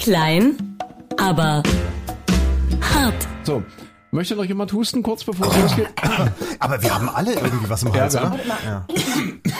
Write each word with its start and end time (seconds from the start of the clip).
Klein, 0.00 0.56
aber 1.18 1.62
hart. 2.80 3.28
So, 3.44 3.62
möchte 4.10 4.34
noch 4.34 4.44
jemand 4.44 4.72
husten, 4.72 5.02
kurz 5.02 5.24
bevor 5.24 5.46
es 5.48 5.56
losgeht? 5.60 5.88
Aber 6.58 6.82
wir 6.82 6.94
haben 6.94 7.08
alle 7.10 7.34
irgendwie 7.34 7.68
was 7.68 7.82
im 7.82 7.92
Ja, 7.92 8.00
Hals, 8.02 8.14
wir 8.14 8.20
oder? 8.22 8.30
haben- 8.30 8.84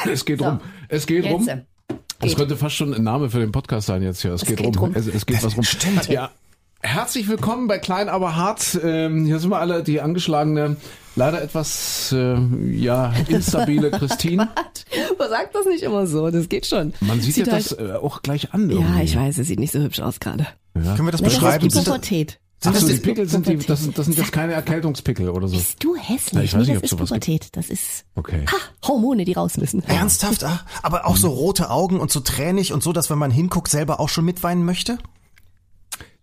Es 0.11 0.25
geht 0.25 0.41
rum. 0.41 0.61
Es 0.89 1.07
geht 1.07 1.25
Jetzt, 1.25 1.33
rum. 1.35 1.49
äh, 1.49 1.63
Das 1.89 2.29
geht. 2.31 2.37
könnte 2.39 2.57
fast 2.57 2.75
schon 2.77 2.95
ein 2.95 3.03
Name 3.03 3.29
für 3.31 3.39
den 3.41 3.53
Podcast 3.53 3.87
sein 3.87 4.03
jetzt 4.03 4.23
hier. 4.23 4.33
Es, 4.33 4.45
geht, 4.45 4.57
geht 4.57 4.67
rum. 4.79 4.87
rum. 4.87 4.93
Es, 4.95 5.07
es 5.07 5.27
geht 5.27 5.43
was 5.43 5.57
rum. 5.57 5.63
Stimmt. 5.63 6.09
Ja. 6.09 6.31
Herzlich 6.83 7.29
willkommen 7.29 7.69
bei 7.69 7.79
Klein 7.79 8.09
aber 8.09 8.37
hart. 8.37 8.79
Ähm, 8.83 9.27
hier 9.27 9.39
sind 9.39 9.51
wir 9.51 9.59
alle 9.59 9.83
die 9.83 10.01
angeschlagene, 10.01 10.77
leider 11.15 11.43
etwas 11.43 12.11
äh, 12.13 12.39
ja 12.73 13.13
instabile 13.29 13.91
Christine. 13.91 14.49
Man 15.19 15.29
sagt 15.29 15.55
das 15.55 15.67
nicht 15.67 15.83
immer 15.83 16.07
so, 16.07 16.31
das 16.31 16.49
geht 16.49 16.65
schon. 16.67 16.95
Man 17.01 17.21
sieht, 17.21 17.37
ja 17.47 17.53
halt, 17.53 17.71
das 17.73 17.79
äh, 17.79 17.93
auch 17.93 18.23
gleich 18.23 18.55
an. 18.55 18.71
Ja, 18.71 18.77
irgendwie. 18.77 19.03
ich 19.03 19.15
weiß, 19.17 19.37
es 19.39 19.47
sieht 19.49 19.61
nicht 19.61 19.73
so 19.73 19.81
hübsch 19.81 20.01
aus 20.01 20.21
gerade. 20.21 20.47
Können 20.73 21.05
wir 21.05 21.11
das 21.13 21.21
Nee, 21.21 21.27
das 21.29 21.35
beschreiben? 21.37 21.67
ist 21.67 21.73
die 21.75 21.77
Sind 21.77 21.87
das- 21.87 21.95
Pubertät. 21.95 22.41
Ach 22.63 22.75
so, 22.75 22.87
die 22.89 22.93
ist 22.95 23.03
Pickel 23.03 23.27
sind 23.29 23.47
die, 23.47 23.51
Pubertät. 23.53 23.71
das, 23.71 23.83
sind- 23.83 23.99
das 23.99 24.07
sind 24.07 24.19
jetzt 24.19 24.33
keine 24.33 24.53
Erkältungspickel 24.55 25.29
oder 25.31 25.49
so. 25.49 25.57
Bist 25.57 25.83
du 25.85 25.97
hässlich? 25.97 26.33
Ja, 26.33 26.41
ich 26.43 26.55
weiß 26.55 26.67
nee, 26.67 26.75
nicht, 26.75 26.77
ob 26.77 26.83
das 26.83 26.93
ist 26.93 26.99
sowas 26.99 27.11
gibt. 27.11 27.25
Pubertät. 27.27 27.49
Das 27.57 27.69
ist 27.71 28.05
Okay. 28.15 28.45
ha, 28.47 28.57
Hormone, 28.89 29.25
die 29.27 29.33
raus 29.35 29.57
müssen. 29.59 29.83
Ernsthaft? 29.85 30.45
Ah, 30.45 30.61
aber 30.83 31.07
auch 31.07 31.17
so 31.17 31.29
rote 31.29 31.71
Augen 31.71 32.01
und 32.01 32.11
so 32.11 32.21
tränig 32.21 32.73
und 32.73 32.83
so, 32.83 32.93
dass 32.93 33.11
wenn 33.11 33.19
man 33.19 33.31
hinguckt, 33.31 33.69
selber 33.69 34.01
auch 34.01 34.09
schon 34.09 34.25
mitweinen 34.25 34.65
möchte? 34.65 34.99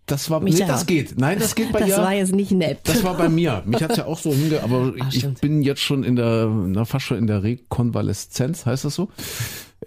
Das 0.08 0.28
war, 0.30 0.40
nee, 0.40 0.50
Micha. 0.50 0.66
das 0.66 0.86
geht. 0.86 1.18
Nein, 1.18 1.38
das 1.38 1.54
geht 1.54 1.70
bei 1.72 1.80
Das 1.80 1.88
ihr. 1.90 1.96
war 1.98 2.12
jetzt 2.14 2.34
nicht 2.34 2.50
nett. 2.50 2.78
Das 2.84 3.04
war 3.04 3.16
bei 3.16 3.28
mir. 3.28 3.62
Mich 3.66 3.82
hat's 3.82 3.96
ja 3.96 4.06
auch 4.06 4.18
so 4.18 4.32
hinge, 4.32 4.62
aber 4.62 4.92
Ah, 4.98 5.06
ich 5.12 5.26
bin 5.40 5.62
jetzt 5.62 5.80
schon 5.80 6.02
in 6.02 6.16
der, 6.16 6.46
na, 6.46 6.84
fast 6.84 7.06
schon 7.06 7.18
in 7.18 7.26
der 7.26 7.42
Rekonvaleszenz, 7.42 8.66
heißt 8.66 8.84
das 8.84 8.94
so? 8.94 9.08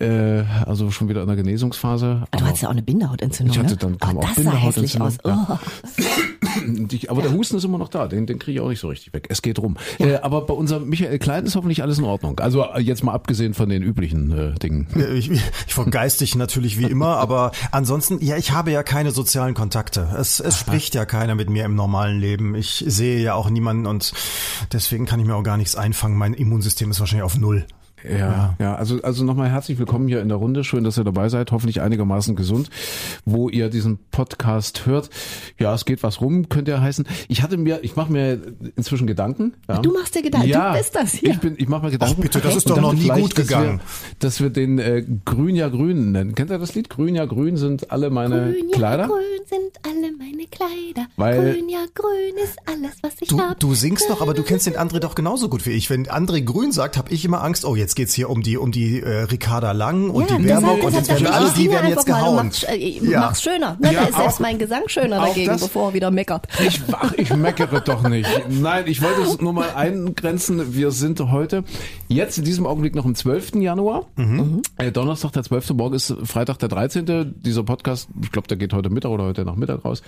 Äh, 0.01 0.43
also 0.65 0.89
schon 0.91 1.09
wieder 1.09 1.21
in 1.21 1.27
der 1.27 1.37
Genesungsphase. 1.37 2.23
Ah, 2.31 2.37
du 2.37 2.45
hattest 2.45 2.63
ja 2.63 2.69
auch 2.69 2.73
eine 2.73 2.81
Bindehautentzündung. 2.81 3.53
Ich 3.53 3.59
hatte 3.59 3.73
ne? 3.73 3.77
dann- 3.77 3.97
kam 3.99 4.17
oh, 4.17 4.21
auch 4.21 4.33
das 4.33 4.43
sah 4.43 4.51
hässlich 4.51 4.99
aus. 4.99 5.17
Bindehautentzündung, 5.17 5.41
Oh. 5.51 5.57
Ich, 6.91 7.09
aber 7.09 7.21
der 7.21 7.31
Husten 7.31 7.55
ist 7.57 7.63
immer 7.63 7.77
noch 7.77 7.87
da, 7.87 8.07
den, 8.07 8.25
den 8.25 8.39
kriege 8.39 8.55
ich 8.55 8.59
auch 8.61 8.69
nicht 8.69 8.79
so 8.79 8.89
richtig 8.89 9.13
weg. 9.13 9.27
Es 9.29 9.41
geht 9.41 9.59
rum. 9.59 9.77
Äh, 9.99 10.15
aber 10.15 10.41
bei 10.45 10.53
unserem 10.53 10.89
Michael 10.89 11.17
Klein 11.19 11.45
ist 11.45 11.55
hoffentlich 11.55 11.81
alles 11.81 11.97
in 11.99 12.03
Ordnung. 12.03 12.39
Also 12.39 12.63
äh, 12.65 12.81
jetzt 12.81 13.03
mal 13.03 13.13
abgesehen 13.13 13.53
von 13.53 13.69
den 13.69 13.83
üblichen 13.83 14.31
äh, 14.37 14.53
Dingen. 14.55 14.87
Ich, 15.15 15.29
ich 15.31 15.41
vergeistig 15.67 16.35
natürlich 16.35 16.77
wie 16.77 16.85
immer, 16.85 17.17
aber 17.17 17.51
ansonsten, 17.71 18.19
ja, 18.21 18.37
ich 18.37 18.51
habe 18.51 18.71
ja 18.71 18.83
keine 18.83 19.11
sozialen 19.11 19.53
Kontakte. 19.53 20.09
Es, 20.17 20.39
es 20.39 20.57
spricht 20.59 20.95
ja 20.95 21.05
keiner 21.05 21.35
mit 21.35 21.49
mir 21.49 21.65
im 21.65 21.75
normalen 21.75 22.19
Leben. 22.19 22.55
Ich 22.55 22.83
sehe 22.87 23.21
ja 23.21 23.33
auch 23.35 23.49
niemanden 23.49 23.85
und 23.85 24.13
deswegen 24.73 25.05
kann 25.05 25.19
ich 25.19 25.25
mir 25.25 25.35
auch 25.35 25.43
gar 25.43 25.57
nichts 25.57 25.75
einfangen. 25.75 26.17
Mein 26.17 26.33
Immunsystem 26.33 26.91
ist 26.91 26.99
wahrscheinlich 26.99 27.23
auf 27.23 27.37
Null. 27.37 27.65
Ja, 28.03 28.55
ja, 28.59 28.75
also, 28.75 28.99
also 29.03 29.23
nochmal 29.23 29.49
herzlich 29.49 29.77
willkommen 29.77 30.07
hier 30.07 30.21
in 30.21 30.27
der 30.29 30.37
Runde. 30.37 30.63
Schön, 30.63 30.83
dass 30.83 30.97
ihr 30.97 31.03
dabei 31.03 31.29
seid. 31.29 31.51
Hoffentlich 31.51 31.81
einigermaßen 31.81 32.35
gesund, 32.35 32.69
wo 33.25 33.47
ihr 33.47 33.69
diesen 33.69 33.99
Podcast 34.09 34.87
hört. 34.87 35.11
Ja, 35.59 35.73
es 35.75 35.85
geht 35.85 36.01
was 36.01 36.19
rum, 36.19 36.49
könnte 36.49 36.71
ja 36.71 36.81
heißen. 36.81 37.05
Ich 37.27 37.43
hatte 37.43 37.57
mir, 37.57 37.83
ich 37.83 37.95
mache 37.95 38.11
mir 38.11 38.41
inzwischen 38.75 39.05
Gedanken. 39.05 39.53
Ja. 39.69 39.79
Du 39.79 39.93
machst 39.93 40.15
dir 40.15 40.23
Gedanken, 40.23 40.47
ja, 40.49 40.71
du 40.71 40.79
bist 40.79 40.95
das 40.95 41.11
hier. 41.13 41.29
Ich 41.29 41.39
bin, 41.39 41.55
ich 41.59 41.67
mache 41.67 41.85
mir 41.85 41.91
Gedanken. 41.91 42.15
Ach 42.17 42.21
bitte, 42.23 42.39
das 42.39 42.55
ist 42.55 42.69
doch 42.69 42.81
noch 42.81 42.93
nie 42.93 43.07
gut 43.07 43.37
dass 43.37 43.47
gegangen. 43.47 43.79
Wir, 43.79 44.15
dass 44.19 44.41
wir 44.41 44.49
den 44.49 44.79
äh, 44.79 45.05
Grün 45.25 45.55
ja 45.55 45.69
Grün 45.69 46.11
nennen. 46.11 46.33
Kennt 46.33 46.49
ihr 46.49 46.57
das 46.57 46.73
Lied? 46.73 46.89
Grün 46.89 47.13
ja 47.13 47.25
Grün 47.25 47.55
sind 47.57 47.91
alle 47.91 48.09
meine 48.09 48.51
Grün, 48.51 48.69
ja, 48.69 48.75
Kleider. 48.77 49.07
grün 49.07 49.19
sind 49.45 49.71
alle 49.85 50.11
meine 50.17 50.47
Kleider. 50.47 51.07
Weil- 51.17 51.53
grün, 51.53 51.69
ja, 51.69 51.85
grün 51.93 52.43
ist 52.43 52.57
alles, 52.65 52.97
was 53.03 53.13
ich 53.21 53.27
Du, 53.27 53.39
hab. 53.39 53.59
du 53.59 53.75
singst 53.75 54.09
doch, 54.09 54.21
aber 54.21 54.33
du 54.33 54.41
kennst 54.41 54.65
den 54.65 54.75
André 54.75 54.97
doch 54.99 55.13
genauso 55.13 55.49
gut 55.49 55.67
wie 55.67 55.71
ich. 55.71 55.89
Wenn 55.91 56.07
André 56.07 56.41
Grün 56.43 56.71
sagt, 56.71 56.97
habe 56.97 57.11
ich 57.13 57.23
immer 57.25 57.43
Angst, 57.43 57.63
oh, 57.65 57.75
jetzt 57.75 57.90
geht's 57.95 58.13
hier 58.13 58.29
um 58.29 58.41
die 58.41 58.57
um 58.57 58.71
die 58.71 58.99
äh, 59.01 59.23
Ricarda 59.23 59.71
Lang 59.71 60.09
und 60.09 60.29
die 60.29 60.37
deshalb- 60.43 60.61
Baerbock 60.65 60.83
und 60.85 60.93
jetzt 60.93 61.09
werden 61.09 61.27
alle, 61.27 61.49
die 61.51 61.69
werden 61.69 61.89
jetzt 61.89 62.07
mal 62.07 62.15
gehauen. 62.19 62.35
Mach's, 62.47 62.63
äh, 62.63 62.75
Ja. 62.77 63.19
mach's 63.21 63.41
schöner. 63.41 63.77
Ne? 63.79 63.93
Ja, 63.93 64.01
da 64.01 64.07
ist 64.07 64.15
selbst 64.17 64.35
auch- 64.35 64.39
mein 64.39 64.57
Gesang 64.59 64.83
schöner 64.87 65.19
dagegen, 65.19 65.47
das- 65.47 65.61
bevor 65.61 65.89
er 65.89 65.93
wieder 65.93 66.11
meckert. 66.11 66.47
Ich, 66.65 66.81
ach, 66.91 67.13
ich 67.17 67.33
meckere 67.35 67.81
doch 67.81 68.07
nicht. 68.07 68.29
Nein, 68.49 68.85
ich 68.87 69.01
wollte 69.01 69.21
es 69.21 69.39
nur 69.41 69.53
mal 69.53 69.69
eingrenzen. 69.75 70.75
Wir 70.75 70.91
sind 70.91 71.19
heute, 71.19 71.63
jetzt 72.07 72.37
in 72.37 72.43
diesem 72.43 72.65
Augenblick 72.65 72.95
noch 72.95 73.05
am 73.05 73.15
12. 73.15 73.61
Januar. 73.61 74.05
Äh, 74.77 74.91
Donnerstag, 74.91 75.31
der 75.33 75.43
12. 75.43 75.71
Morgen 75.73 75.95
ist 75.95 76.13
Freitag, 76.23 76.57
der 76.59 76.69
13. 76.69 77.33
Dieser 77.41 77.63
Podcast, 77.63 78.07
ich 78.21 78.31
glaube, 78.31 78.47
der 78.47 78.57
geht 78.57 78.73
heute 78.73 78.89
Mittag 78.89 79.11
oder 79.11 79.23
heute 79.25 79.45
Nachmittag 79.45 79.83
raus. 79.85 80.01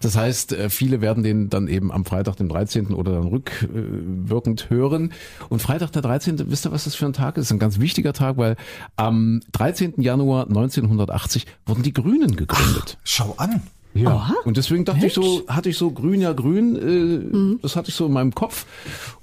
Das 0.00 0.16
heißt, 0.16 0.52
äh, 0.52 0.70
viele 0.70 1.00
werden 1.00 1.22
den 1.22 1.48
dann 1.50 1.68
eben 1.68 1.90
am 1.92 2.04
Freitag, 2.04 2.36
dem 2.36 2.48
13. 2.48 2.94
oder 2.94 3.12
dann 3.12 3.26
rückwirkend 3.28 4.70
hören. 4.70 5.12
Und 5.48 5.62
Freitag, 5.62 5.92
der 5.92 6.02
13., 6.02 6.50
wisst 6.50 6.66
ihr, 6.66 6.72
was 6.72 6.84
das 6.84 6.94
für 6.94 7.06
ein 7.06 7.12
Tag 7.12 7.29
ist? 7.36 7.42
Das 7.42 7.46
ist 7.48 7.52
ein 7.52 7.58
ganz 7.58 7.80
wichtiger 7.80 8.12
Tag, 8.12 8.36
weil 8.36 8.56
am 8.96 9.40
13. 9.52 10.00
Januar 10.00 10.46
1980 10.46 11.46
wurden 11.66 11.82
die 11.82 11.92
Grünen 11.92 12.36
gegründet. 12.36 12.98
Schau 13.04 13.34
an. 13.36 13.62
Ja. 13.92 14.10
Aha. 14.10 14.34
Und 14.44 14.56
deswegen 14.56 14.84
dachte 14.84 15.06
ich 15.06 15.14
so, 15.14 15.42
hatte 15.48 15.68
ich 15.68 15.76
so 15.76 15.90
grün 15.90 16.20
ja 16.20 16.32
grün, 16.32 17.56
äh, 17.56 17.58
das 17.60 17.74
hatte 17.74 17.88
ich 17.88 17.96
so 17.96 18.06
in 18.06 18.12
meinem 18.12 18.34
Kopf. 18.34 18.66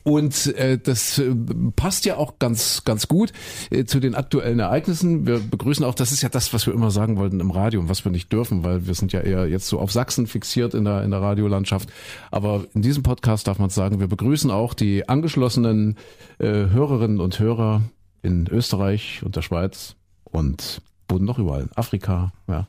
Und 0.03 0.47
äh, 0.55 0.77
das 0.77 1.19
äh, 1.19 1.33
passt 1.75 2.05
ja 2.05 2.17
auch 2.17 2.37
ganz, 2.39 2.83
ganz 2.83 3.07
gut 3.07 3.31
äh, 3.71 3.85
zu 3.85 3.99
den 3.99 4.13
aktuellen 4.13 4.59
Ereignissen. 4.59 5.25
Wir 5.25 5.39
begrüßen 5.39 5.85
auch, 5.85 5.95
das 5.95 6.11
ist 6.11 6.21
ja 6.21 6.29
das, 6.29 6.53
was 6.53 6.67
wir 6.67 6.73
immer 6.73 6.91
sagen 6.91 7.17
wollten 7.17 7.39
im 7.39 7.51
Radio 7.51 7.79
und 7.79 7.89
was 7.89 8.03
wir 8.03 8.11
nicht 8.11 8.31
dürfen, 8.31 8.63
weil 8.63 8.87
wir 8.87 8.93
sind 8.93 9.13
ja 9.13 9.21
eher 9.21 9.47
jetzt 9.47 9.67
so 9.67 9.79
auf 9.79 9.91
Sachsen 9.91 10.27
fixiert 10.27 10.73
in 10.73 10.83
der, 10.83 11.03
in 11.03 11.11
der 11.11 11.21
Radiolandschaft. 11.21 11.89
Aber 12.29 12.65
in 12.73 12.81
diesem 12.81 13.03
Podcast 13.03 13.47
darf 13.47 13.59
man 13.59 13.69
sagen, 13.69 13.99
wir 13.99 14.07
begrüßen 14.07 14.51
auch 14.51 14.73
die 14.73 15.07
angeschlossenen 15.07 15.95
äh, 16.39 16.45
Hörerinnen 16.45 17.21
und 17.21 17.39
Hörer 17.39 17.83
in 18.27 18.45
Österreich 18.47 19.23
und 19.23 19.37
der 19.37 19.41
Schweiz 19.41 19.95
und 20.25 20.81
wurden 21.07 21.25
noch 21.25 21.39
überall. 21.39 21.69
Afrika, 21.75 22.33
ja. 22.47 22.67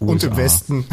Und 0.00 0.22
im 0.24 0.30
USA. 0.30 0.42
Westen. 0.42 0.84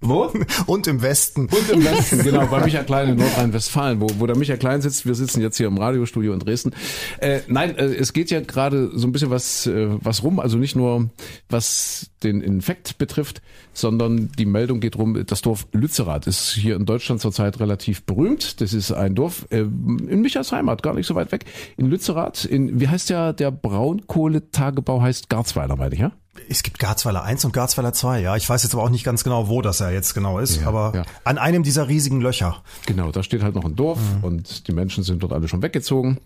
Wo? 0.00 0.32
Und 0.66 0.86
im 0.88 1.02
Westen. 1.02 1.42
Und 1.42 1.70
im 1.70 1.84
Westen, 1.84 2.18
genau, 2.24 2.46
bei 2.46 2.64
Michael 2.64 2.84
Klein 2.84 3.10
in 3.10 3.16
Nordrhein-Westfalen, 3.16 4.00
wo, 4.00 4.08
wo 4.18 4.26
der 4.26 4.36
Michael 4.36 4.58
Klein 4.58 4.82
sitzt. 4.82 5.06
Wir 5.06 5.14
sitzen 5.14 5.40
jetzt 5.40 5.56
hier 5.56 5.68
im 5.68 5.78
Radiostudio 5.78 6.32
in 6.32 6.40
Dresden. 6.40 6.72
Äh, 7.18 7.40
nein, 7.46 7.76
äh, 7.76 7.84
es 7.84 8.12
geht 8.12 8.30
ja 8.30 8.40
gerade 8.40 8.90
so 8.92 9.06
ein 9.06 9.12
bisschen 9.12 9.30
was, 9.30 9.68
äh, 9.68 9.88
was 10.02 10.24
rum, 10.24 10.40
also 10.40 10.58
nicht 10.58 10.74
nur 10.74 11.10
was 11.48 12.10
den 12.24 12.40
Infekt 12.40 12.98
betrifft, 12.98 13.40
sondern 13.72 14.32
die 14.36 14.46
Meldung 14.46 14.80
geht 14.80 14.96
rum, 14.96 15.22
das 15.26 15.42
Dorf 15.42 15.68
Lützerath 15.72 16.26
ist 16.26 16.50
hier 16.50 16.74
in 16.74 16.86
Deutschland 16.86 17.20
zurzeit 17.20 17.60
relativ 17.60 18.02
berühmt. 18.02 18.60
Das 18.60 18.72
ist 18.72 18.90
ein 18.90 19.14
Dorf 19.14 19.46
äh, 19.50 19.60
in 19.60 20.22
Michaels 20.22 20.50
Heimat, 20.50 20.82
gar 20.82 20.94
nicht 20.94 21.06
so 21.06 21.14
weit 21.14 21.30
weg. 21.30 21.44
In 21.76 21.86
Lützerath, 21.86 22.46
in, 22.46 22.80
wie 22.80 22.88
heißt 22.88 23.10
der, 23.10 23.32
der 23.32 23.52
Braunkohletagebau 23.52 25.00
heißt 25.00 25.28
Garzweiler, 25.28 25.76
meine 25.76 25.94
ich, 25.94 26.00
ja? 26.00 26.12
Es 26.48 26.62
gibt 26.62 26.78
Garzweiler 26.78 27.22
1 27.22 27.44
und 27.44 27.52
Garzweiler 27.52 27.92
2, 27.92 28.20
ja. 28.20 28.36
Ich 28.36 28.48
weiß 28.48 28.62
jetzt 28.62 28.74
aber 28.74 28.84
auch 28.84 28.90
nicht 28.90 29.04
ganz 29.04 29.24
genau, 29.24 29.48
wo 29.48 29.62
das 29.62 29.80
ja 29.80 29.90
jetzt 29.90 30.14
genau 30.14 30.38
ist, 30.38 30.60
Ja, 30.60 30.68
aber 30.68 30.92
ja. 30.94 31.02
an 31.24 31.38
einem 31.38 31.62
dieser 31.62 31.88
riesigen 31.88 32.20
Löcher. 32.20 32.62
Genau, 32.86 33.10
da 33.10 33.22
steht 33.22 33.42
halt 33.42 33.54
noch 33.54 33.64
ein 33.64 33.76
Dorf 33.76 33.98
und 34.22 34.68
die 34.68 34.72
Menschen 34.72 35.02
sind 35.02 35.22
dort 35.22 35.32
alle 35.32 35.48
schon 35.48 35.62
weggezogen. 35.62 36.18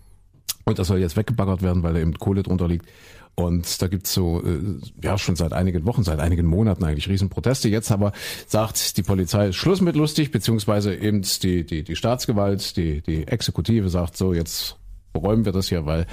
Und 0.63 0.79
das 0.79 0.87
soll 0.87 0.99
jetzt 0.99 1.15
weggebaggert 1.15 1.61
werden, 1.61 1.83
weil 1.83 1.93
da 1.93 1.99
eben 1.99 2.13
Kohle 2.15 2.43
drunter 2.43 2.67
liegt. 2.67 2.85
Und 3.35 3.81
da 3.81 3.87
gibt's 3.87 4.13
so, 4.13 4.41
äh, 4.43 4.59
ja, 5.03 5.17
schon 5.17 5.35
seit 5.35 5.51
einigen 5.51 5.85
Wochen, 5.85 6.03
seit 6.03 6.19
einigen 6.19 6.45
Monaten 6.45 6.83
eigentlich 6.85 7.09
Riesenproteste. 7.09 7.67
Jetzt 7.67 7.91
aber 7.91 8.13
sagt 8.47 8.95
die 8.97 9.03
Polizei, 9.03 9.51
Schluss 9.51 9.81
mit 9.81 9.95
lustig, 9.95 10.31
beziehungsweise 10.31 10.95
eben 10.95 11.21
die, 11.43 11.65
die, 11.65 11.83
die 11.83 11.95
Staatsgewalt, 11.95 12.77
die, 12.77 13.01
die 13.01 13.27
Exekutive 13.27 13.89
sagt 13.89 14.15
so, 14.15 14.33
jetzt 14.33 14.77
beräumen 15.15 15.45
wir 15.45 15.53
das 15.53 15.69
hier, 15.69 15.85
weil 15.85 16.05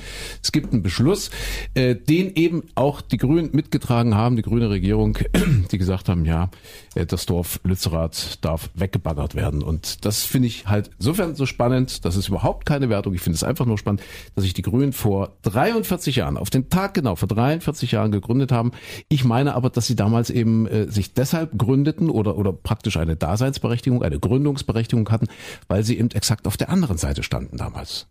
es 0.42 0.52
gibt 0.52 0.72
einen 0.72 0.82
Beschluss, 0.82 1.30
äh, 1.74 1.96
den 1.96 2.34
eben 2.36 2.62
auch 2.76 3.00
die 3.00 3.16
Grünen 3.16 3.50
mitgetragen 3.52 4.14
haben, 4.14 4.36
die 4.36 4.42
grüne 4.42 4.70
Regierung, 4.70 5.18
die 5.72 5.78
gesagt 5.78 6.08
haben, 6.08 6.24
ja, 6.24 6.50
äh, 6.94 7.04
das 7.04 7.26
Dorf 7.26 7.60
Lützerath 7.64 8.38
darf 8.44 8.70
weggebaggert 8.74 9.34
werden. 9.34 9.62
Und 9.62 10.04
das 10.04 10.24
finde 10.24 10.46
ich 10.46 10.68
halt 10.68 10.90
insofern 10.98 11.34
so 11.34 11.46
spannend, 11.46 12.04
das 12.04 12.14
ist 12.16 12.28
überhaupt 12.28 12.64
keine 12.64 12.88
Wertung, 12.88 13.12
ich 13.12 13.20
finde 13.20 13.34
es 13.34 13.42
einfach 13.42 13.66
nur 13.66 13.76
spannend, 13.76 14.02
dass 14.36 14.44
sich 14.44 14.54
die 14.54 14.62
Grünen 14.62 14.92
vor 14.92 15.32
43 15.42 16.16
Jahren, 16.16 16.36
auf 16.36 16.50
den 16.50 16.68
Tag 16.68 16.94
genau, 16.94 17.16
vor 17.16 17.26
43 17.26 17.90
Jahren 17.90 18.12
gegründet 18.12 18.52
haben. 18.52 18.70
Ich 19.08 19.24
meine 19.24 19.56
aber, 19.56 19.68
dass 19.68 19.88
sie 19.88 19.96
damals 19.96 20.30
eben 20.30 20.68
äh, 20.68 20.88
sich 20.88 21.12
deshalb 21.12 21.58
gründeten 21.58 22.08
oder, 22.08 22.38
oder 22.38 22.52
praktisch 22.52 22.96
eine 22.96 23.16
Daseinsberechtigung, 23.16 24.04
eine 24.04 24.20
Gründungsberechtigung 24.20 25.08
hatten, 25.10 25.26
weil 25.66 25.82
sie 25.82 25.98
eben 25.98 26.10
exakt 26.12 26.46
auf 26.46 26.56
der 26.56 26.68
anderen 26.68 26.98
Seite 26.98 27.24
standen 27.24 27.56
damals. 27.56 28.06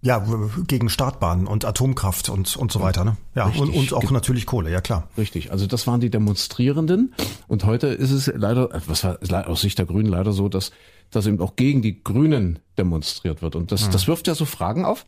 Ja, 0.00 0.24
gegen 0.68 0.88
Startbahnen 0.88 1.48
und 1.48 1.64
Atomkraft 1.64 2.28
und, 2.28 2.56
und 2.56 2.70
so 2.70 2.80
weiter, 2.80 3.04
ne? 3.04 3.16
Ja, 3.34 3.46
Richtig. 3.46 3.62
und, 3.62 3.74
und 3.74 3.92
auch 3.94 4.10
natürlich 4.12 4.46
Kohle, 4.46 4.70
ja 4.70 4.80
klar. 4.80 5.08
Richtig, 5.18 5.50
also 5.50 5.66
das 5.66 5.88
waren 5.88 6.00
die 6.00 6.10
Demonstrierenden 6.10 7.14
und 7.48 7.64
heute 7.64 7.88
ist 7.88 8.12
es 8.12 8.30
leider, 8.32 8.72
äh, 8.72 8.80
was 8.86 9.02
war 9.02 9.48
aus 9.48 9.60
Sicht 9.60 9.76
der 9.76 9.86
Grünen 9.86 10.08
leider 10.08 10.32
so, 10.32 10.48
dass, 10.48 10.70
dass 11.10 11.26
eben 11.26 11.40
auch 11.40 11.56
gegen 11.56 11.82
die 11.82 12.04
Grünen 12.04 12.60
demonstriert 12.78 13.42
wird 13.42 13.56
und 13.56 13.72
das, 13.72 13.90
das 13.90 14.06
wirft 14.06 14.28
ja 14.28 14.36
so 14.36 14.44
Fragen 14.44 14.84
auf. 14.84 15.04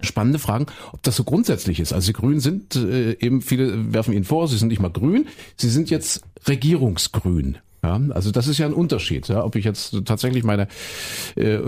Spannende 0.00 0.38
Fragen, 0.38 0.66
ob 0.92 1.02
das 1.02 1.16
so 1.16 1.22
grundsätzlich 1.22 1.78
ist. 1.78 1.92
Also 1.92 2.08
die 2.08 2.12
Grünen 2.12 2.40
sind 2.40 2.76
äh, 2.76 3.12
eben, 3.20 3.40
viele 3.40 3.92
werfen 3.92 4.12
ihnen 4.12 4.24
vor, 4.24 4.46
sie 4.46 4.56
sind 4.56 4.68
nicht 4.68 4.80
mal 4.80 4.90
grün, 4.90 5.26
sie 5.56 5.68
sind 5.68 5.90
jetzt 5.90 6.22
regierungsgrün. 6.46 7.58
Ja, 7.84 8.00
also 8.10 8.30
das 8.30 8.46
ist 8.46 8.58
ja 8.58 8.66
ein 8.66 8.74
Unterschied, 8.74 9.26
ja, 9.26 9.44
ob 9.44 9.56
ich 9.56 9.64
jetzt 9.64 10.04
tatsächlich 10.04 10.44
meine 10.44 10.68
äh, 11.34 11.58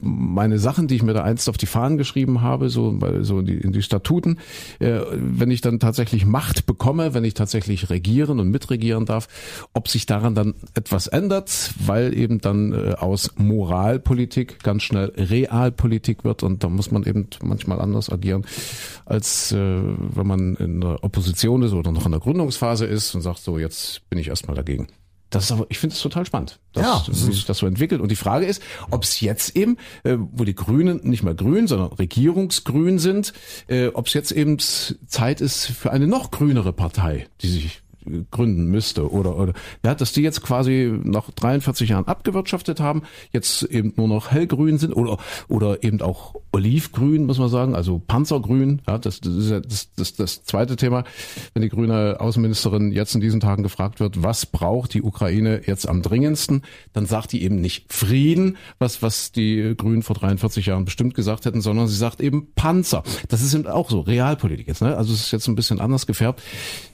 meine 0.00 0.58
Sachen, 0.58 0.88
die 0.88 0.94
ich 0.94 1.02
mir 1.02 1.12
da 1.12 1.24
einst 1.24 1.46
auf 1.50 1.58
die 1.58 1.66
Fahnen 1.66 1.98
geschrieben 1.98 2.40
habe, 2.40 2.70
so 2.70 2.98
so 3.20 3.40
in 3.40 3.44
die, 3.44 3.58
in 3.58 3.72
die 3.72 3.82
Statuten, 3.82 4.38
äh, 4.78 5.00
wenn 5.12 5.50
ich 5.50 5.60
dann 5.60 5.78
tatsächlich 5.78 6.24
Macht 6.24 6.64
bekomme, 6.64 7.12
wenn 7.12 7.22
ich 7.22 7.34
tatsächlich 7.34 7.90
regieren 7.90 8.40
und 8.40 8.48
mitregieren 8.50 9.04
darf, 9.04 9.28
ob 9.74 9.88
sich 9.88 10.06
daran 10.06 10.34
dann 10.34 10.54
etwas 10.72 11.06
ändert, 11.06 11.74
weil 11.84 12.16
eben 12.16 12.40
dann 12.40 12.72
äh, 12.72 12.94
aus 12.94 13.32
Moralpolitik 13.36 14.62
ganz 14.62 14.84
schnell 14.84 15.12
Realpolitik 15.18 16.24
wird 16.24 16.44
und 16.44 16.64
da 16.64 16.70
muss 16.70 16.90
man 16.90 17.04
eben 17.04 17.26
manchmal 17.42 17.78
anders 17.82 18.10
agieren, 18.10 18.46
als 19.04 19.52
äh, 19.52 19.58
wenn 19.58 20.26
man 20.26 20.56
in 20.56 20.80
der 20.80 21.04
Opposition 21.04 21.60
ist 21.60 21.74
oder 21.74 21.92
noch 21.92 22.06
in 22.06 22.12
der 22.12 22.22
Gründungsphase 22.22 22.86
ist 22.86 23.14
und 23.14 23.20
sagt 23.20 23.40
so, 23.40 23.58
jetzt 23.58 24.08
bin 24.08 24.18
ich 24.18 24.28
erstmal 24.28 24.56
dagegen. 24.56 24.88
Das 25.30 25.44
ist 25.44 25.52
aber, 25.52 25.66
ich 25.68 25.78
finde 25.78 25.94
es 25.94 26.00
total 26.00 26.24
spannend, 26.24 26.58
dass, 26.72 26.84
Ja, 26.84 27.04
wie 27.06 27.32
sich 27.32 27.44
das 27.44 27.58
so 27.58 27.66
entwickelt. 27.66 28.00
Und 28.00 28.10
die 28.10 28.16
Frage 28.16 28.46
ist, 28.46 28.62
ob 28.90 29.04
es 29.04 29.20
jetzt 29.20 29.56
eben, 29.56 29.76
äh, 30.04 30.16
wo 30.18 30.44
die 30.44 30.54
Grünen 30.54 31.00
nicht 31.02 31.22
mehr 31.22 31.34
grün, 31.34 31.66
sondern 31.66 31.92
regierungsgrün 31.92 32.98
sind, 32.98 33.32
äh, 33.66 33.88
ob 33.88 34.06
es 34.06 34.14
jetzt 34.14 34.32
eben 34.32 34.58
Zeit 34.58 35.40
ist 35.40 35.66
für 35.66 35.92
eine 35.92 36.06
noch 36.06 36.30
grünere 36.30 36.72
Partei, 36.72 37.28
die 37.42 37.48
sich 37.48 37.82
gründen 38.30 38.66
müsste 38.66 39.10
oder 39.10 39.36
oder 39.36 39.52
ja, 39.84 39.94
dass 39.94 40.12
die 40.12 40.22
jetzt 40.22 40.42
quasi 40.42 40.92
nach 41.04 41.30
43 41.30 41.90
Jahren 41.90 42.06
abgewirtschaftet 42.06 42.80
haben, 42.80 43.02
jetzt 43.32 43.62
eben 43.64 43.92
nur 43.96 44.08
noch 44.08 44.30
hellgrün 44.30 44.78
sind 44.78 44.92
oder 44.94 45.18
oder 45.48 45.82
eben 45.82 46.00
auch 46.00 46.34
olivgrün, 46.52 47.26
muss 47.26 47.38
man 47.38 47.48
sagen, 47.48 47.74
also 47.74 48.00
Panzergrün, 48.06 48.80
ja, 48.86 48.98
das, 48.98 49.20
das 49.20 49.34
ist 49.34 49.50
ja 49.50 49.60
das, 49.60 49.92
das, 49.94 50.14
das 50.14 50.44
zweite 50.44 50.76
Thema, 50.76 51.04
wenn 51.54 51.62
die 51.62 51.68
grüne 51.68 52.16
Außenministerin 52.20 52.92
jetzt 52.92 53.14
in 53.14 53.20
diesen 53.20 53.40
Tagen 53.40 53.62
gefragt 53.62 54.00
wird, 54.00 54.22
was 54.22 54.46
braucht 54.46 54.94
die 54.94 55.02
Ukraine 55.02 55.62
jetzt 55.66 55.88
am 55.88 56.02
dringendsten, 56.02 56.62
dann 56.92 57.06
sagt 57.06 57.32
die 57.32 57.42
eben 57.42 57.60
nicht 57.60 57.92
Frieden, 57.92 58.56
was 58.78 59.02
was 59.02 59.32
die 59.32 59.74
Grünen 59.76 60.02
vor 60.02 60.16
43 60.16 60.66
Jahren 60.66 60.84
bestimmt 60.84 61.14
gesagt 61.14 61.44
hätten, 61.44 61.60
sondern 61.60 61.88
sie 61.88 61.96
sagt 61.96 62.20
eben 62.20 62.48
Panzer. 62.54 63.02
Das 63.28 63.42
ist 63.42 63.54
eben 63.54 63.66
auch 63.66 63.90
so 63.90 64.00
Realpolitik 64.00 64.68
jetzt, 64.68 64.82
ne? 64.82 64.96
Also 64.96 65.12
es 65.12 65.20
ist 65.20 65.32
jetzt 65.32 65.48
ein 65.48 65.54
bisschen 65.54 65.80
anders 65.80 66.06
gefärbt. 66.06 66.42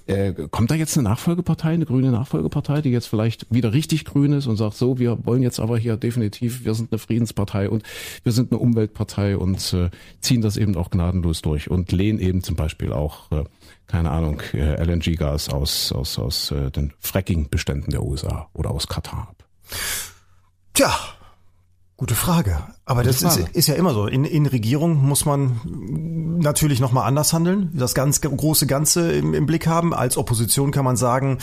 Äh, 0.07 0.35
kommt 0.51 0.71
da 0.71 0.75
jetzt 0.75 0.99
eine 0.99 1.09
Nachfolgepartei, 1.09 1.71
eine 1.71 1.87
grüne 1.87 2.11
Nachfolgepartei, 2.11 2.83
die 2.83 2.91
jetzt 2.91 3.07
vielleicht 3.07 3.47
wieder 3.53 3.73
richtig 3.73 4.05
grün 4.05 4.33
ist 4.33 4.47
und 4.47 4.57
sagt, 4.57 4.77
so, 4.77 4.99
wir 4.99 5.25
wollen 5.25 5.43
jetzt 5.43 5.61
aber 5.61 5.79
hier 5.79 5.97
definitiv, 5.97 6.65
wir 6.65 6.75
sind 6.75 6.93
eine 6.93 6.99
Friedenspartei 6.99 7.71
und 7.71 7.85
wir 8.23 8.33
sind 8.33 8.53
eine 8.53 8.61
Umweltpartei 8.61 9.39
und 9.39 9.73
äh, 9.73 9.91
ziehen 10.21 10.43
das 10.43 10.59
eben 10.59 10.77
auch 10.77 10.91
gnadenlos 10.91 11.41
durch 11.41 11.71
und 11.71 11.91
lehnen 11.91 12.19
eben 12.19 12.43
zum 12.43 12.55
Beispiel 12.55 12.93
auch, 12.93 13.33
äh, 13.33 13.45
keine 13.87 14.11
Ahnung, 14.11 14.43
äh, 14.53 14.83
LNG-Gas 14.83 15.49
aus, 15.49 15.91
aus, 15.93 16.19
aus 16.19 16.51
äh, 16.51 16.71
den 16.71 16.93
Fracking-Beständen 16.99 17.91
der 17.91 18.03
USA 18.03 18.49
oder 18.53 18.73
aus 18.73 18.89
Katar 18.89 19.29
ab. 19.31 19.45
Tja, 20.75 20.93
gute 22.05 22.15
Frage. 22.17 22.63
Aber 22.85 23.03
das 23.03 23.23
Frage. 23.23 23.45
Ist, 23.45 23.57
ist 23.57 23.67
ja 23.69 23.77
immer 23.77 23.95
so. 23.95 24.07
In, 24.07 24.27
in 24.27 24.45
Regierung 24.45 25.03
muss 25.03 25.25
man 25.25 26.39
natürlich 26.39 26.79
nochmal 26.79 27.09
anders 27.09 27.33
handeln, 27.33 27.71
das 27.73 27.95
ganz 27.95 28.21
große 28.21 28.67
Ganze 28.67 29.11
im, 29.13 29.33
im 29.33 29.47
Blick 29.47 29.67
haben. 29.67 29.95
Als 29.95 30.19
Opposition 30.19 30.71
kann 30.71 30.85
man 30.85 30.99
sagen, 30.99 31.39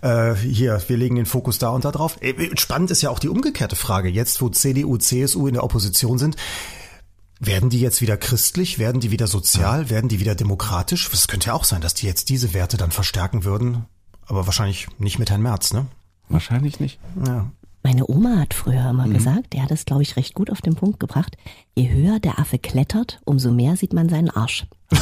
äh, 0.00 0.34
hier, 0.34 0.82
wir 0.86 0.96
legen 0.96 1.16
den 1.16 1.26
Fokus 1.26 1.58
da 1.58 1.68
und 1.68 1.84
da 1.84 1.92
drauf. 1.92 2.16
Äh, 2.22 2.56
Spannend 2.56 2.90
ist 2.90 3.02
ja 3.02 3.10
auch 3.10 3.18
die 3.18 3.28
umgekehrte 3.28 3.76
Frage. 3.76 4.08
Jetzt, 4.08 4.40
wo 4.40 4.48
CDU, 4.48 4.96
CSU 4.96 5.48
in 5.48 5.52
der 5.52 5.64
Opposition 5.64 6.16
sind, 6.16 6.36
werden 7.38 7.68
die 7.68 7.80
jetzt 7.80 8.00
wieder 8.00 8.16
christlich? 8.16 8.78
Werden 8.78 9.02
die 9.02 9.10
wieder 9.10 9.26
sozial? 9.26 9.90
Werden 9.90 10.08
die 10.08 10.18
wieder 10.18 10.34
demokratisch? 10.34 11.10
Es 11.12 11.28
könnte 11.28 11.48
ja 11.48 11.52
auch 11.52 11.64
sein, 11.64 11.82
dass 11.82 11.92
die 11.92 12.06
jetzt 12.06 12.30
diese 12.30 12.54
Werte 12.54 12.78
dann 12.78 12.90
verstärken 12.90 13.44
würden. 13.44 13.84
Aber 14.24 14.46
wahrscheinlich 14.46 14.88
nicht 14.98 15.18
mit 15.18 15.28
Herrn 15.28 15.42
Merz, 15.42 15.74
ne? 15.74 15.84
Wahrscheinlich 16.30 16.80
nicht. 16.80 16.98
Ja. 17.26 17.50
Meine 17.86 18.10
Oma 18.10 18.40
hat 18.40 18.52
früher 18.52 18.90
immer 18.90 19.08
gesagt, 19.08 19.52
der 19.52 19.62
hat 19.62 19.70
es, 19.70 19.84
glaube 19.84 20.02
ich, 20.02 20.16
recht 20.16 20.34
gut 20.34 20.50
auf 20.50 20.60
den 20.60 20.74
Punkt 20.74 20.98
gebracht, 20.98 21.36
je 21.76 21.88
höher 21.88 22.18
der 22.18 22.40
Affe 22.40 22.58
klettert, 22.58 23.20
umso 23.24 23.52
mehr 23.52 23.76
sieht 23.76 23.92
man 23.92 24.08
seinen 24.08 24.28
Arsch. 24.28 24.66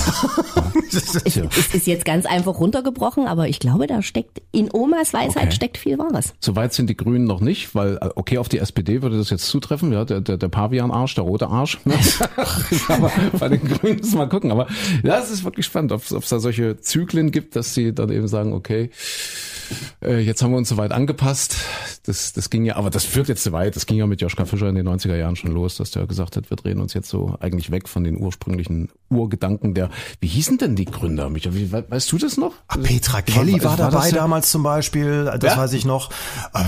Es, 0.92 1.14
es 1.16 1.74
ist 1.74 1.86
jetzt 1.88 2.04
ganz 2.04 2.24
einfach 2.24 2.60
runtergebrochen, 2.60 3.26
aber 3.26 3.48
ich 3.48 3.58
glaube, 3.58 3.88
da 3.88 4.00
steckt, 4.00 4.42
in 4.52 4.68
Omas 4.72 5.12
Weisheit 5.12 5.46
Okay. 5.46 5.54
steckt 5.54 5.78
viel 5.78 5.98
Wahres. 5.98 6.34
Soweit 6.38 6.72
sind 6.72 6.88
die 6.88 6.96
Grünen 6.96 7.24
noch 7.24 7.40
nicht, 7.40 7.74
weil, 7.74 7.98
okay, 8.14 8.38
auf 8.38 8.48
die 8.48 8.58
SPD 8.58 9.02
würde 9.02 9.18
das 9.18 9.30
jetzt 9.30 9.46
zutreffen, 9.46 9.92
ja, 9.92 10.04
der, 10.04 10.20
der, 10.20 10.36
der 10.36 10.48
Pavian-Arsch, 10.48 11.16
der 11.16 11.24
rote 11.24 11.48
Arsch. 11.48 11.80
Aber 12.88 13.10
bei 13.38 13.48
den 13.48 13.66
Grünen 13.66 13.96
müssen 13.96 14.12
wir 14.12 14.18
mal 14.18 14.28
gucken. 14.28 14.52
Aber 14.52 14.68
ja, 15.02 15.18
es 15.18 15.30
ist 15.30 15.42
wirklich 15.42 15.66
spannend, 15.66 15.90
ob 15.90 16.02
es 16.02 16.28
da 16.28 16.38
solche 16.38 16.78
Zyklen 16.80 17.32
gibt, 17.32 17.56
dass 17.56 17.74
sie 17.74 17.92
dann 17.92 18.12
eben 18.12 18.28
sagen, 18.28 18.52
okay, 18.52 18.90
äh, 20.02 20.18
jetzt 20.18 20.42
haben 20.42 20.50
wir 20.52 20.58
uns 20.58 20.68
soweit 20.68 20.92
angepasst. 20.92 21.56
Das, 22.06 22.32
das 22.34 22.50
ging 22.50 22.64
ja, 22.64 22.76
aber 22.76 22.90
das 22.90 23.04
führt 23.04 23.28
jetzt 23.28 23.42
zu 23.42 23.52
weit. 23.52 23.76
Das 23.76 23.86
ging 23.86 23.96
ja 23.98 24.06
mit 24.06 24.20
Joschka 24.20 24.44
Fischer 24.44 24.68
in 24.68 24.74
den 24.74 24.86
90er 24.88 25.16
Jahren 25.16 25.36
schon 25.36 25.52
los, 25.52 25.76
dass 25.76 25.90
der 25.90 26.06
gesagt 26.06 26.36
hat, 26.36 26.50
wir 26.50 26.56
drehen 26.56 26.80
uns 26.80 26.92
jetzt 26.94 27.08
so 27.08 27.36
eigentlich 27.40 27.70
weg 27.70 27.88
von 27.88 28.04
den 28.04 28.20
ursprünglichen 28.20 28.90
Urgedanken 29.10 29.74
der, 29.74 29.88
wie 30.20 30.26
hießen 30.26 30.58
denn 30.58 30.76
die 30.76 30.84
Gründer, 30.84 31.30
Micha? 31.30 31.54
Wie, 31.54 31.72
we- 31.72 31.84
weißt 31.88 32.10
du 32.12 32.18
das 32.18 32.36
noch? 32.36 32.52
Ah, 32.68 32.76
Petra 32.76 33.22
Kelly 33.22 33.62
war, 33.64 33.76
dabei 33.76 33.90
das 33.98 34.10
ja- 34.10 34.16
damals 34.18 34.50
zum 34.50 34.62
Beispiel, 34.62 35.24
das 35.40 35.54
Ja? 35.54 35.56
weiß 35.58 35.72
ich 35.72 35.84
noch. 35.84 36.10
Äh, 36.52 36.58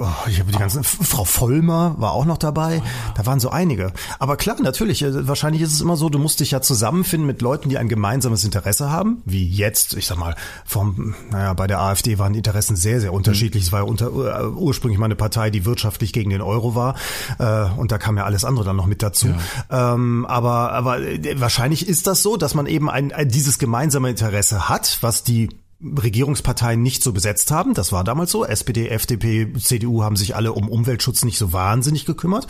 oh, 0.00 0.06
ich 0.28 0.40
habe 0.40 0.50
die 0.52 0.58
ganzen 0.58 0.82
Frau 0.84 1.24
Vollmer 1.24 1.94
war 1.98 2.12
auch 2.12 2.24
noch 2.24 2.38
dabei. 2.38 2.82
Da 3.16 3.26
waren 3.26 3.40
so 3.40 3.50
einige. 3.50 3.92
Aber 4.18 4.36
klar, 4.36 4.56
natürlich, 4.62 5.02
äh, 5.02 5.26
wahrscheinlich 5.28 5.62
ist 5.62 5.72
es 5.72 5.80
immer 5.80 5.96
so, 5.96 6.08
du 6.08 6.18
musst 6.18 6.40
dich 6.40 6.52
ja 6.52 6.60
zusammenfinden 6.62 7.26
mit 7.26 7.42
Leuten, 7.42 7.68
die 7.68 7.78
ein 7.78 7.88
gemeinsames 7.88 8.44
Interesse 8.44 8.90
haben, 8.90 9.22
wie 9.24 9.46
jetzt, 9.48 9.94
ich 9.94 10.06
sag 10.06 10.16
mal, 10.18 10.34
vom 10.64 11.14
naja, 11.30 11.52
bei 11.54 11.66
der 11.66 11.80
AfD 11.80 12.18
waren 12.18 12.32
die 12.32 12.42
Interessen 12.46 12.76
sehr 12.76 13.00
sehr 13.00 13.12
unterschiedlich. 13.12 13.64
Es 13.64 13.72
war 13.72 13.80
ja 13.80 13.86
unter, 13.86 14.06
äh, 14.06 14.46
ursprünglich 14.46 14.98
mal 14.98 15.06
eine 15.06 15.16
Partei, 15.16 15.50
die 15.50 15.64
wirtschaftlich 15.64 16.12
gegen 16.12 16.30
den 16.30 16.42
Euro 16.42 16.74
war 16.74 16.94
äh, 17.38 17.68
und 17.78 17.92
da 17.92 17.98
kam 17.98 18.16
ja 18.16 18.24
alles 18.24 18.44
andere 18.44 18.64
dann 18.64 18.76
noch 18.76 18.86
mit 18.86 19.02
dazu. 19.02 19.34
Ähm, 19.70 20.26
aber 20.26 20.72
aber 20.72 21.00
äh, 21.00 21.40
wahrscheinlich 21.40 21.88
ist 21.88 22.06
das 22.06 22.22
so, 22.22 22.36
dass 22.36 22.54
man 22.54 22.66
eben 22.66 22.88
ein, 22.90 23.12
ein 23.12 23.28
dieses 23.28 23.58
gemeinsame 23.58 24.10
Interesse 24.10 24.68
hat, 24.68 24.98
was 25.00 25.24
die 25.24 25.48
Regierungsparteien 25.82 26.82
nicht 26.82 27.02
so 27.02 27.12
besetzt 27.12 27.50
haben. 27.50 27.74
Das 27.74 27.92
war 27.92 28.02
damals 28.02 28.30
so. 28.30 28.46
SPD, 28.46 28.88
FDP, 28.88 29.52
CDU 29.58 30.02
haben 30.02 30.16
sich 30.16 30.34
alle 30.34 30.54
um 30.54 30.70
Umweltschutz 30.70 31.22
nicht 31.24 31.36
so 31.36 31.52
wahnsinnig 31.52 32.06
gekümmert. 32.06 32.46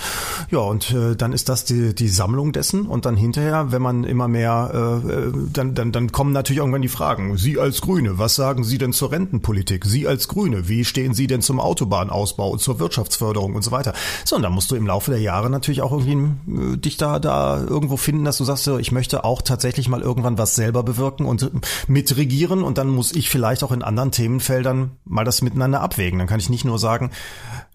Ja, 0.50 0.60
und 0.60 0.92
äh, 0.92 1.16
dann 1.16 1.32
ist 1.32 1.48
das 1.48 1.64
die, 1.64 1.92
die 1.92 2.08
Sammlung 2.08 2.52
dessen. 2.52 2.86
Und 2.86 3.04
dann 3.04 3.16
hinterher, 3.16 3.72
wenn 3.72 3.82
man 3.82 4.04
immer 4.04 4.28
mehr, 4.28 5.02
äh, 5.04 5.10
äh, 5.10 5.32
dann, 5.52 5.74
dann, 5.74 5.90
dann 5.90 6.12
kommen 6.12 6.32
natürlich 6.32 6.58
irgendwann 6.58 6.82
die 6.82 6.88
Fragen. 6.88 7.36
Sie 7.36 7.58
als 7.58 7.80
Grüne, 7.80 8.16
was 8.18 8.36
sagen 8.36 8.62
Sie 8.62 8.78
denn 8.78 8.92
zur 8.92 9.10
Rentenpolitik? 9.10 9.86
Sie 9.86 10.06
als 10.06 10.28
Grüne, 10.28 10.68
wie 10.68 10.84
stehen 10.84 11.12
Sie 11.12 11.26
denn 11.26 11.42
zum 11.42 11.58
Autobahnausbau 11.58 12.50
und 12.50 12.60
zur 12.60 12.78
Wirtschaftsförderung 12.78 13.56
und 13.56 13.62
so 13.62 13.72
weiter? 13.72 13.92
So, 14.24 14.36
und 14.36 14.42
dann 14.42 14.52
musst 14.52 14.70
du 14.70 14.76
im 14.76 14.86
Laufe 14.86 15.10
der 15.10 15.20
Jahre 15.20 15.50
natürlich 15.50 15.82
auch 15.82 15.90
irgendwie 15.90 16.74
äh, 16.74 16.76
dich 16.76 16.96
da, 16.96 17.18
da 17.18 17.60
irgendwo 17.60 17.96
finden, 17.96 18.24
dass 18.24 18.38
du 18.38 18.44
sagst, 18.44 18.68
ich 18.68 18.92
möchte 18.92 19.24
auch 19.24 19.42
tatsächlich 19.42 19.88
mal 19.88 20.00
irgendwann 20.00 20.38
was 20.38 20.54
selber 20.54 20.84
bewirken 20.84 21.26
und 21.26 21.50
mitregieren 21.88 22.62
und 22.62 22.78
dann 22.78 22.88
muss 22.88 23.15
ich 23.16 23.30
vielleicht 23.30 23.64
auch 23.64 23.72
in 23.72 23.82
anderen 23.82 24.12
Themenfeldern 24.12 24.92
mal 25.04 25.24
das 25.24 25.42
miteinander 25.42 25.80
abwägen. 25.80 26.18
Dann 26.18 26.28
kann 26.28 26.40
ich 26.40 26.50
nicht 26.50 26.64
nur 26.64 26.78
sagen, 26.78 27.10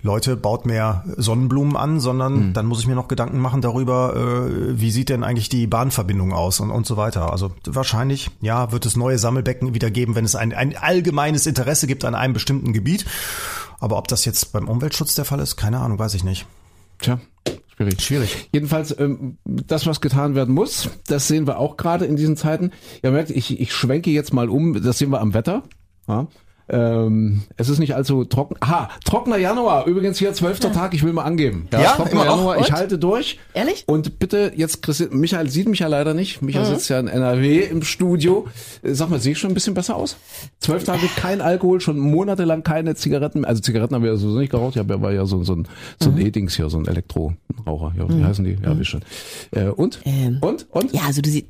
Leute, 0.01 0.35
baut 0.35 0.65
mehr 0.65 1.03
Sonnenblumen 1.17 1.75
an, 1.75 1.99
sondern 1.99 2.53
dann 2.53 2.65
muss 2.65 2.79
ich 2.79 2.87
mir 2.87 2.95
noch 2.95 3.07
Gedanken 3.07 3.39
machen 3.39 3.61
darüber, 3.61 4.15
äh, 4.15 4.79
wie 4.79 4.91
sieht 4.91 5.09
denn 5.09 5.23
eigentlich 5.23 5.49
die 5.49 5.67
Bahnverbindung 5.67 6.33
aus 6.33 6.59
und, 6.59 6.71
und 6.71 6.85
so 6.87 6.97
weiter. 6.97 7.31
Also 7.31 7.51
wahrscheinlich, 7.65 8.31
ja, 8.41 8.71
wird 8.71 8.85
es 8.85 8.95
neue 8.95 9.19
Sammelbecken 9.19 9.73
wieder 9.73 9.91
geben, 9.91 10.15
wenn 10.15 10.25
es 10.25 10.35
ein, 10.35 10.53
ein 10.53 10.75
allgemeines 10.77 11.45
Interesse 11.45 11.87
gibt 11.87 12.05
an 12.05 12.15
einem 12.15 12.33
bestimmten 12.33 12.73
Gebiet. 12.73 13.05
Aber 13.79 13.97
ob 13.97 14.07
das 14.07 14.25
jetzt 14.25 14.53
beim 14.53 14.67
Umweltschutz 14.67 15.15
der 15.15 15.25
Fall 15.25 15.39
ist, 15.39 15.55
keine 15.55 15.79
Ahnung, 15.79 15.99
weiß 15.99 16.13
ich 16.13 16.23
nicht. 16.23 16.45
Tja, 16.99 17.19
schwierig. 17.81 18.01
Schwierig. 18.01 18.49
Jedenfalls, 18.53 18.97
ähm, 18.99 19.37
das, 19.45 19.85
was 19.85 20.01
getan 20.01 20.35
werden 20.35 20.53
muss, 20.53 20.89
das 21.07 21.27
sehen 21.27 21.47
wir 21.47 21.57
auch 21.57 21.77
gerade 21.77 22.05
in 22.05 22.15
diesen 22.15 22.37
Zeiten. 22.37 22.71
Ihr 23.03 23.11
merkt, 23.11 23.29
ich, 23.29 23.59
ich 23.59 23.73
schwenke 23.73 24.11
jetzt 24.11 24.33
mal 24.33 24.49
um, 24.49 24.81
das 24.81 24.97
sehen 24.97 25.11
wir 25.11 25.21
am 25.21 25.33
Wetter. 25.33 25.63
Ja. 26.07 26.27
Ähm, 26.71 27.41
es 27.57 27.67
ist 27.67 27.79
nicht 27.79 27.95
allzu 27.95 28.23
trocken. 28.23 28.55
Aha, 28.61 28.89
trockener 29.03 29.35
Januar. 29.37 29.85
Übrigens 29.87 30.17
hier 30.17 30.33
zwölfter 30.33 30.71
Tag, 30.71 30.93
ich 30.93 31.03
will 31.03 31.11
mal 31.11 31.23
angeben. 31.23 31.67
Ja, 31.71 31.95
trockener 31.95 32.23
immer 32.23 32.25
noch? 32.25 32.37
Januar. 32.37 32.59
Ich 32.61 32.71
halte 32.71 32.97
durch. 32.97 33.39
Ehrlich? 33.53 33.83
Und 33.87 34.19
bitte 34.19 34.53
jetzt, 34.55 34.81
Christi 34.81 35.07
Michael 35.11 35.49
sieht 35.49 35.67
mich 35.67 35.79
ja 35.79 35.87
leider 35.87 36.13
nicht. 36.13 36.41
Michael 36.41 36.65
sitzt 36.65 36.89
ja 36.89 36.97
in 36.99 37.09
NRW 37.09 37.59
im 37.59 37.83
Studio. 37.83 38.47
Äh, 38.83 38.93
Sag 38.93 39.09
mal, 39.09 39.19
sehe 39.19 39.33
ich 39.33 39.39
schon 39.39 39.51
ein 39.51 39.53
bisschen 39.53 39.73
besser 39.73 39.97
aus? 39.97 40.15
Zwölf 40.59 40.85
Tage 40.85 41.07
kein 41.17 41.41
Alkohol, 41.41 41.81
schon 41.81 41.99
monatelang 41.99 42.63
keine 42.63 42.95
Zigaretten. 42.95 43.43
Also 43.43 43.61
Zigaretten 43.61 43.93
haben 43.93 44.03
wir 44.03 44.11
ja 44.11 44.17
sowieso 44.17 44.39
nicht 44.39 44.51
geraucht. 44.51 44.75
Ich 44.75 44.79
habe 44.79 44.93
ja, 44.93 45.01
war 45.01 45.11
ja 45.11 45.25
so, 45.25 45.43
so 45.43 45.53
ein, 45.55 45.67
so 46.01 46.09
ein 46.09 46.17
E-Dings 46.17 46.55
hier, 46.55 46.69
so 46.69 46.77
ein 46.77 46.87
Elektroraucher. 46.87 47.93
Ja, 47.97 48.07
wie 48.07 48.23
heißen 48.23 48.45
die? 48.45 48.57
Ja, 48.63 48.79
wie 48.79 48.85
schon. 48.85 49.01
Äh, 49.51 49.65
und? 49.65 49.99
Ähm, 50.05 50.37
und? 50.39 50.67
Und? 50.71 50.93
Ja, 50.93 51.01
also 51.07 51.21
du 51.21 51.29
siehst. 51.29 51.47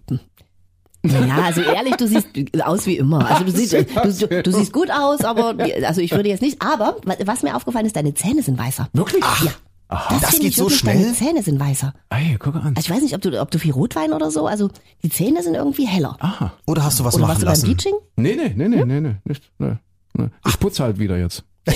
Ja, 1.03 1.43
also 1.45 1.61
ehrlich, 1.61 1.95
du 1.95 2.07
siehst 2.07 2.27
aus 2.63 2.85
wie 2.85 2.97
immer. 2.97 3.29
Also 3.29 3.43
du 3.43 3.51
siehst, 3.51 3.73
du, 3.73 4.27
du, 4.27 4.43
du 4.43 4.51
siehst 4.51 4.71
gut 4.71 4.91
aus, 4.91 5.21
aber 5.21 5.55
also 5.85 6.01
ich 6.01 6.11
würde 6.11 6.29
jetzt 6.29 6.41
nicht. 6.41 6.61
Aber 6.61 6.97
was 7.25 7.43
mir 7.43 7.55
aufgefallen 7.55 7.85
ist, 7.85 7.95
deine 7.95 8.13
Zähne 8.13 8.43
sind 8.43 8.57
weißer. 8.57 8.89
Wirklich? 8.93 9.23
Ja. 9.43 9.51
Das, 9.89 10.21
das 10.21 10.29
finde 10.29 10.43
geht 10.43 10.51
ich 10.51 10.55
so 10.55 10.69
schnell? 10.69 10.95
Deine 10.95 11.13
Zähne 11.13 11.43
sind 11.43 11.59
weißer. 11.59 11.93
Ey, 12.09 12.37
guck 12.39 12.55
an. 12.55 12.73
Also 12.75 12.79
ich 12.79 12.89
weiß 12.89 13.01
nicht, 13.01 13.13
ob 13.13 13.21
du, 13.21 13.41
ob 13.41 13.51
du 13.51 13.59
viel 13.59 13.73
Rotwein 13.73 14.13
oder 14.13 14.31
so. 14.31 14.47
Also 14.47 14.69
die 15.03 15.09
Zähne 15.09 15.43
sind 15.43 15.55
irgendwie 15.55 15.85
heller. 15.85 16.15
Aha. 16.19 16.53
Oder 16.65 16.85
hast 16.85 16.99
du 16.99 17.03
was 17.03 17.15
oder 17.15 17.27
machen 17.27 17.29
warst 17.29 17.41
du 17.41 17.45
beim 17.45 17.51
lassen? 17.51 17.65
Bleaching? 17.65 17.93
Nee, 18.15 18.35
nee, 18.35 18.53
nee, 18.55 18.67
nee, 18.69 18.85
nee, 18.85 19.01
nee, 19.01 19.15
nicht, 19.25 19.51
nee, 19.59 19.77
nee. 20.13 20.29
Ich 20.47 20.59
putze 20.59 20.83
halt 20.83 20.97
wieder 20.97 21.17
jetzt. 21.17 21.43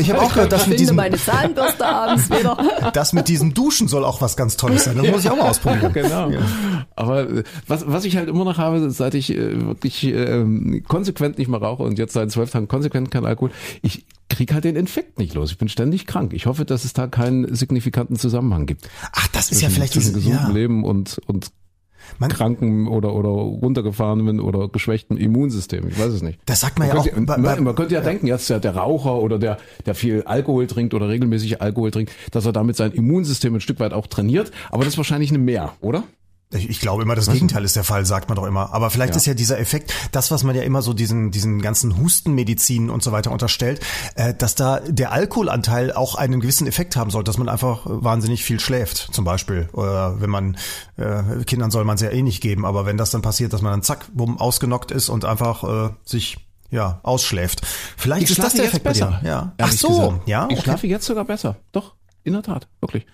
Ich 0.00 0.10
habe 0.10 0.20
auch 0.20 0.32
gehört, 0.34 0.50
dass 0.50 0.62
mit, 0.62 0.64
Finde 0.64 0.76
diesem, 0.78 0.96
meine 0.96 1.16
Zahnbürste 1.16 1.86
abends 1.86 2.28
wieder. 2.30 2.90
das 2.92 3.12
mit 3.12 3.28
diesem 3.28 3.54
Duschen 3.54 3.86
soll 3.86 4.04
auch 4.04 4.20
was 4.20 4.36
ganz 4.36 4.56
Tolles 4.56 4.84
sein. 4.84 4.96
Das 4.96 5.06
muss 5.06 5.24
ich 5.24 5.30
auch 5.30 5.36
mal 5.36 5.48
ausprobieren. 5.50 5.92
Genau. 6.06 6.30
Aber 6.94 7.28
äh, 7.30 7.44
was, 7.66 7.86
was 7.86 8.04
ich 8.04 8.16
halt 8.16 8.28
immer 8.28 8.44
noch 8.44 8.58
habe, 8.58 8.90
seit 8.90 9.14
ich 9.14 9.30
äh, 9.30 9.66
wirklich 9.66 10.04
ähm, 10.04 10.82
konsequent 10.86 11.38
nicht 11.38 11.48
mehr 11.48 11.60
rauche 11.60 11.84
und 11.84 11.98
jetzt 11.98 12.12
seit 12.12 12.30
zwölf 12.30 12.50
Tagen 12.50 12.68
konsequent 12.68 13.10
kein 13.10 13.24
Alkohol, 13.24 13.50
ich 13.82 14.04
krieg 14.28 14.52
halt 14.52 14.64
den 14.64 14.76
Infekt 14.76 15.18
nicht 15.18 15.34
los. 15.34 15.52
Ich 15.52 15.58
bin 15.58 15.68
ständig 15.68 16.06
krank. 16.06 16.32
Ich 16.32 16.46
hoffe, 16.46 16.64
dass 16.64 16.84
es 16.84 16.92
da 16.92 17.06
keinen 17.06 17.54
signifikanten 17.54 18.16
Zusammenhang 18.16 18.66
gibt. 18.66 18.88
Ach, 19.12 19.28
das 19.28 19.50
ist 19.50 19.62
ja 19.62 19.70
vielleicht 19.70 19.92
zwischen 19.94 20.14
gesundem 20.14 20.42
ja. 20.42 20.48
Leben 20.48 20.84
und, 20.84 21.20
und 21.26 21.50
Man- 22.18 22.30
kranken 22.30 22.86
oder, 22.88 23.14
oder 23.14 23.28
runtergefahrenen 23.28 24.40
oder 24.40 24.68
geschwächten 24.68 25.16
Immunsystem. 25.16 25.88
Ich 25.88 25.98
weiß 25.98 26.12
es 26.12 26.22
nicht. 26.22 26.38
Das 26.46 26.60
sagt 26.60 26.78
man 26.78 26.88
ja 26.88 26.94
Man 26.94 27.02
auch. 27.02 27.08
könnte, 27.10 27.26
bei- 27.26 27.36
man, 27.38 27.64
man 27.64 27.74
könnte 27.74 27.94
ja, 27.94 28.00
denken, 28.00 28.26
jetzt 28.26 28.48
der, 28.50 28.60
der 28.60 28.76
Raucher 28.76 29.16
oder 29.20 29.38
der, 29.38 29.58
der 29.84 29.94
viel 29.94 30.22
Alkohol 30.24 30.66
trinkt 30.66 30.94
oder 30.94 31.08
regelmäßig 31.08 31.60
Alkohol 31.62 31.90
trinkt, 31.90 32.12
dass 32.32 32.46
er 32.46 32.52
damit 32.52 32.76
sein 32.76 32.92
Immunsystem 32.92 33.54
ein 33.54 33.60
Stück 33.60 33.80
weit 33.80 33.92
auch 33.92 34.06
trainiert. 34.06 34.50
Aber 34.70 34.84
das 34.84 34.94
ist 34.94 34.98
wahrscheinlich 34.98 35.30
eine 35.30 35.38
Mehr, 35.38 35.72
oder? 35.80 36.04
Ich 36.52 36.70
ich 36.70 36.80
glaube 36.80 37.02
immer, 37.02 37.16
das 37.16 37.28
Gegenteil 37.30 37.64
ist 37.64 37.74
der 37.74 37.82
Fall, 37.82 38.06
sagt 38.06 38.28
man 38.28 38.36
doch 38.36 38.44
immer. 38.46 38.72
Aber 38.72 38.90
vielleicht 38.90 39.14
Ja. 39.14 39.16
ist 39.16 39.26
ja 39.26 39.34
dieser 39.34 39.58
Effekt, 39.58 39.92
das, 40.12 40.30
was 40.30 40.44
man 40.44 40.54
ja 40.54 40.62
immer 40.62 40.80
so 40.80 40.92
diesen, 40.92 41.32
diesen 41.32 41.60
ganzen 41.60 41.98
Hustenmedizin 41.98 42.88
und 42.88 43.02
so 43.02 43.10
weiter 43.10 43.32
unterstellt, 43.32 43.80
äh, 44.14 44.32
dass 44.32 44.54
da 44.54 44.78
der 44.80 45.10
Alkoholanteil 45.12 45.92
auch 45.92 46.14
einen 46.14 46.40
gewissen 46.40 46.66
Effekt 46.68 46.94
haben 46.94 47.10
soll, 47.10 47.24
dass 47.24 47.36
man 47.36 47.48
einfach 47.48 47.80
wahnsinnig 47.84 48.44
viel 48.44 48.60
schläft, 48.60 49.08
zum 49.12 49.24
Beispiel. 49.24 49.68
Oder 49.72 50.20
wenn 50.20 50.30
man, 50.30 50.56
äh, 50.96 51.44
Kindern 51.44 51.70
soll 51.72 51.84
man 51.84 51.96
es 51.96 52.02
ja 52.02 52.10
eh 52.10 52.22
nicht 52.22 52.40
geben, 52.40 52.64
aber 52.64 52.86
wenn 52.86 52.96
das 52.96 53.10
dann 53.10 53.22
passiert, 53.22 53.52
dass 53.52 53.62
man 53.62 53.72
dann 53.72 53.82
zack, 53.82 54.06
bumm, 54.14 54.38
ausgenockt 54.38 54.92
ist 54.92 55.08
und 55.08 55.24
einfach 55.24 55.64
äh, 55.64 55.90
sich 56.04 56.38
ja, 56.70 57.00
ausschläft. 57.02 57.62
Vielleicht 57.96 58.30
ist 58.30 58.38
das 58.42 58.54
der 58.54 58.66
Effekt 58.66 58.84
bei 58.84 58.92
dir. 58.92 59.20
Ja. 59.24 59.52
Ach 59.58 59.70
so, 59.72 59.88
gesagt. 59.88 60.28
ja. 60.28 60.46
Ich 60.48 60.56
okay. 60.58 60.62
schlafe 60.64 60.86
jetzt 60.86 61.06
sogar 61.06 61.24
besser. 61.24 61.56
Doch, 61.72 61.94
in 62.24 62.32
der 62.32 62.42
Tat, 62.42 62.68
wirklich. 62.80 63.06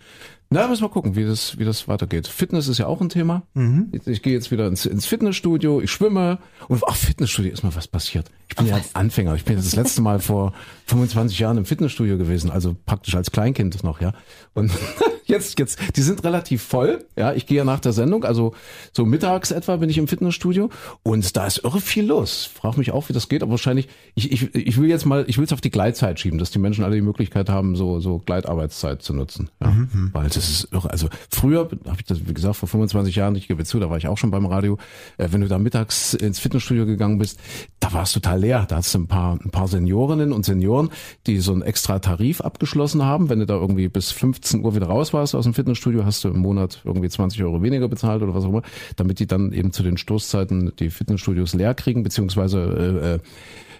Na, 0.52 0.68
müssen 0.68 0.82
wir 0.82 0.90
gucken, 0.90 1.16
wie 1.16 1.24
das, 1.24 1.58
wie 1.58 1.64
das 1.64 1.88
weitergeht. 1.88 2.26
Fitness 2.26 2.68
ist 2.68 2.76
ja 2.76 2.86
auch 2.86 3.00
ein 3.00 3.08
Thema. 3.08 3.42
Mhm. 3.54 3.88
Ich, 3.92 4.06
ich 4.06 4.22
gehe 4.22 4.34
jetzt 4.34 4.50
wieder 4.50 4.66
ins, 4.66 4.84
ins 4.84 5.06
Fitnessstudio, 5.06 5.80
ich 5.80 5.90
schwimme 5.90 6.38
und 6.68 6.82
ach, 6.86 6.94
Fitnessstudio 6.94 7.50
ist 7.50 7.62
mal 7.62 7.74
was 7.74 7.88
passiert. 7.88 8.30
Ich 8.50 8.56
bin 8.56 8.66
ja 8.66 8.78
Anfänger. 8.92 9.34
Ich 9.34 9.46
bin 9.46 9.56
das 9.56 9.74
letzte 9.74 10.02
Mal 10.02 10.20
vor 10.20 10.52
25 10.86 11.38
Jahren 11.38 11.56
im 11.56 11.64
Fitnessstudio 11.64 12.18
gewesen, 12.18 12.50
also 12.50 12.76
praktisch 12.84 13.14
als 13.14 13.30
Kleinkind 13.30 13.82
noch, 13.82 14.02
ja. 14.02 14.12
Und 14.52 14.70
jetzt, 15.24 15.58
jetzt, 15.58 15.78
die 15.96 16.02
sind 16.02 16.22
relativ 16.22 16.62
voll. 16.62 17.04
Ja, 17.16 17.32
ich 17.32 17.46
gehe 17.46 17.56
ja 17.56 17.64
nach 17.64 17.80
der 17.80 17.94
Sendung, 17.94 18.24
also 18.24 18.54
so 18.92 19.06
mittags 19.06 19.52
etwa 19.52 19.76
bin 19.76 19.88
ich 19.88 19.96
im 19.96 20.06
Fitnessstudio 20.06 20.68
und 21.02 21.34
da 21.34 21.46
ist 21.46 21.64
irre 21.64 21.80
viel 21.80 22.04
los. 22.04 22.50
Frag 22.52 22.76
mich 22.76 22.92
auch, 22.92 23.08
wie 23.08 23.14
das 23.14 23.30
geht, 23.30 23.42
aber 23.42 23.52
wahrscheinlich, 23.52 23.88
ich, 24.14 24.30
ich, 24.30 24.54
ich 24.54 24.78
will 24.78 24.90
jetzt 24.90 25.06
mal, 25.06 25.24
ich 25.28 25.38
will 25.38 25.44
es 25.44 25.52
auf 25.54 25.62
die 25.62 25.70
Gleitzeit 25.70 26.20
schieben, 26.20 26.38
dass 26.38 26.50
die 26.50 26.58
Menschen 26.58 26.84
alle 26.84 26.96
die 26.96 27.00
Möglichkeit 27.00 27.48
haben, 27.48 27.74
so, 27.74 28.00
so 28.00 28.18
Gleitarbeitszeit 28.18 29.00
zu 29.00 29.14
nutzen. 29.14 29.48
Ja, 29.62 29.74
weil 30.12 30.26
das 30.42 30.50
ist 30.50 30.72
irre. 30.72 30.90
Also 30.90 31.08
früher, 31.30 31.68
habe 31.86 31.96
ich 31.98 32.04
das, 32.04 32.26
wie 32.26 32.34
gesagt, 32.34 32.56
vor 32.56 32.68
25 32.68 33.14
Jahren, 33.14 33.34
ich 33.36 33.48
gebe 33.48 33.64
zu, 33.64 33.78
da 33.78 33.90
war 33.90 33.96
ich 33.96 34.08
auch 34.08 34.18
schon 34.18 34.30
beim 34.30 34.46
Radio, 34.46 34.78
äh, 35.18 35.28
wenn 35.30 35.40
du 35.40 35.48
da 35.48 35.58
mittags 35.58 36.14
ins 36.14 36.38
Fitnessstudio 36.38 36.86
gegangen 36.86 37.18
bist, 37.18 37.38
da 37.80 37.92
war 37.92 38.02
es 38.02 38.12
total 38.12 38.40
leer. 38.40 38.66
Da 38.68 38.76
hast 38.76 38.94
du 38.94 38.98
ein 38.98 39.06
paar, 39.06 39.38
ein 39.42 39.50
paar 39.50 39.68
Seniorinnen 39.68 40.32
und 40.32 40.44
Senioren, 40.44 40.90
die 41.26 41.38
so 41.38 41.52
einen 41.52 41.62
extra 41.62 41.98
Tarif 41.98 42.40
abgeschlossen 42.40 43.04
haben. 43.04 43.28
Wenn 43.28 43.38
du 43.38 43.46
da 43.46 43.54
irgendwie 43.54 43.88
bis 43.88 44.10
15 44.10 44.64
Uhr 44.64 44.74
wieder 44.74 44.86
raus 44.86 45.12
warst 45.12 45.34
aus 45.34 45.44
dem 45.44 45.54
Fitnessstudio, 45.54 46.04
hast 46.04 46.24
du 46.24 46.28
im 46.28 46.38
Monat 46.38 46.80
irgendwie 46.84 47.08
20 47.08 47.42
Euro 47.44 47.62
weniger 47.62 47.88
bezahlt 47.88 48.22
oder 48.22 48.34
was 48.34 48.44
auch 48.44 48.50
immer, 48.50 48.62
damit 48.96 49.20
die 49.20 49.26
dann 49.26 49.52
eben 49.52 49.72
zu 49.72 49.82
den 49.82 49.96
Stoßzeiten 49.96 50.72
die 50.78 50.90
Fitnessstudios 50.90 51.54
leer 51.54 51.74
kriegen, 51.74 52.02
beziehungsweise 52.02 53.20
äh, 53.22 53.28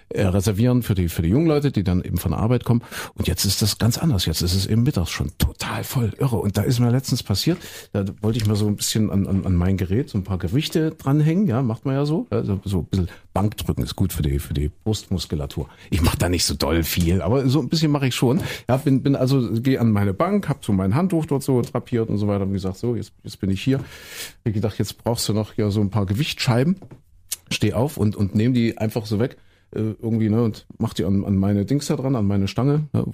äh, 0.09 0.23
reservieren 0.23 0.83
für 0.83 0.95
die 0.95 1.09
für 1.09 1.21
die 1.21 1.29
jungen 1.29 1.47
Leute, 1.47 1.71
die 1.71 1.83
dann 1.83 2.03
eben 2.03 2.17
von 2.17 2.31
der 2.31 2.39
Arbeit 2.39 2.63
kommen. 2.63 2.81
Und 3.15 3.27
jetzt 3.27 3.45
ist 3.45 3.61
das 3.61 3.77
ganz 3.77 3.97
anders. 3.97 4.25
Jetzt 4.25 4.41
ist 4.41 4.53
es 4.53 4.65
eben 4.67 4.83
mittags 4.83 5.11
schon 5.11 5.31
total 5.37 5.83
voll 5.83 6.13
irre. 6.19 6.37
Und 6.37 6.57
da 6.57 6.63
ist 6.63 6.79
mir 6.79 6.91
letztens 6.91 7.23
passiert, 7.23 7.57
da 7.91 8.05
wollte 8.21 8.37
ich 8.37 8.45
mal 8.45 8.55
so 8.55 8.67
ein 8.67 8.75
bisschen 8.75 9.09
an, 9.09 9.27
an, 9.27 9.45
an 9.45 9.55
mein 9.55 9.77
Gerät 9.77 10.09
so 10.09 10.17
ein 10.17 10.23
paar 10.23 10.37
Gewichte 10.37 10.91
dranhängen. 10.91 11.47
Ja, 11.47 11.61
macht 11.61 11.85
man 11.85 11.95
ja 11.95 12.05
so. 12.05 12.27
Also 12.29 12.59
so 12.63 12.79
ein 12.79 12.85
bisschen 12.85 13.09
Bankdrücken 13.33 13.83
ist 13.83 13.95
gut 13.95 14.13
für 14.13 14.21
die 14.21 14.39
für 14.39 14.53
die 14.53 14.69
Brustmuskulatur. 14.83 15.67
Ich 15.89 16.01
mache 16.01 16.17
da 16.17 16.29
nicht 16.29 16.45
so 16.45 16.53
doll 16.53 16.83
viel, 16.83 17.21
aber 17.21 17.47
so 17.49 17.59
ein 17.59 17.69
bisschen 17.69 17.91
mache 17.91 18.07
ich 18.07 18.15
schon. 18.15 18.41
Ja, 18.69 18.77
bin 18.77 19.01
bin 19.01 19.15
also 19.15 19.49
gehe 19.61 19.79
an 19.79 19.91
meine 19.91 20.13
Bank, 20.13 20.49
habe 20.49 20.59
so 20.61 20.73
mein 20.73 20.95
Handtuch 20.95 21.25
dort 21.25 21.43
so 21.43 21.61
drapiert 21.61 22.09
und 22.09 22.17
so 22.17 22.27
weiter. 22.27 22.43
Und 22.43 22.53
gesagt, 22.53 22.77
so 22.77 22.95
jetzt 22.95 23.13
jetzt 23.23 23.39
bin 23.39 23.49
ich 23.49 23.61
hier. 23.61 23.79
Ich 24.43 24.53
gedacht, 24.53 24.77
jetzt 24.77 25.03
brauchst 25.03 25.27
du 25.27 25.33
noch 25.33 25.55
ja 25.55 25.71
so 25.71 25.81
ein 25.81 25.89
paar 25.89 26.05
Gewichtsscheiben 26.05 26.77
steh 27.49 27.73
auf 27.73 27.97
und, 27.97 28.15
und 28.15 28.35
nehme 28.35 28.53
die 28.53 28.77
einfach 28.77 29.05
so 29.05 29.19
weg, 29.19 29.37
äh, 29.75 29.95
irgendwie, 30.01 30.29
ne, 30.29 30.43
und 30.43 30.65
mach 30.77 30.93
die 30.93 31.05
an, 31.05 31.25
an 31.25 31.35
meine 31.35 31.65
Dings 31.65 31.87
da 31.87 31.95
dran, 31.95 32.15
an 32.15 32.25
meine 32.25 32.47
Stange. 32.47 32.87
Ne, 32.93 33.05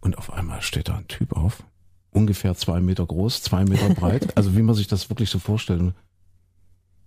und 0.00 0.18
auf 0.18 0.32
einmal 0.32 0.62
steht 0.62 0.88
da 0.88 0.96
ein 0.96 1.08
Typ 1.08 1.32
auf, 1.32 1.64
ungefähr 2.12 2.54
zwei 2.54 2.80
Meter 2.80 3.04
groß, 3.04 3.42
zwei 3.42 3.64
Meter 3.64 3.90
breit, 3.94 4.28
also 4.36 4.56
wie 4.56 4.62
man 4.62 4.74
sich 4.74 4.86
das 4.86 5.10
wirklich 5.10 5.30
so 5.30 5.38
vorstellt. 5.38 5.94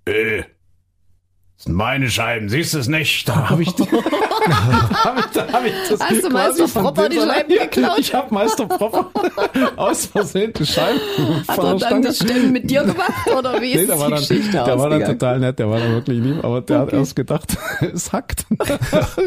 Äh, 0.06 0.44
das 1.62 1.66
sind 1.66 1.76
meine 1.76 2.10
Scheiben, 2.10 2.50
siehst 2.50 2.74
du 2.74 2.80
es 2.80 2.88
nicht? 2.88 3.30
Da 3.30 3.50
habe 3.52 3.62
ich, 3.62 3.72
die- 3.76 3.84
da 3.86 5.04
hab 5.06 5.20
ich, 5.20 5.26
da 5.32 5.48
hab 5.54 5.64
ich 5.66 5.74
das 5.88 6.00
Hast 6.00 6.24
du 6.24 6.30
Meister 6.32 6.68
von 6.68 6.84
Propper 6.86 7.08
die 7.08 7.18
Scheiben 7.18 7.50
geklaut? 7.50 8.00
Ich 8.00 8.14
habe 8.16 8.34
Meister 8.34 8.66
Propper 8.66 9.12
aus 9.76 10.08
Versehen 10.08 10.54
die 10.58 10.66
Scheiben 10.66 11.00
Hat 11.48 11.56
von 11.56 11.66
er 11.68 11.76
dann 11.78 12.02
die 12.02 12.14
Stimmen 12.14 12.52
mit 12.52 12.68
dir 12.68 12.82
gemacht 12.84 13.28
oder 13.38 13.62
wie 13.62 13.74
ist 13.74 13.82
Nee, 13.82 13.86
der 13.86 14.00
war, 14.00 14.08
die 14.08 14.12
dann, 14.14 14.20
Geschichte 14.22 14.52
der 14.52 14.80
war 14.80 14.90
dann 14.90 15.06
total 15.06 15.40
nett, 15.40 15.60
der 15.60 15.70
war 15.70 15.80
dann 15.80 15.92
wirklich 15.92 16.20
lieb, 16.20 16.44
aber 16.44 16.62
der 16.62 16.80
hat 16.80 16.94
erst 16.94 17.16
gedacht, 17.16 17.56
es 17.94 18.12
hackt. 18.12 18.46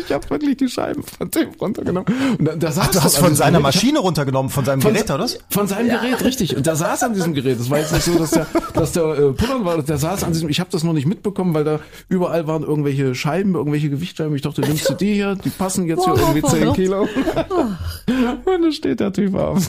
ich 0.05 0.13
habe 0.13 0.31
wirklich 0.31 0.57
die 0.57 0.69
Scheiben 0.69 1.05
von 1.05 1.31
dem 1.31 1.51
runtergenommen. 1.61 2.13
Und 2.39 2.45
da, 2.47 2.57
da 2.57 2.73
saß 2.73 2.91
Du 2.91 2.99
er 2.99 3.05
hast 3.05 3.15
von 3.17 3.25
diesem 3.29 3.37
seiner 3.37 3.59
Gerät. 3.61 3.63
Maschine 3.75 3.99
runtergenommen, 4.01 4.51
von 4.51 4.65
seinem 4.65 4.83
Von, 4.83 4.93
Gerät, 4.93 5.09
oder? 5.11 5.29
von 5.51 5.69
seinem 5.69 5.89
Gerät, 5.89 6.25
richtig. 6.25 6.57
Und 6.57 6.67
der 6.67 6.75
saß 6.75 7.05
an 7.05 7.15
diesem 7.15 7.33
Gerät. 7.33 7.61
Das 7.61 7.71
war 7.71 7.79
jetzt 7.79 7.93
nicht 7.93 8.03
so, 8.05 8.19
dass 8.19 8.33
der, 8.33 8.47
dass 8.75 8.91
der 8.93 9.05
äh, 9.05 9.33
pullern 9.33 9.65
war. 9.65 9.81
Der 9.81 9.99
saß 9.99 10.25
an 10.25 10.33
diesem. 10.33 10.49
Ich 10.49 10.59
habe 10.59 10.71
das 10.73 10.83
noch 10.83 10.93
nicht 10.93 11.07
mitbekommen, 11.07 11.55
weil 11.55 11.63
da 11.65 11.79
überall 12.25 12.47
waren 12.47 12.63
irgendwelche 12.63 13.15
Scheiben, 13.15 13.55
irgendwelche 13.55 13.91
Gewichtscheiben. 13.91 14.35
Ich 14.35 14.43
dachte, 14.43 14.63
nimmst 14.63 14.89
du 14.89 14.95
die 14.95 15.15
hier? 15.15 15.37
Die 15.37 15.51
passen 15.51 15.87
jetzt 15.87 16.05
hier 16.05 16.15
irgendwie 16.15 16.43
10 16.43 16.73
Kilo. 16.73 17.03
Und 17.03 18.63
da 18.63 18.73
steht 18.73 19.01
der 19.01 19.13
Typ 19.13 19.35
auf. 19.35 19.69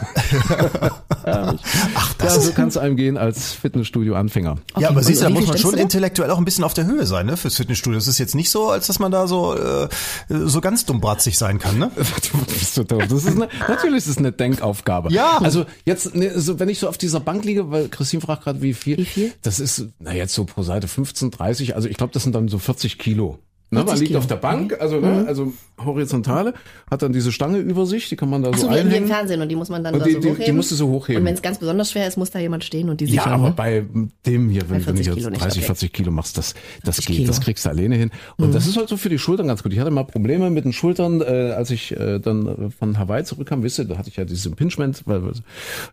Ach, 1.25 2.13
das 2.17 2.35
ja, 2.35 2.41
so 2.41 2.51
kann 2.53 2.69
es 2.69 2.77
einem 2.77 2.95
gehen 2.95 3.17
als 3.17 3.53
Fitnessstudio-Anfänger. 3.53 4.57
Ja, 4.79 4.89
aber 4.89 5.03
siehst 5.03 5.21
du, 5.21 5.25
da 5.25 5.29
muss 5.29 5.47
man 5.47 5.57
schon 5.57 5.73
intellektuell 5.73 6.31
auch 6.31 6.37
ein 6.37 6.45
bisschen 6.45 6.63
auf 6.63 6.73
der 6.73 6.85
Höhe 6.85 7.05
sein, 7.05 7.25
ne, 7.25 7.35
fürs 7.35 7.55
Fitnessstudio. 7.55 7.97
Das 7.97 8.07
ist 8.07 8.19
jetzt 8.19 8.35
nicht 8.35 8.49
so, 8.49 8.69
als 8.69 8.87
dass 8.87 8.99
man 8.99 9.11
da 9.11 9.27
so, 9.27 9.55
äh, 9.55 9.89
so 10.29 10.61
ganz 10.61 10.85
dummbratzig 10.85 11.37
sein 11.37 11.59
kann, 11.59 11.77
ne? 11.77 11.91
Du 12.31 12.37
bist 12.45 12.73
so 12.73 12.83
doof. 12.83 13.03
Das 13.09 13.23
ist 13.23 13.27
eine, 13.27 13.49
natürlich 13.67 13.97
ist 13.97 14.07
es 14.07 14.17
eine 14.17 14.31
Denkaufgabe. 14.31 15.11
Ja. 15.11 15.39
Also 15.39 15.65
jetzt, 15.83 16.15
ne, 16.15 16.39
so, 16.39 16.59
wenn 16.59 16.69
ich 16.69 16.79
so 16.79 16.87
auf 16.87 16.97
dieser 16.97 17.19
Bank 17.19 17.43
liege, 17.43 17.71
weil 17.71 17.89
Christine 17.89 18.21
fragt 18.21 18.43
gerade, 18.43 18.61
wie 18.61 18.73
viel. 18.73 18.97
Wie 18.97 19.05
viel? 19.05 19.33
Das 19.41 19.59
ist, 19.59 19.87
na 19.99 20.13
jetzt 20.13 20.33
so 20.33 20.45
pro 20.45 20.63
Seite 20.63 20.87
15, 20.87 21.31
30. 21.31 21.75
Also 21.75 21.87
ich 21.87 21.97
glaube, 21.97 22.13
das 22.13 22.23
sind 22.23 22.33
dann 22.33 22.44
so 22.47 22.57
40 22.59 22.97
Kilo. 22.97 23.39
Ne, 23.71 23.79
man 23.79 23.87
40 23.87 23.99
liegt 24.01 24.09
Kilo. 24.09 24.19
auf 24.19 24.27
der 24.27 24.35
Bank, 24.35 24.77
also, 24.79 24.99
ne, 24.99 25.25
also 25.27 25.51
horizontale, 25.83 26.53
hat 26.89 27.01
dann 27.01 27.11
diese 27.11 27.31
Stange 27.31 27.57
über 27.57 27.87
sich, 27.87 28.07
die 28.09 28.15
kann 28.15 28.29
man 28.29 28.43
da 28.43 28.53
so 28.53 28.59
So 28.59 28.67
im 28.67 28.73
einhängen. 28.73 29.07
Fernsehen 29.09 29.41
und 29.41 29.49
die 29.49 29.55
muss 29.55 29.69
man 29.69 29.83
dann 29.83 29.95
Und 29.95 30.01
da 30.01 30.05
die- 30.05 30.11
so 30.13 30.19
die- 30.19 30.27
die 30.27 30.33
hochheben. 30.33 30.55
musst 30.55 30.69
du 30.69 30.75
so 30.75 30.87
hochheben. 30.87 31.21
Und 31.23 31.27
wenn 31.27 31.33
es 31.33 31.41
ganz 31.41 31.57
besonders 31.57 31.91
schwer 31.91 32.07
ist, 32.07 32.15
muss 32.15 32.29
da 32.29 32.37
jemand 32.37 32.63
stehen 32.63 32.89
und 32.89 33.01
die 33.01 33.05
Ja, 33.05 33.23
sichern. 33.23 33.33
aber 33.33 33.47
ne? 33.49 33.53
bei 33.57 33.83
dem 34.27 34.49
hier, 34.49 34.61
wenn, 34.69 34.69
wenn 34.77 34.81
40 34.83 34.99
ich 35.01 35.07
jetzt 35.07 35.15
Kilo 35.17 35.29
nicht, 35.31 35.41
30, 35.41 35.57
okay. 35.59 35.65
40 35.65 35.93
Kilo 35.93 36.11
machst, 36.11 36.37
das, 36.37 36.53
das 36.83 36.95
40 36.97 37.05
geht, 37.07 37.15
Kilo. 37.17 37.27
das 37.27 37.41
kriegst 37.41 37.65
du 37.65 37.69
alleine 37.69 37.95
hin. 37.95 38.11
Und 38.37 38.53
das 38.53 38.67
ist 38.67 38.77
halt 38.77 38.87
so 38.87 38.97
für 38.97 39.09
die 39.09 39.17
Schultern 39.19 39.47
ganz 39.47 39.63
gut. 39.63 39.73
Ich 39.73 39.79
hatte 39.79 39.89
mal 39.91 40.03
Probleme 40.03 40.51
mit 40.51 40.63
den 40.63 40.71
Schultern, 40.71 41.21
äh, 41.21 41.25
als 41.57 41.71
ich 41.71 41.91
äh, 41.99 42.19
dann 42.19 42.45
äh, 42.47 42.69
von 42.69 42.99
Hawaii 42.99 43.23
zurückkam, 43.23 43.63
wisst 43.63 43.79
ihr, 43.79 43.85
da 43.85 43.97
hatte 43.97 44.09
ich 44.09 44.15
ja 44.15 44.25
dieses 44.25 44.45
Impingement, 44.45 45.03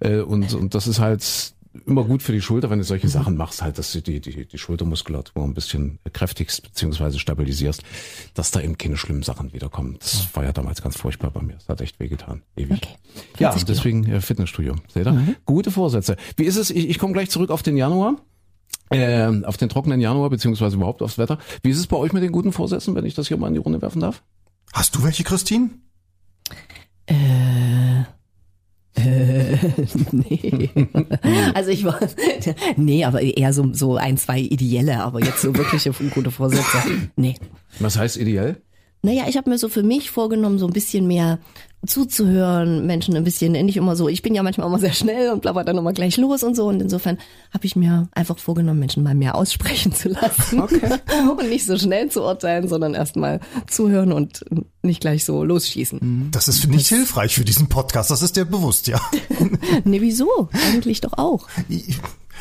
äh, 0.00 0.18
und, 0.20 0.52
und 0.54 0.74
das 0.74 0.86
ist 0.86 0.98
halt 1.00 1.54
immer 1.86 2.04
gut 2.04 2.22
für 2.22 2.32
die 2.32 2.40
Schulter, 2.40 2.70
wenn 2.70 2.78
du 2.78 2.84
solche 2.84 3.08
Sachen 3.08 3.36
machst, 3.36 3.62
halt, 3.62 3.78
dass 3.78 3.92
du 3.92 4.02
die, 4.02 4.20
die, 4.20 4.46
die 4.46 4.58
Schultermuskulatur 4.58 5.42
ein 5.42 5.54
bisschen 5.54 5.98
kräftigst 6.12 6.62
beziehungsweise 6.62 7.18
stabilisierst, 7.18 7.82
dass 8.34 8.50
da 8.50 8.60
eben 8.60 8.76
keine 8.78 8.96
schlimmen 8.96 9.22
Sachen 9.22 9.52
wiederkommen. 9.52 9.96
Das 9.98 10.28
war 10.34 10.44
ja 10.44 10.52
damals 10.52 10.82
ganz 10.82 10.96
furchtbar 10.96 11.30
bei 11.30 11.42
mir. 11.42 11.54
Das 11.54 11.68
hat 11.68 11.80
echt 11.80 11.98
wehgetan. 12.00 12.42
Ewig. 12.56 12.82
Okay. 12.82 12.96
Ja, 13.38 13.52
40 13.52 13.66
Kilo. 13.66 13.76
deswegen 13.76 14.04
äh, 14.06 14.20
Fitnessstudio. 14.20 14.76
Seht 14.92 15.06
ihr? 15.06 15.36
Gute 15.46 15.70
Vorsätze. 15.70 16.16
Wie 16.36 16.44
ist 16.44 16.56
es? 16.56 16.70
Ich, 16.70 16.88
ich 16.88 16.98
komme 16.98 17.12
gleich 17.12 17.30
zurück 17.30 17.50
auf 17.50 17.62
den 17.62 17.76
Januar. 17.76 18.16
Äh, 18.90 19.44
auf 19.44 19.56
den 19.56 19.70
trockenen 19.70 20.00
Januar, 20.00 20.28
beziehungsweise 20.28 20.76
überhaupt 20.76 21.00
aufs 21.00 21.16
Wetter. 21.16 21.38
Wie 21.62 21.70
ist 21.70 21.78
es 21.78 21.86
bei 21.86 21.96
euch 21.96 22.12
mit 22.12 22.22
den 22.22 22.32
guten 22.32 22.52
Vorsätzen, 22.52 22.94
wenn 22.94 23.06
ich 23.06 23.14
das 23.14 23.28
hier 23.28 23.38
mal 23.38 23.48
in 23.48 23.54
die 23.54 23.60
Runde 23.60 23.80
werfen 23.80 24.00
darf? 24.00 24.22
Hast 24.74 24.94
du 24.94 25.02
welche, 25.02 25.24
Christine? 25.24 25.70
Äh, 27.06 27.14
äh, 29.06 29.58
nee. 30.12 30.70
also 31.54 31.70
ich 31.70 31.84
war, 31.84 31.98
nee, 32.76 33.04
aber 33.04 33.20
eher 33.20 33.52
so, 33.52 33.72
so 33.72 33.96
ein, 33.96 34.16
zwei 34.16 34.40
ideelle, 34.40 35.02
aber 35.02 35.20
jetzt 35.24 35.42
so 35.42 35.54
wirkliche 35.56 35.92
gute 36.10 36.30
Vorsätze. 36.30 36.78
Nee. 37.16 37.34
Was 37.80 37.98
heißt 37.98 38.16
ideell? 38.16 38.62
Naja, 39.02 39.24
ich 39.28 39.36
habe 39.36 39.50
mir 39.50 39.58
so 39.58 39.68
für 39.68 39.82
mich 39.82 40.10
vorgenommen, 40.10 40.58
so 40.58 40.66
ein 40.66 40.72
bisschen 40.72 41.06
mehr 41.06 41.40
zuzuhören, 41.86 42.86
Menschen 42.86 43.16
ein 43.16 43.24
bisschen, 43.24 43.52
nicht 43.52 43.76
immer 43.76 43.96
so, 43.96 44.08
ich 44.08 44.22
bin 44.22 44.34
ja 44.34 44.42
manchmal 44.42 44.68
immer 44.68 44.78
sehr 44.78 44.92
schnell 44.92 45.30
und 45.30 45.42
blabber 45.42 45.64
dann 45.64 45.76
immer 45.76 45.92
gleich 45.92 46.16
los 46.16 46.42
und 46.42 46.54
so 46.54 46.68
und 46.68 46.80
insofern 46.80 47.18
habe 47.52 47.66
ich 47.66 47.74
mir 47.74 48.08
einfach 48.12 48.38
vorgenommen, 48.38 48.78
Menschen 48.78 49.02
mal 49.02 49.14
mehr 49.14 49.34
aussprechen 49.34 49.92
zu 49.92 50.10
lassen 50.10 50.60
okay. 50.60 50.98
und 51.38 51.48
nicht 51.48 51.66
so 51.66 51.76
schnell 51.76 52.08
zu 52.08 52.22
urteilen, 52.22 52.68
sondern 52.68 52.94
erstmal 52.94 53.40
zuhören 53.68 54.12
und 54.12 54.44
nicht 54.82 55.00
gleich 55.00 55.24
so 55.24 55.42
losschießen. 55.44 56.28
Das 56.30 56.46
ist 56.48 56.66
nicht 56.68 56.90
das 56.90 56.96
hilfreich 56.96 57.34
für 57.34 57.44
diesen 57.44 57.68
Podcast, 57.68 58.10
das 58.10 58.22
ist 58.22 58.36
dir 58.36 58.44
bewusst, 58.44 58.86
ja. 58.86 59.00
nee, 59.84 60.00
wieso? 60.00 60.48
Eigentlich 60.52 61.00
doch 61.00 61.14
auch. 61.14 61.48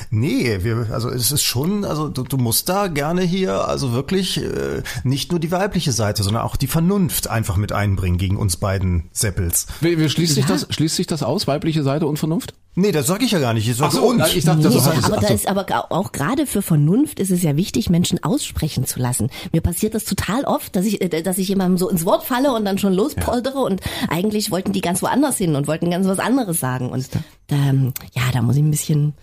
Nee, 0.09 0.59
wir, 0.63 0.87
also 0.91 1.09
es 1.09 1.31
ist 1.31 1.43
schon, 1.43 1.85
also 1.85 2.09
du, 2.09 2.23
du 2.23 2.37
musst 2.37 2.69
da 2.69 2.87
gerne 2.87 3.21
hier, 3.21 3.67
also 3.67 3.93
wirklich 3.93 4.37
äh, 4.37 4.83
nicht 5.03 5.31
nur 5.31 5.39
die 5.39 5.51
weibliche 5.51 5.91
Seite, 5.91 6.23
sondern 6.23 6.43
auch 6.43 6.55
die 6.55 6.67
Vernunft 6.67 7.29
einfach 7.29 7.57
mit 7.57 7.71
einbringen 7.71 8.17
gegen 8.17 8.37
uns 8.37 8.57
beiden 8.57 9.09
Seppels. 9.11 9.67
Wie, 9.81 9.97
wie 9.97 10.09
schließt, 10.09 10.37
ja. 10.37 10.43
sich 10.43 10.45
das, 10.45 10.67
schließt 10.69 10.95
sich 10.95 11.07
das 11.07 11.23
aus, 11.23 11.47
weibliche 11.47 11.83
Seite 11.83 12.07
und 12.07 12.17
Vernunft? 12.17 12.53
Nee, 12.73 12.93
das 12.93 13.05
sage 13.05 13.25
ich 13.25 13.31
ja 13.31 13.39
gar 13.39 13.53
nicht. 13.53 13.67
Ich 13.67 13.75
sage 13.75 13.93
so, 13.93 14.03
und. 14.03 14.25
Ich 14.33 14.45
dachte, 14.45 14.69
nee, 14.69 14.73
das 14.73 14.87
aber, 14.87 15.05
aber 15.05 15.17
da 15.17 15.27
ist 15.27 15.47
aber 15.47 15.91
auch 15.91 16.13
gerade 16.13 16.47
für 16.47 16.61
Vernunft 16.61 17.19
ist 17.19 17.29
es 17.29 17.43
ja 17.43 17.57
wichtig, 17.57 17.89
Menschen 17.89 18.23
aussprechen 18.23 18.85
zu 18.85 18.99
lassen. 18.99 19.29
Mir 19.51 19.59
passiert 19.59 19.93
das 19.93 20.05
total 20.05 20.45
oft, 20.45 20.73
dass 20.75 20.85
ich, 20.85 21.01
äh, 21.01 21.21
dass 21.21 21.37
ich 21.37 21.49
jemandem 21.49 21.77
so 21.77 21.89
ins 21.89 22.05
Wort 22.05 22.23
falle 22.23 22.53
und 22.53 22.63
dann 22.63 22.77
schon 22.77 22.93
lospoltere 22.93 23.55
ja. 23.55 23.61
und 23.61 23.81
eigentlich 24.09 24.51
wollten 24.51 24.71
die 24.71 24.79
ganz 24.79 25.01
woanders 25.01 25.37
hin 25.37 25.55
und 25.55 25.67
wollten 25.67 25.91
ganz 25.91 26.07
was 26.07 26.19
anderes 26.19 26.61
sagen. 26.61 26.89
Und 26.89 27.09
ähm, 27.49 27.93
ja, 28.13 28.23
da 28.31 28.41
muss 28.41 28.55
ich 28.55 28.63
ein 28.63 28.71
bisschen 28.71 29.13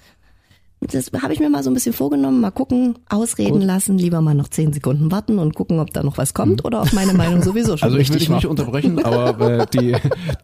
das 0.80 1.10
habe 1.20 1.32
ich 1.32 1.40
mir 1.40 1.50
mal 1.50 1.62
so 1.62 1.70
ein 1.70 1.74
bisschen 1.74 1.92
vorgenommen, 1.92 2.40
mal 2.40 2.50
gucken, 2.50 2.94
ausreden 3.08 3.58
Gut. 3.58 3.64
lassen, 3.64 3.98
lieber 3.98 4.20
mal 4.20 4.34
noch 4.34 4.48
zehn 4.48 4.72
Sekunden 4.72 5.10
warten 5.10 5.38
und 5.38 5.54
gucken, 5.54 5.80
ob 5.80 5.92
da 5.92 6.02
noch 6.02 6.18
was 6.18 6.34
kommt 6.34 6.64
oder 6.64 6.82
ob 6.82 6.92
meine 6.92 7.14
Meinung 7.14 7.42
sowieso 7.42 7.76
schon 7.76 7.86
Also 7.86 7.98
ich 7.98 8.10
will 8.10 8.18
dich 8.18 8.28
nicht 8.28 8.46
unterbrechen, 8.46 9.04
aber 9.04 9.40
äh, 9.40 9.66
die, 9.72 9.96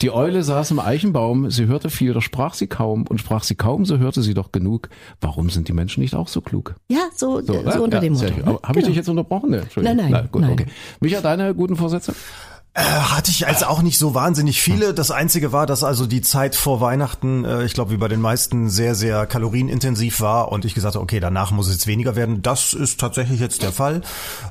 die 0.02 0.10
Eule 0.10 0.42
saß 0.42 0.72
im 0.72 0.80
Eichenbaum, 0.80 1.50
sie 1.50 1.66
hörte 1.66 1.88
viel, 1.88 2.12
doch 2.12 2.22
sprach 2.22 2.54
sie 2.54 2.66
kaum 2.66 3.06
und 3.06 3.18
sprach 3.18 3.44
sie 3.44 3.54
kaum, 3.54 3.84
so 3.84 3.98
hörte 3.98 4.22
sie 4.22 4.34
doch 4.34 4.50
genug. 4.50 4.88
Warum 5.20 5.50
sind 5.50 5.68
die 5.68 5.72
Menschen 5.72 6.00
nicht 6.00 6.14
auch 6.14 6.28
so 6.28 6.40
klug? 6.40 6.74
Ja, 6.88 7.08
so, 7.14 7.40
so, 7.40 7.52
so 7.70 7.84
unter 7.84 7.98
ja, 7.98 8.00
dem 8.00 8.14
Motto. 8.14 8.26
Ne? 8.26 8.44
Habe 8.44 8.60
genau. 8.60 8.78
ich 8.78 8.86
dich 8.86 8.96
jetzt 8.96 9.08
unterbrochen? 9.08 9.50
Ne? 9.50 9.62
Nein, 9.76 9.96
nein, 9.96 10.10
nein, 10.10 10.28
gut, 10.32 10.42
nein. 10.42 10.52
Okay. 10.52 10.66
Micha, 11.00 11.20
deine 11.20 11.54
guten 11.54 11.76
Vorsätze? 11.76 12.14
Äh, 12.76 12.82
hatte 12.82 13.30
ich 13.30 13.46
als 13.46 13.62
auch 13.62 13.82
nicht 13.82 14.00
so 14.00 14.14
wahnsinnig 14.14 14.60
viele. 14.60 14.94
Das 14.94 15.12
Einzige 15.12 15.52
war, 15.52 15.64
dass 15.64 15.84
also 15.84 16.06
die 16.06 16.22
Zeit 16.22 16.56
vor 16.56 16.80
Weihnachten, 16.80 17.44
äh, 17.44 17.64
ich 17.64 17.72
glaube, 17.72 17.92
wie 17.92 17.96
bei 17.96 18.08
den 18.08 18.20
meisten, 18.20 18.68
sehr, 18.68 18.96
sehr 18.96 19.26
kalorienintensiv 19.26 20.20
war 20.20 20.50
und 20.50 20.64
ich 20.64 20.74
gesagt 20.74 20.96
habe, 20.96 21.02
okay, 21.04 21.20
danach 21.20 21.52
muss 21.52 21.68
es 21.68 21.74
jetzt 21.74 21.86
weniger 21.86 22.16
werden. 22.16 22.42
Das 22.42 22.72
ist 22.72 22.98
tatsächlich 22.98 23.38
jetzt 23.38 23.62
der 23.62 23.70
Fall. 23.70 24.02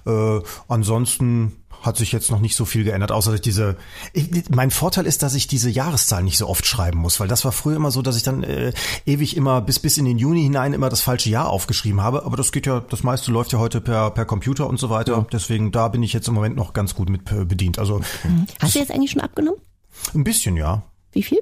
Äh, 0.05 0.39
ansonsten 0.69 1.62
hat 1.83 1.97
sich 1.97 2.11
jetzt 2.11 2.31
noch 2.31 2.39
nicht 2.39 2.55
so 2.55 2.65
viel 2.65 2.83
geändert, 2.83 3.11
außer 3.11 3.29
dass 3.29 3.35
ich 3.35 3.41
diese. 3.41 3.75
Ich, 4.13 4.49
mein 4.49 4.71
Vorteil 4.71 5.05
ist, 5.05 5.21
dass 5.21 5.35
ich 5.35 5.47
diese 5.47 5.69
Jahreszahl 5.69 6.23
nicht 6.23 6.37
so 6.37 6.47
oft 6.47 6.65
schreiben 6.65 6.97
muss, 6.97 7.19
weil 7.19 7.27
das 7.27 7.45
war 7.45 7.51
früher 7.51 7.75
immer 7.75 7.91
so, 7.91 8.01
dass 8.01 8.17
ich 8.17 8.23
dann 8.23 8.43
äh, 8.43 8.73
ewig 9.05 9.37
immer 9.37 9.61
bis 9.61 9.79
bis 9.79 9.97
in 9.97 10.05
den 10.05 10.17
Juni 10.17 10.43
hinein 10.43 10.73
immer 10.73 10.89
das 10.89 11.01
falsche 11.01 11.29
Jahr 11.29 11.49
aufgeschrieben 11.49 12.01
habe. 12.01 12.25
Aber 12.25 12.37
das 12.37 12.51
geht 12.51 12.65
ja, 12.65 12.79
das 12.79 13.03
meiste 13.03 13.31
läuft 13.31 13.51
ja 13.51 13.59
heute 13.59 13.81
per 13.81 14.11
per 14.11 14.25
Computer 14.25 14.67
und 14.67 14.79
so 14.79 14.89
weiter. 14.89 15.13
Ja. 15.13 15.27
Deswegen 15.31 15.71
da 15.71 15.89
bin 15.89 16.01
ich 16.01 16.13
jetzt 16.13 16.27
im 16.27 16.33
Moment 16.33 16.55
noch 16.55 16.73
ganz 16.73 16.95
gut 16.95 17.09
mit 17.09 17.31
äh, 17.31 17.45
bedient. 17.45 17.77
Also 17.77 17.99
mhm. 18.23 18.47
hast 18.59 18.75
du 18.75 18.79
jetzt 18.79 18.91
eigentlich 18.91 19.11
schon 19.11 19.21
abgenommen? 19.21 19.59
Ein 20.15 20.23
bisschen, 20.23 20.55
ja. 20.55 20.83
Wie 21.11 21.23
viel? 21.23 21.41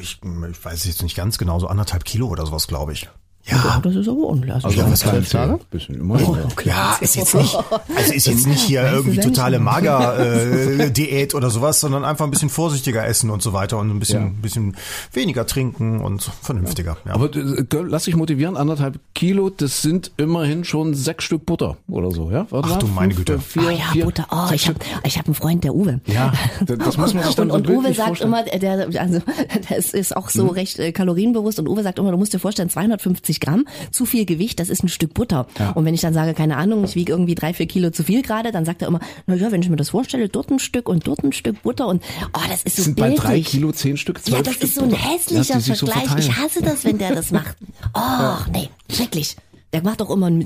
Ich, 0.00 0.20
ich 0.22 0.64
weiß 0.64 0.84
jetzt 0.86 1.02
nicht 1.02 1.16
ganz 1.16 1.38
genau, 1.38 1.58
so 1.58 1.66
anderthalb 1.66 2.04
Kilo 2.04 2.28
oder 2.28 2.46
sowas, 2.46 2.68
glaube 2.68 2.92
ich. 2.92 3.08
Ja, 3.50 3.80
das 3.82 3.94
ist 3.94 4.08
aber 4.08 4.20
ordentlich. 4.20 4.52
Also, 4.52 4.68
also 4.68 4.90
was 4.90 5.00
zwölf 5.00 5.28
Tage? 5.28 5.58
Bisschen 5.70 5.94
immer. 5.94 6.20
Oh, 6.22 6.36
okay. 6.52 6.68
Ja, 6.68 6.98
ist 7.00 7.16
jetzt 7.16 7.34
nicht, 7.34 7.56
also 7.96 8.12
ist 8.12 8.26
jetzt 8.26 8.46
nicht 8.46 8.60
hier 8.60 8.82
irgendwie 8.82 9.20
totale 9.20 9.58
Mager-Diät 9.58 11.32
äh, 11.34 11.36
oder 11.36 11.50
sowas, 11.50 11.80
sondern 11.80 12.04
einfach 12.04 12.26
ein 12.26 12.30
bisschen 12.30 12.50
vorsichtiger 12.50 13.06
essen 13.06 13.30
und 13.30 13.42
so 13.42 13.52
weiter 13.52 13.78
und 13.78 13.90
ein 13.90 13.98
bisschen, 13.98 14.22
ja. 14.22 14.32
bisschen 14.42 14.76
weniger 15.12 15.46
trinken 15.46 16.00
und 16.00 16.30
vernünftiger. 16.42 16.98
Ja. 17.06 17.14
Aber 17.14 17.34
äh, 17.34 17.64
lass 17.86 18.04
dich 18.04 18.16
motivieren, 18.16 18.56
anderthalb 18.56 18.98
Kilo, 19.14 19.48
das 19.48 19.80
sind 19.80 20.12
immerhin 20.18 20.64
schon 20.64 20.94
sechs 20.94 21.24
Stück 21.24 21.46
Butter 21.46 21.78
oder 21.88 22.10
so, 22.10 22.30
ja? 22.30 22.46
Warte 22.50 22.68
Ach 22.68 22.74
mal, 22.74 22.78
du 22.80 22.86
meine 22.88 23.14
fünf, 23.14 23.26
Güte. 23.26 23.38
Vier, 23.40 23.62
oh 23.66 23.70
ja, 23.70 23.84
vier, 23.92 24.04
Butter. 24.04 24.26
Oh, 24.30 24.52
ich 24.52 24.68
habe 24.68 24.78
ich 25.04 25.18
hab 25.18 25.26
einen 25.26 25.34
Freund, 25.34 25.64
der 25.64 25.74
Uwe. 25.74 26.00
Ja, 26.06 26.32
das 26.64 26.98
muss 26.98 27.14
man 27.14 27.24
sich 27.24 27.34
dann 27.34 27.50
Und, 27.50 27.66
so 27.66 27.72
und 27.72 27.78
Uwe 27.78 27.94
sagt 27.94 28.08
vorstellen. 28.08 28.32
immer, 28.32 28.44
der, 28.44 29.00
also, 29.00 29.20
der 29.70 29.76
ist, 29.76 29.94
ist 29.94 30.16
auch 30.16 30.28
so 30.28 30.48
hm. 30.48 30.50
recht 30.50 30.78
äh, 30.78 30.92
kalorienbewusst 30.92 31.58
und 31.58 31.68
Uwe 31.68 31.82
sagt 31.82 31.98
immer, 31.98 32.10
du 32.10 32.18
musst 32.18 32.34
dir 32.34 32.38
vorstellen, 32.38 32.68
250 32.68 33.37
Gramm, 33.40 33.66
zu 33.90 34.06
viel 34.06 34.24
Gewicht, 34.24 34.60
das 34.60 34.68
ist 34.68 34.82
ein 34.82 34.88
Stück 34.88 35.14
Butter. 35.14 35.46
Ja. 35.58 35.70
Und 35.70 35.84
wenn 35.84 35.94
ich 35.94 36.00
dann 36.00 36.14
sage, 36.14 36.34
keine 36.34 36.56
Ahnung, 36.56 36.84
ich 36.84 36.94
wiege 36.94 37.12
irgendwie 37.12 37.34
drei, 37.34 37.54
vier 37.54 37.66
Kilo 37.66 37.90
zu 37.90 38.04
viel 38.04 38.22
gerade, 38.22 38.52
dann 38.52 38.64
sagt 38.64 38.82
er 38.82 38.88
immer, 38.88 39.00
na 39.26 39.34
ja, 39.34 39.50
wenn 39.52 39.62
ich 39.62 39.68
mir 39.68 39.76
das 39.76 39.90
vorstelle, 39.90 40.28
dort 40.28 40.50
ein 40.50 40.58
Stück 40.58 40.88
und 40.88 41.06
dort 41.06 41.22
ein 41.22 41.32
Stück 41.32 41.62
Butter 41.62 41.88
und 41.88 42.02
oh, 42.34 42.40
das 42.48 42.62
ist 42.62 42.76
so 42.76 42.82
sind 42.82 42.96
bildlich. 42.96 43.16
bei 43.18 43.26
drei 43.26 43.40
Kilo 43.40 43.72
zehn 43.72 43.96
Stück, 43.96 44.22
zwölf 44.22 44.36
Ja, 44.38 44.42
das 44.42 44.54
Stück 44.54 44.68
ist 44.68 44.74
so 44.74 44.82
ein 44.82 44.92
hässlicher 44.92 45.60
Vergleich. 45.60 46.08
So 46.08 46.18
ich 46.18 46.36
hasse 46.36 46.62
das, 46.62 46.84
wenn 46.84 46.98
der 46.98 47.14
das 47.14 47.30
macht. 47.30 47.56
Oh, 47.94 47.98
ja. 48.00 48.46
nee, 48.52 48.68
schrecklich. 48.90 49.36
Der 49.72 49.82
macht 49.82 50.00
auch 50.00 50.10
immer 50.10 50.26
einen 50.26 50.38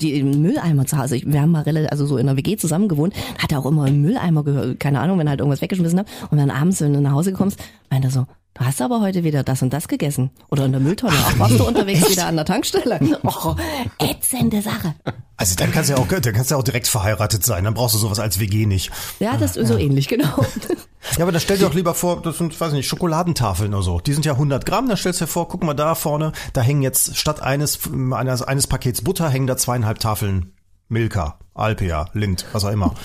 Mülleimer 0.43 0.85
zu 0.85 0.99
Hause. 0.99 1.21
Wir 1.25 1.43
haben 1.43 1.53
mal 1.53 1.65
also 1.89 2.07
so 2.07 2.17
in 2.17 2.27
der 2.27 2.37
WG 2.37 2.57
zusammen 2.57 2.89
gewohnt, 2.89 3.15
hat 3.39 3.53
er 3.53 3.61
auch 3.61 3.67
immer 3.67 3.85
einen 3.85 4.03
Mülleimer 4.03 4.43
gehört, 4.43 4.81
keine 4.81 4.99
Ahnung, 4.99 5.19
wenn 5.19 5.29
er 5.29 5.31
halt 5.31 5.41
irgendwas 5.41 5.63
weggeschmissen 5.63 6.01
hat. 6.01 6.09
Und 6.31 6.39
wenn 6.39 6.49
du 6.49 6.55
abends, 6.55 6.81
wenn 6.81 6.93
du 6.93 7.01
nach 7.01 7.13
Hause 7.13 7.33
kommst, 7.33 7.61
meint 7.89 8.05
er 8.05 8.11
so, 8.11 8.27
Du 8.55 8.65
hast 8.65 8.83
aber 8.83 9.01
heute 9.01 9.25
wieder 9.25 9.43
das 9.43 9.63
und 9.63 9.73
das 9.73 9.89
gegessen. 9.89 10.31
Oder 10.51 10.67
in 10.67 10.73
der 10.73 10.81
Mülltonne. 10.81 11.17
Ach, 11.17 11.39
warst 11.39 11.59
du 11.59 11.67
unterwegs 11.67 12.11
wieder 12.11 12.27
an 12.27 12.37
der 12.37 12.45
Tankstelle? 12.45 13.01
Oh, 13.25 13.55
ätzende 13.99 14.61
Sache. 14.61 14.95
Also 15.39 15.57
dann 15.57 15.73
kannst 15.73 15.89
du 15.89 15.95
ja 15.95 16.01
auch, 16.01 16.07
dann 16.07 16.35
kannst 16.35 16.51
du 16.51 16.55
ja 16.55 16.59
auch 16.59 16.65
direkt 16.65 16.87
verheiratet 16.87 17.45
sein. 17.45 17.65
Dann 17.65 17.73
brauchst 17.73 17.95
du 17.95 17.99
sowas 17.99 18.19
als 18.19 18.39
WG 18.41 18.67
nicht. 18.67 18.91
Ja, 19.21 19.39
das 19.39 19.57
ist 19.57 19.69
so 19.69 19.77
ähnlich, 19.79 20.09
genau. 20.09 20.45
Ja, 21.17 21.25
aber 21.25 21.33
da 21.33 21.41
stell 21.41 21.59
dir 21.59 21.65
doch 21.65 21.75
lieber 21.75 21.95
vor, 21.95 22.23
das 22.23 22.39
sind, 22.39 22.59
weiß 22.59 22.69
ich 22.69 22.77
nicht, 22.77 22.89
Schokoladentafeln 22.89 23.75
oder 23.75 23.83
so. 23.83 23.99
Die 23.99 24.13
sind 24.13 24.25
ja 24.25 24.35
100 24.35 24.65
Gramm. 24.65 24.89
Da 24.89 24.97
stellst 24.97 25.21
du 25.21 25.25
dir 25.25 25.31
vor, 25.31 25.49
guck 25.49 25.65
mal 25.65 25.75
da 25.75 25.97
vorne, 25.97 26.31
da 26.53 26.61
hängen 26.61 26.81
jetzt 26.83 27.17
statt 27.17 27.43
eines, 27.43 27.81
eines, 28.13 28.43
eines 28.43 28.69
Pakets 28.69 29.03
Butter 29.03 29.29
hängen 29.29 29.49
da 29.49 29.57
zweieinhalb 29.57 29.99
Tafeln 29.99 30.53
Milka, 30.93 31.39
Alpea, 31.55 32.07
Lind, 32.13 32.45
was 32.53 32.65
auch 32.65 32.71
immer. 32.71 32.95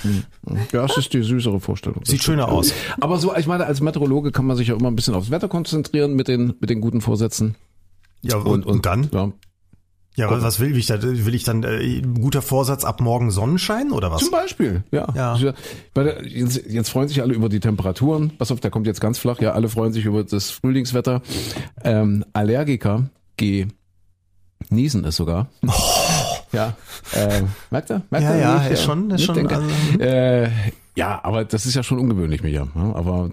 Ja, 0.72 0.88
das 0.88 0.98
ist 0.98 1.14
die 1.14 1.24
süßere 1.24 1.60
Vorstellung. 1.60 2.06
Sieht 2.06 2.24
schöner 2.24 2.48
aus. 2.48 2.72
Aber 3.02 3.18
so, 3.18 3.36
ich 3.36 3.48
meine, 3.48 3.66
als 3.66 3.82
Meteorologe 3.82 4.32
kann 4.32 4.46
man 4.46 4.56
sich 4.56 4.70
ja 4.70 4.76
immer 4.76 4.88
ein 4.88 4.96
bisschen 4.96 5.14
aufs 5.14 5.30
Wetter 5.30 5.50
konzentrieren 5.50 6.16
mit 6.16 6.30
den, 6.30 6.54
mit 6.62 6.70
den 6.70 6.80
guten 6.80 7.02
Vorsätzen. 7.02 7.56
Ja, 8.22 8.38
und, 8.38 8.48
und, 8.48 8.66
und 8.66 8.86
dann? 8.86 9.10
Ja, 9.12 9.34
ja, 10.16 10.28
aber 10.28 10.42
was 10.42 10.60
will 10.60 10.76
ich 10.76 10.86
da? 10.88 11.02
Will 11.02 11.36
ich 11.36 11.44
dann 11.44 11.64
äh, 11.64 12.02
guter 12.02 12.42
Vorsatz 12.42 12.86
ab 12.86 13.02
morgen 13.02 13.30
Sonnenschein 13.30 13.92
oder 13.92 14.10
was? 14.10 14.22
Zum 14.22 14.32
Beispiel, 14.32 14.84
ja. 14.92 15.08
ja. 15.14 15.54
Jetzt, 16.24 16.66
jetzt 16.66 16.90
freuen 16.90 17.08
sich 17.08 17.22
alle 17.22 17.34
über 17.34 17.50
die 17.50 17.60
Temperaturen. 17.60 18.32
Pass 18.38 18.52
auf, 18.52 18.60
der 18.60 18.72
kommt 18.72 18.88
jetzt 18.88 19.02
ganz 19.02 19.20
flach. 19.20 19.40
Ja, 19.42 19.52
alle 19.52 19.70
freuen 19.70 19.94
sich 19.94 20.06
über 20.06 20.24
das 20.24 20.50
Frühlingswetter. 20.50 21.22
Ähm, 21.84 22.26
Allergiker 22.34 23.10
genießen 23.38 25.06
es 25.06 25.16
sogar. 25.18 25.50
Oh. 25.68 25.72
Ja, 26.52 26.76
äh, 27.14 27.44
merkt 27.70 27.90
er? 27.90 28.02
Merkt 28.10 28.26
ja, 28.26 28.32
er, 28.32 28.40
ja, 28.40 28.68
ist 28.68 28.84
schon, 28.84 29.12
ist 29.12 29.24
schon. 29.24 29.48
Also, 29.48 29.68
äh, 30.00 30.50
ja, 30.98 31.20
aber 31.22 31.46
das 31.46 31.68
ist 31.68 31.76
ja 31.76 31.84
schon 31.84 32.00
ungewöhnlich, 32.00 32.42
Micha. 32.42 32.68
Aber 32.74 33.30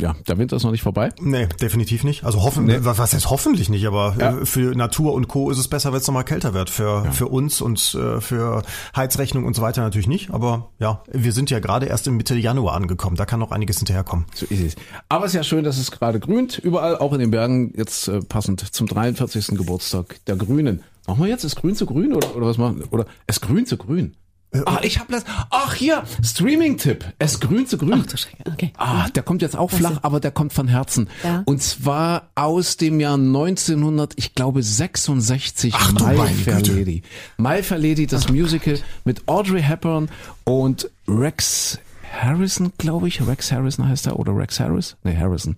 ja, 0.00 0.16
der 0.26 0.36
Winter 0.36 0.56
ist 0.56 0.64
noch 0.64 0.72
nicht 0.72 0.82
vorbei. 0.82 1.10
Nee, 1.20 1.46
definitiv 1.62 2.02
nicht. 2.02 2.24
Also 2.24 2.42
hoffen, 2.42 2.64
nee. 2.64 2.78
was 2.80 3.14
heißt 3.14 3.30
hoffentlich 3.30 3.68
nicht, 3.68 3.86
aber 3.86 4.16
ja. 4.18 4.38
Äh, 4.38 4.44
für 4.44 4.74
Natur 4.74 5.14
und 5.14 5.28
Co. 5.28 5.48
ist 5.48 5.58
es 5.58 5.68
besser, 5.68 5.92
wenn 5.92 6.00
es 6.00 6.06
nochmal 6.08 6.24
kälter 6.24 6.54
wird. 6.54 6.70
Für, 6.70 7.04
ja. 7.04 7.12
für 7.12 7.28
uns 7.28 7.60
und 7.60 7.94
äh, 7.94 8.20
für 8.20 8.64
Heizrechnung 8.96 9.44
und 9.44 9.54
so 9.54 9.62
weiter 9.62 9.82
natürlich 9.82 10.08
nicht. 10.08 10.30
Aber 10.30 10.70
ja, 10.80 11.04
wir 11.12 11.30
sind 11.30 11.50
ja 11.50 11.60
gerade 11.60 11.86
erst 11.86 12.08
im 12.08 12.16
Mitte 12.16 12.34
Januar 12.34 12.74
angekommen. 12.74 13.14
Da 13.14 13.26
kann 13.26 13.38
noch 13.38 13.52
einiges 13.52 13.78
hinterherkommen. 13.78 14.26
So 14.34 14.46
ist 14.46 14.60
es. 14.60 14.74
Aber 15.08 15.26
es 15.26 15.30
ist 15.30 15.36
ja 15.36 15.44
schön, 15.44 15.62
dass 15.62 15.78
es 15.78 15.92
gerade 15.92 16.18
grünt. 16.18 16.58
Überall, 16.58 16.98
auch 16.98 17.12
in 17.12 17.20
den 17.20 17.30
Bergen, 17.30 17.74
jetzt 17.76 18.08
äh, 18.08 18.22
passend 18.22 18.74
zum 18.74 18.88
43. 18.88 19.56
Geburtstag 19.56 20.16
der 20.26 20.34
Grünen. 20.34 20.82
Machen 21.08 21.24
wir 21.24 21.28
jetzt? 21.30 21.42
Ist 21.42 21.56
grün 21.56 21.74
zu 21.74 21.86
grün 21.86 22.12
oder, 22.12 22.36
oder 22.36 22.46
was 22.46 22.58
machen? 22.58 22.84
Oder 22.90 23.06
es 23.26 23.40
grün 23.40 23.64
zu 23.64 23.78
grün? 23.78 24.14
Äh, 24.52 24.60
ah, 24.66 24.80
ich 24.82 24.98
habe 24.98 25.10
das. 25.10 25.24
Ach 25.48 25.72
hier, 25.72 26.02
Streaming-Tipp. 26.22 27.02
Es 27.18 27.40
grün 27.40 27.66
zu 27.66 27.78
grün. 27.78 27.94
Ach 27.94 28.06
du 28.06 28.18
Schreck. 28.18 28.36
Okay. 28.46 28.72
Ah, 28.76 29.08
der 29.08 29.22
kommt 29.22 29.40
jetzt 29.40 29.56
auch 29.56 29.70
flach, 29.70 30.00
aber 30.02 30.20
der 30.20 30.32
kommt 30.32 30.52
von 30.52 30.68
Herzen. 30.68 31.08
Ja. 31.24 31.44
Und 31.46 31.62
zwar 31.62 32.28
aus 32.34 32.76
dem 32.76 33.00
Jahr 33.00 33.14
1900, 33.14 34.12
ich 34.16 34.34
glaube 34.34 34.62
66. 34.62 35.72
Ach, 35.74 35.92
My 35.94 36.28
Fair 36.28 36.56
Güte. 36.56 36.72
Lady. 36.74 37.02
My 37.38 37.62
Fair 37.62 37.78
Lady, 37.78 38.06
das 38.06 38.28
Musical 38.28 38.78
mit 39.04 39.26
Audrey 39.28 39.62
Hepburn 39.62 40.10
und 40.44 40.90
Rex 41.08 41.78
Harrison, 42.20 42.72
glaube 42.76 43.08
ich. 43.08 43.26
Rex 43.26 43.50
Harrison 43.50 43.88
heißt 43.88 44.06
er 44.06 44.18
oder 44.18 44.36
Rex 44.36 44.60
Harris? 44.60 44.96
Nee, 45.04 45.16
Harrison. 45.16 45.56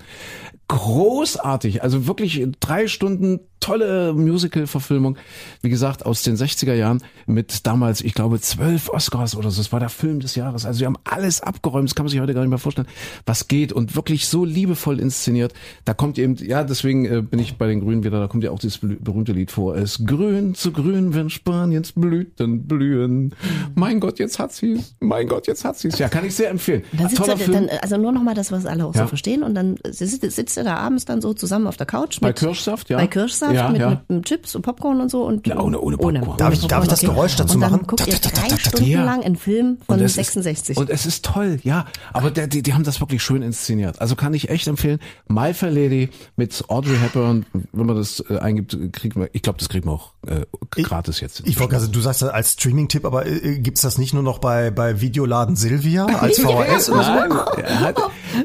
Großartig. 0.70 1.82
Also 1.82 2.06
wirklich 2.06 2.46
drei 2.60 2.86
Stunden 2.86 3.40
tolle 3.60 4.14
Musical-Verfilmung, 4.14 5.16
wie 5.62 5.68
gesagt, 5.68 6.06
aus 6.06 6.22
den 6.22 6.36
60er 6.36 6.72
Jahren 6.74 7.02
mit 7.26 7.66
damals, 7.66 8.00
ich 8.00 8.14
glaube, 8.14 8.40
zwölf 8.40 8.88
Oscars 8.88 9.36
oder 9.36 9.50
so. 9.50 9.60
Das 9.60 9.70
war 9.72 9.80
der 9.80 9.90
Film 9.90 10.20
des 10.20 10.34
Jahres. 10.34 10.64
Also 10.64 10.80
wir 10.80 10.86
haben 10.86 10.96
alles 11.04 11.42
abgeräumt, 11.42 11.88
das 11.88 11.94
kann 11.94 12.04
man 12.04 12.10
sich 12.10 12.20
heute 12.20 12.32
gar 12.34 12.40
nicht 12.40 12.48
mehr 12.50 12.58
vorstellen, 12.58 12.88
was 13.26 13.48
geht 13.48 13.72
und 13.72 13.96
wirklich 13.96 14.26
so 14.28 14.44
liebevoll 14.44 14.98
inszeniert. 14.98 15.52
Da 15.84 15.92
kommt 15.92 16.18
eben, 16.18 16.36
ja, 16.36 16.64
deswegen 16.64 17.04
äh, 17.04 17.20
bin 17.20 17.38
ich 17.38 17.58
bei 17.58 17.66
den 17.66 17.80
Grünen 17.80 18.02
wieder, 18.02 18.18
da 18.18 18.28
kommt 18.28 18.44
ja 18.44 18.50
auch 18.50 18.58
dieses 18.58 18.78
berühmte 18.78 19.32
Lied 19.32 19.50
vor. 19.50 19.76
Es 19.76 19.98
ist 19.98 20.06
grün 20.06 20.54
zu 20.54 20.72
grün, 20.72 21.14
wenn 21.14 21.28
Spaniens 21.28 21.92
Blüten 21.92 22.66
blühen. 22.66 23.34
Mein 23.74 24.00
Gott, 24.00 24.18
jetzt 24.18 24.38
hat 24.38 24.52
sie's. 24.52 24.94
Mein 25.00 25.28
Gott, 25.28 25.46
jetzt 25.46 25.64
hat 25.64 25.78
sie's. 25.78 25.98
Ja, 25.98 26.08
kann 26.08 26.24
ich 26.24 26.34
sehr 26.34 26.50
empfehlen. 26.50 26.82
Dann 26.92 27.08
sitzt 27.08 27.28
er, 27.28 27.36
Film. 27.36 27.66
dann, 27.66 27.78
also 27.82 27.98
nur 27.98 28.12
noch 28.12 28.22
mal 28.22 28.34
das, 28.34 28.50
was 28.52 28.64
alle 28.64 28.86
auch 28.86 28.94
Ja. 28.94 29.02
so 29.02 29.08
verstehen. 29.08 29.42
Und 29.42 29.54
dann 29.54 29.76
sitzt, 29.90 30.22
sitzt 30.30 30.56
er 30.60 30.64
da 30.64 30.76
abends 30.76 31.04
dann 31.04 31.20
so 31.20 31.34
zusammen 31.34 31.66
auf 31.66 31.76
der 31.76 31.86
Couch. 31.86 32.20
Bei 32.20 32.28
mit, 32.28 32.36
Kirschsaft, 32.36 32.88
ja. 32.90 32.96
Bei 32.98 33.06
Kirschsaft 33.06 33.52
Ja, 33.54 33.68
mit, 33.70 33.80
ja. 33.80 33.90
mit, 33.90 34.10
mit 34.10 34.24
Chips 34.26 34.54
und 34.54 34.62
Popcorn 34.62 35.00
und 35.00 35.10
so. 35.10 35.24
Und 35.24 35.46
Ja, 35.46 35.58
ohne- 35.58 35.80
ohne 35.80 35.96
Popcorn. 35.96 36.36
Darf 36.36 36.52
ich- 36.54 36.66
darf 36.66 36.84
ich 36.84 36.90
das 36.90 37.00
Geräusch 37.00 37.36
dazu 37.36 37.54
und 37.54 37.60
dann 37.60 37.72
machen? 37.72 37.86
guckt 37.86 38.06
ihr 38.06 38.12
Ta- 38.14 38.20
ta- 38.20 38.30
ta- 38.30 38.40
drei 38.42 38.48
ta- 38.48 38.56
ta- 38.56 38.70
Stunden 38.70 38.90
Ja. 38.90 39.04
lang 39.04 39.22
einen 39.24 39.36
Film 39.36 39.78
von 39.86 39.98
Und 39.98 40.04
es 40.04 40.14
66. 40.14 40.76
Ist, 40.76 40.78
und 40.80 40.90
es 40.90 41.06
ist 41.06 41.24
toll, 41.24 41.58
ja. 41.64 41.86
Aber 42.12 42.30
der, 42.30 42.46
die, 42.46 42.62
die 42.62 42.74
haben 42.74 42.84
das 42.84 43.00
wirklich 43.00 43.22
schön 43.22 43.42
inszeniert. 43.42 44.00
Also 44.00 44.14
kann 44.16 44.34
ich 44.34 44.48
echt 44.50 44.68
empfehlen. 44.68 45.00
My 45.28 45.52
Fair 45.54 45.70
Lady 45.70 46.10
mit 46.36 46.64
Audrey 46.68 46.96
Hepburn. 46.98 47.46
Wenn 47.72 47.86
man 47.86 47.96
das 47.96 48.22
äh, 48.28 48.38
eingibt, 48.38 48.76
kriegt 48.92 49.16
man, 49.16 49.28
ich 49.32 49.42
glaube, 49.42 49.58
das 49.58 49.68
kriegt 49.68 49.84
man 49.86 49.94
auch 49.94 50.12
äh, 50.26 50.42
gratis 50.82 51.20
jetzt. 51.20 51.42
Ich 51.46 51.58
wollte 51.58 51.74
also 51.76 51.86
du 51.88 52.00
sagst 52.00 52.22
das 52.22 52.28
als 52.30 52.52
Streaming-Tipp, 52.52 53.04
aber 53.04 53.26
äh, 53.26 53.58
gibt's 53.58 53.80
das 53.82 53.96
nicht 53.98 54.12
nur 54.14 54.22
noch 54.22 54.38
bei, 54.38 54.70
bei 54.70 55.00
Videoladen 55.00 55.56
Silvia 55.56 56.04
als 56.06 56.38
VHS 56.40 56.90
oder 56.90 57.02
so? 57.04 57.10
Nein, 57.20 57.32
hat, 57.80 57.96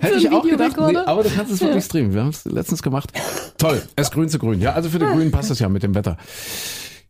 hätte 0.01 0.15
ich 0.17 0.27
ein 0.27 0.33
auch 0.33 0.43
gedacht. 0.43 0.77
Nee, 0.77 0.97
aber 0.97 1.23
du 1.23 1.29
kannst 1.29 1.51
es 1.51 1.61
wirklich 1.61 1.83
streamen. 1.83 2.04
Wir 2.13 2.21
haben 2.21 2.29
es 2.29 2.45
letztens 2.45 2.83
gemacht. 2.83 3.11
Toll. 3.57 3.81
Es 3.95 4.11
grün 4.11 4.29
zu 4.29 4.39
grün. 4.39 4.61
Ja, 4.61 4.73
also 4.73 4.89
für 4.89 4.99
die 4.99 5.05
Grünen 5.05 5.31
passt 5.31 5.49
das 5.49 5.59
ja 5.59 5.69
mit 5.69 5.83
dem 5.83 5.95
Wetter. 5.95 6.17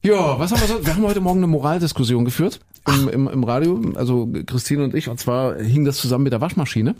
Ja, 0.01 0.37
was 0.37 0.51
haben 0.51 0.61
wir 0.61 0.67
so? 0.67 0.85
Wir 0.85 0.95
haben 0.95 1.03
heute 1.03 1.21
Morgen 1.21 1.39
eine 1.39 1.47
Moraldiskussion 1.47 2.25
geführt 2.25 2.59
im, 2.87 3.09
im, 3.09 3.27
im 3.27 3.43
Radio, 3.43 3.81
also 3.95 4.29
Christine 4.45 4.83
und 4.83 4.93
ich. 4.93 5.09
Und 5.09 5.19
zwar 5.19 5.57
hing 5.57 5.83
das 5.83 5.97
zusammen 5.97 6.25
mit 6.25 6.33
der 6.33 6.41
Waschmaschine. 6.41 6.95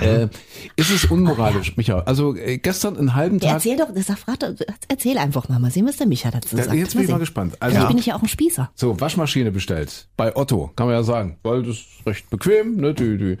Äh, 0.00 0.28
ist 0.76 0.90
es 0.90 1.04
unmoralisch, 1.06 1.76
Micha? 1.76 2.00
Also 2.00 2.34
äh, 2.36 2.58
gestern 2.58 2.96
einen 2.96 3.14
halben 3.14 3.38
Ja, 3.38 3.48
Tag. 3.48 3.54
erzähl 3.56 3.76
doch, 3.76 3.88
sag, 3.96 4.18
frag 4.18 4.38
doch, 4.40 4.48
erzähl 4.88 5.18
einfach 5.18 5.48
mal, 5.48 5.58
mal 5.58 5.70
sehen, 5.70 5.86
was 5.86 5.96
der 5.96 6.06
Micha 6.06 6.30
dazu 6.30 6.56
Ja, 6.56 6.64
sagt. 6.64 6.76
jetzt 6.76 6.94
bin 6.94 7.04
ich 7.04 7.10
mal 7.10 7.18
gespannt. 7.18 7.56
Also 7.60 7.76
Also, 7.76 7.88
bin 7.88 7.98
ich 7.98 8.06
ja 8.06 8.16
auch 8.16 8.22
ein 8.22 8.28
Spießer. 8.28 8.70
So, 8.74 9.00
Waschmaschine 9.00 9.50
bestellt. 9.50 10.08
Bei 10.16 10.34
Otto, 10.36 10.70
kann 10.76 10.86
man 10.86 10.96
ja 10.96 11.02
sagen. 11.02 11.38
Weil 11.42 11.62
das 11.62 11.76
ist 11.76 11.86
recht 12.06 12.30
bequem, 12.30 12.76
ne? 12.76 12.94
Die, 12.94 13.16
die 13.18 13.38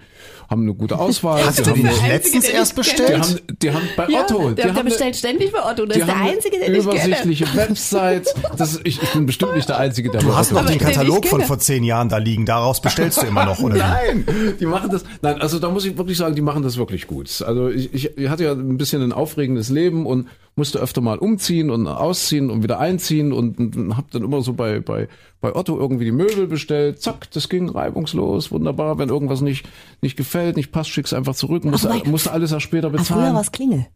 haben 0.50 0.62
eine 0.62 0.74
gute 0.74 0.98
Auswahl. 0.98 1.44
Hast 1.44 1.58
die 1.58 1.62
du 1.62 1.70
haben 1.70 1.74
die 1.82 1.86
eine- 1.88 1.92
nicht 1.96 2.08
letztens 2.08 2.44
den 2.46 2.54
erst 2.54 2.74
kenne. 2.74 2.84
die 2.84 2.90
bestellt? 2.90 3.22
haben, 3.22 3.58
die 3.62 3.70
haben 3.72 3.88
bei 3.96 4.08
Ja, 4.08 4.20
Otto, 4.22 4.48
die 4.50 4.54
der, 4.56 4.64
der 4.66 4.74
haben 4.74 4.84
bestellt 4.86 5.16
ständig 5.16 5.52
bei 5.52 5.58
Otto. 5.64 5.84
Das 5.86 5.94
die 5.94 6.00
ist 6.00 6.06
der 6.06 6.18
haben 6.18 6.28
Einzige, 6.28 6.56
eine 6.56 6.64
den 6.66 6.74
ich 6.74 6.80
kenne. 6.86 6.94
übersichtliche 6.96 7.56
Website. 7.56 8.34
Das 8.56 8.72
ist, 8.72 8.80
ich, 8.84 9.02
ich 9.02 9.10
bin 9.12 9.26
bestimmt 9.26 9.54
nicht 9.56 9.68
der 9.68 9.78
Einzige, 9.78 10.10
der 10.10 10.20
Du 10.20 10.28
bei 10.28 10.34
hast 10.34 10.52
Otto 10.52 10.62
noch 10.62 10.70
den 10.70 10.78
Katalog 10.78 11.26
von 11.26 11.42
vor 11.42 11.58
zehn 11.58 11.84
Jahren 11.84 12.08
da 12.08 12.18
liegen. 12.18 12.46
Daraus 12.46 12.80
bestellst 12.88 13.20
du 13.22 13.26
immer 13.26 13.44
noch, 13.44 13.58
oder? 13.60 13.76
Nein, 13.76 14.24
die 14.58 14.66
machen 14.66 14.90
das. 14.90 15.04
Nein, 15.22 15.40
also 15.40 15.58
da 15.58 15.70
muss 15.70 15.84
ich 15.84 15.96
wirklich 15.96 16.16
sagen, 16.16 16.34
die 16.38 16.42
machen 16.42 16.62
das 16.62 16.76
wirklich 16.76 17.08
gut. 17.08 17.42
Also 17.42 17.68
ich, 17.68 18.16
ich 18.16 18.28
hatte 18.28 18.44
ja 18.44 18.52
ein 18.52 18.78
bisschen 18.78 19.02
ein 19.02 19.10
aufregendes 19.12 19.70
Leben 19.70 20.06
und 20.06 20.28
musste 20.54 20.78
öfter 20.78 21.00
mal 21.00 21.18
umziehen 21.18 21.68
und 21.68 21.88
ausziehen 21.88 22.48
und 22.48 22.62
wieder 22.62 22.78
einziehen 22.78 23.32
und, 23.32 23.58
und 23.58 23.96
habe 23.96 24.06
dann 24.12 24.22
immer 24.22 24.40
so 24.42 24.52
bei 24.52 24.78
bei 24.78 25.08
bei 25.40 25.56
Otto 25.56 25.76
irgendwie 25.76 26.04
die 26.04 26.12
Möbel 26.12 26.46
bestellt. 26.46 27.02
Zack, 27.02 27.28
das 27.32 27.48
ging 27.48 27.68
reibungslos, 27.68 28.52
wunderbar. 28.52 28.98
Wenn 28.98 29.08
irgendwas 29.08 29.40
nicht 29.40 29.66
nicht 30.00 30.16
gefällt, 30.16 30.54
nicht 30.56 30.70
passt, 30.70 30.90
schick's 30.90 31.12
einfach 31.12 31.34
zurück. 31.34 31.64
Musste, 31.64 31.90
musste 32.04 32.30
alles 32.30 32.52
erst 32.52 32.62
später 32.62 32.86
Ah, 32.86 32.90
früher 32.90 32.98
bezahlen. 33.00 33.34
war 33.34 33.40
es 33.40 33.50
Klingel. 33.50 33.86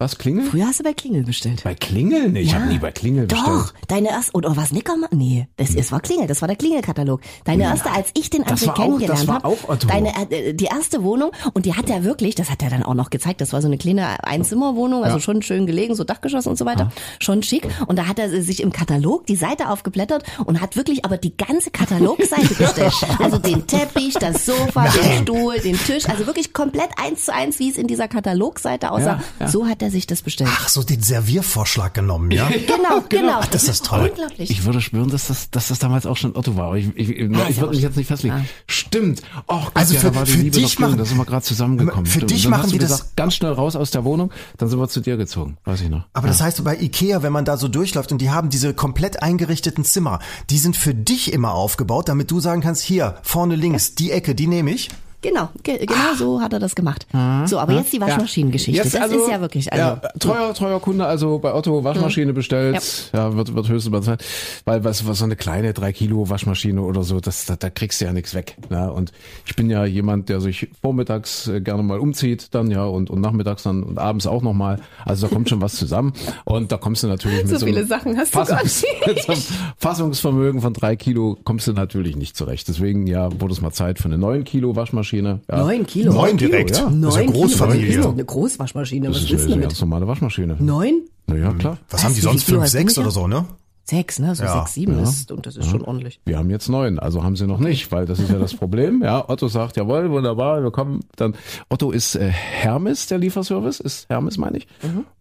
Was 0.00 0.16
Klingel? 0.16 0.46
Früher 0.46 0.66
hast 0.66 0.80
du 0.80 0.82
bei 0.82 0.94
Klingel 0.94 1.24
bestellt. 1.24 1.60
Bei 1.62 1.74
Klingel? 1.74 2.30
Nee, 2.30 2.40
ich 2.40 2.54
habe 2.54 2.64
nie 2.64 2.78
bei 2.78 2.90
Klingel 2.90 3.26
Doch, 3.26 3.36
bestellt. 3.36 3.74
deine 3.88 4.08
erste, 4.08 4.32
oder 4.32 4.56
was 4.56 4.72
Nickermann? 4.72 5.10
Nee, 5.12 5.46
das 5.58 5.74
ist, 5.74 5.92
war 5.92 6.00
Klingel, 6.00 6.26
das 6.26 6.40
war 6.40 6.48
der 6.48 6.56
Klingelkatalog. 6.56 7.20
Deine 7.44 7.64
erste, 7.64 7.90
als 7.92 8.08
ich 8.14 8.30
den 8.30 8.42
Das 8.44 8.62
André 8.62 8.66
das 8.68 8.74
kennengelernt 8.76 9.28
war 9.28 9.42
habe, 9.42 9.58
deine, 9.86 10.30
äh, 10.30 10.54
die 10.54 10.64
erste 10.64 11.02
Wohnung, 11.02 11.32
und 11.52 11.66
die 11.66 11.74
hat 11.74 11.90
er 11.90 12.02
wirklich, 12.02 12.34
das 12.34 12.48
hat 12.48 12.62
er 12.62 12.70
dann 12.70 12.82
auch 12.82 12.94
noch 12.94 13.10
gezeigt, 13.10 13.42
das 13.42 13.52
war 13.52 13.60
so 13.60 13.68
eine 13.68 13.76
kleine 13.76 14.24
Einzimmerwohnung, 14.24 15.04
also 15.04 15.18
schon 15.20 15.42
schön 15.42 15.66
gelegen, 15.66 15.94
so 15.94 16.02
Dachgeschoss 16.02 16.46
und 16.46 16.56
so 16.56 16.64
weiter, 16.64 16.90
schon 17.18 17.42
schick. 17.42 17.68
Und 17.86 17.98
da 17.98 18.08
hat 18.08 18.18
er 18.18 18.30
sich 18.42 18.62
im 18.62 18.72
Katalog 18.72 19.26
die 19.26 19.36
Seite 19.36 19.68
aufgeblättert 19.68 20.24
und 20.46 20.62
hat 20.62 20.76
wirklich 20.76 21.04
aber 21.04 21.18
die 21.18 21.36
ganze 21.36 21.70
Katalogseite 21.70 22.54
bestellt. 22.58 22.94
Also 23.18 23.36
den 23.36 23.66
Teppich, 23.66 24.14
das 24.14 24.46
Sofa, 24.46 24.88
den 24.88 25.24
Stuhl, 25.24 25.58
den 25.58 25.76
Tisch, 25.76 26.08
also 26.08 26.26
wirklich 26.26 26.54
komplett 26.54 26.88
eins 26.96 27.26
zu 27.26 27.34
eins, 27.34 27.58
wie 27.58 27.68
es 27.68 27.76
in 27.76 27.86
dieser 27.86 28.08
Katalogseite 28.08 28.92
aussah. 28.92 29.04
Ja, 29.04 29.22
ja. 29.40 29.48
So 29.48 29.66
hat 29.66 29.82
er 29.82 29.89
sich 29.90 30.06
das 30.06 30.22
bestellt. 30.22 30.50
Ach 30.52 30.68
so, 30.68 30.82
den 30.82 31.02
Serviervorschlag 31.02 31.94
genommen, 31.94 32.30
ja? 32.32 32.48
Genau, 32.48 33.02
genau. 33.08 33.38
Ach, 33.42 33.46
das 33.46 33.64
ist 33.64 33.84
toll. 33.86 34.08
Unglaublich. 34.10 34.50
Ich 34.50 34.64
würde 34.64 34.80
schwören, 34.80 35.10
dass 35.10 35.26
das, 35.28 35.50
dass 35.50 35.68
das 35.68 35.78
damals 35.78 36.06
auch 36.06 36.16
schon 36.16 36.36
Otto 36.36 36.56
war. 36.56 36.66
Aber 36.66 36.76
ich, 36.78 36.88
ich, 36.94 37.10
ich, 37.10 37.36
Ah, 37.36 37.46
ich 37.48 37.56
ja 37.56 37.62
würde 37.62 37.74
mich 37.74 37.82
jetzt 37.82 37.96
nicht 37.96 38.06
festlegen. 38.06 38.34
Ah. 38.36 38.44
Stimmt. 38.66 39.22
Oh 39.46 39.60
Gott, 39.60 39.70
Also 39.74 39.94
ja, 39.94 40.00
für- 40.00 40.10
da 40.10 40.14
war 40.16 40.24
die 40.24 40.30
für 40.32 40.38
Liebe 40.38 40.58
dich 40.58 40.78
machen- 40.78 40.96
da 40.98 41.04
sind 41.04 41.16
wir 41.18 41.24
gerade 41.24 41.44
zusammengekommen. 41.44 42.06
Für 42.06 42.18
Stimmt. 42.20 42.30
dich 42.30 42.48
machen 42.48 42.70
die 42.70 42.78
das- 42.78 42.90
gesagt, 42.90 43.16
ganz 43.16 43.34
schnell 43.34 43.52
raus 43.52 43.76
aus 43.76 43.90
der 43.90 44.04
Wohnung, 44.04 44.30
dann 44.58 44.68
sind 44.68 44.78
wir 44.78 44.88
zu 44.88 45.00
dir 45.00 45.16
gezogen. 45.16 45.56
Weiß 45.64 45.80
ich 45.80 45.88
noch. 45.88 46.04
Aber 46.12 46.28
das 46.28 46.40
heißt, 46.40 46.62
bei 46.64 46.76
Ikea, 46.78 47.22
wenn 47.22 47.32
man 47.32 47.44
da 47.44 47.56
so 47.56 47.68
durchläuft 47.68 48.12
und 48.12 48.20
die 48.20 48.30
haben 48.30 48.50
diese 48.50 48.74
komplett 48.74 49.22
eingerichteten 49.22 49.84
Zimmer, 49.84 50.18
die 50.50 50.58
sind 50.58 50.76
für 50.76 50.94
dich 50.94 51.32
immer 51.32 51.52
aufgebaut, 51.52 52.08
damit 52.08 52.30
du 52.30 52.40
sagen 52.40 52.60
kannst, 52.60 52.82
hier, 52.82 53.16
vorne 53.22 53.56
links, 53.56 53.94
die 53.94 54.10
Ecke, 54.10 54.34
die 54.34 54.46
nehme 54.46 54.70
ich. 54.72 54.90
Genau, 55.22 55.50
ge 55.62 55.78
genau 55.78 56.14
so 56.16 56.40
hat 56.40 56.52
er 56.52 56.58
das 56.58 56.74
gemacht. 56.74 57.06
So, 57.46 57.58
aber 57.58 57.74
jetzt 57.74 57.92
die 57.92 58.00
Waschmaschinengeschichte. 58.00 58.82
Jetzt 58.82 58.94
das 58.94 59.02
also, 59.02 59.22
ist 59.22 59.30
ja 59.30 59.40
wirklich, 59.40 59.72
also, 59.72 59.84
ja, 59.84 59.96
treuer, 60.18 60.54
treuer 60.54 60.80
Kunde, 60.80 61.06
also 61.06 61.38
bei 61.38 61.54
Otto 61.54 61.84
Waschmaschine 61.84 62.32
bestellt, 62.32 63.10
ja, 63.12 63.36
wird, 63.36 63.54
wird 63.54 63.68
höchstens 63.68 63.92
mal 63.92 64.02
Zeit, 64.02 64.24
weil 64.64 64.84
was, 64.84 65.06
was 65.06 65.18
so 65.18 65.24
eine 65.24 65.36
kleine 65.36 65.72
3 65.72 65.92
Kilo 65.92 66.28
Waschmaschine 66.28 66.80
oder 66.80 67.02
so, 67.02 67.20
das, 67.20 67.46
da, 67.46 67.56
da 67.56 67.70
kriegst 67.70 68.00
du 68.00 68.06
ja 68.06 68.12
nichts 68.12 68.34
weg. 68.34 68.56
Ne? 68.70 68.90
Und 68.92 69.12
ich 69.46 69.56
bin 69.56 69.68
ja 69.68 69.84
jemand, 69.84 70.28
der 70.28 70.40
sich 70.40 70.68
vormittags 70.80 71.48
äh, 71.48 71.60
gerne 71.60 71.82
mal 71.82 71.98
umzieht, 71.98 72.48
dann 72.54 72.70
ja, 72.70 72.84
und, 72.84 73.10
und 73.10 73.20
nachmittags 73.20 73.62
dann 73.62 73.82
und 73.82 73.98
abends 73.98 74.26
auch 74.26 74.42
nochmal. 74.42 74.80
Also 75.04 75.26
da 75.26 75.34
kommt 75.34 75.48
schon 75.48 75.60
was 75.60 75.74
zusammen. 75.74 76.12
Und 76.44 76.72
da 76.72 76.76
kommst 76.78 77.02
du 77.02 77.08
natürlich 77.08 77.38
mit 77.42 77.48
So 77.48 77.58
so, 77.58 77.66
viele 77.66 77.84
Sachen 77.84 78.16
hast 78.16 78.34
du 78.34 78.38
Fassungs 78.38 78.84
mit 79.06 79.22
so 79.22 79.32
einem 79.32 79.42
Fassungsvermögen 79.76 80.60
von 80.62 80.72
drei 80.72 80.96
Kilo 80.96 81.38
kommst 81.44 81.66
du 81.66 81.72
natürlich 81.72 82.16
nicht 82.16 82.36
zurecht. 82.36 82.68
Deswegen 82.68 83.06
ja, 83.06 83.28
wurde 83.40 83.52
es 83.52 83.60
mal 83.60 83.72
Zeit 83.72 83.98
für 83.98 84.06
eine 84.06 84.18
9 84.18 84.44
Kilo 84.44 84.76
Waschmaschine. 84.76 85.09
Ja. 85.12 85.40
neun 85.50 85.86
Kilo. 85.86 86.12
Neun 86.12 86.36
Kilo, 86.36 86.50
direkt. 86.50 86.76
ja. 86.76 86.84
Das 86.84 86.92
ist 86.92 86.92
ja 86.92 86.96
Neun 86.98 87.26
Kilo. 87.26 87.32
Großfamilie. 87.32 87.96
Das 87.96 88.06
ist 88.06 88.12
eine 88.12 88.24
Großwaschmaschine. 88.24 89.06
Das 89.08 89.16
Was 89.16 89.30
ist 89.30 89.46
du 89.48 89.52
eine 89.52 89.62
ganz 89.62 89.80
normale 89.80 90.06
Waschmaschine. 90.06 90.56
Neun? 90.58 91.02
Na 91.26 91.36
ja, 91.36 91.52
klar. 91.52 91.78
Was 91.90 92.04
haben 92.04 92.14
die 92.14 92.20
sonst? 92.20 92.44
Fünf, 92.44 92.66
sechs 92.66 92.98
oder 92.98 93.10
so, 93.10 93.26
ne? 93.26 93.44
Sechs, 93.84 94.18
ne? 94.20 94.34
So 94.36 94.44
Ja. 94.44 94.58
sechs, 94.60 94.74
sieben. 94.74 94.98
Das, 94.98 95.26
und 95.30 95.46
das 95.46 95.56
ist 95.56 95.68
schon 95.68 95.82
ordentlich. 95.82 96.20
Wir 96.24 96.38
haben 96.38 96.48
jetzt 96.50 96.68
neun, 96.68 96.98
also 97.00 97.24
haben 97.24 97.34
sie 97.34 97.46
noch 97.46 97.58
nicht, 97.58 97.90
weil 97.90 98.06
das 98.06 98.20
ist 98.20 98.30
ja 98.30 98.38
das 98.38 98.54
Problem. 98.54 99.02
Ja, 99.02 99.28
Otto 99.28 99.48
sagt, 99.48 99.76
jawohl, 99.76 100.10
wunderbar, 100.10 100.62
wir 100.62 100.70
kommen 100.70 101.00
dann. 101.16 101.34
Otto 101.68 101.90
ist 101.90 102.14
äh, 102.14 102.28
Hermes, 102.28 103.06
der 103.08 103.18
Lieferservice, 103.18 103.80
ist 103.80 104.08
Hermes, 104.08 104.38
meine 104.38 104.58
ich. 104.58 104.68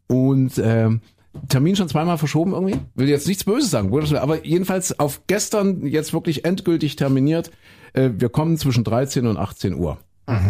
Und 0.07 0.51
ähm, 0.63 1.01
Termin 1.47 1.75
schon 1.75 1.87
zweimal 1.89 2.17
verschoben 2.17 2.53
irgendwie. 2.53 2.77
Will 2.95 3.07
jetzt 3.09 3.27
nichts 3.27 3.43
Böses 3.43 3.71
sagen, 3.71 3.91
aber 4.17 4.45
jedenfalls 4.45 4.99
auf 4.99 5.21
gestern 5.27 5.85
jetzt 5.85 6.13
wirklich 6.13 6.45
endgültig 6.45 6.95
terminiert. 6.95 7.51
Äh, 7.93 8.11
wir 8.17 8.29
kommen 8.29 8.57
zwischen 8.57 8.83
13 8.83 9.27
und 9.27 9.37
18 9.37 9.75
Uhr. 9.75 9.97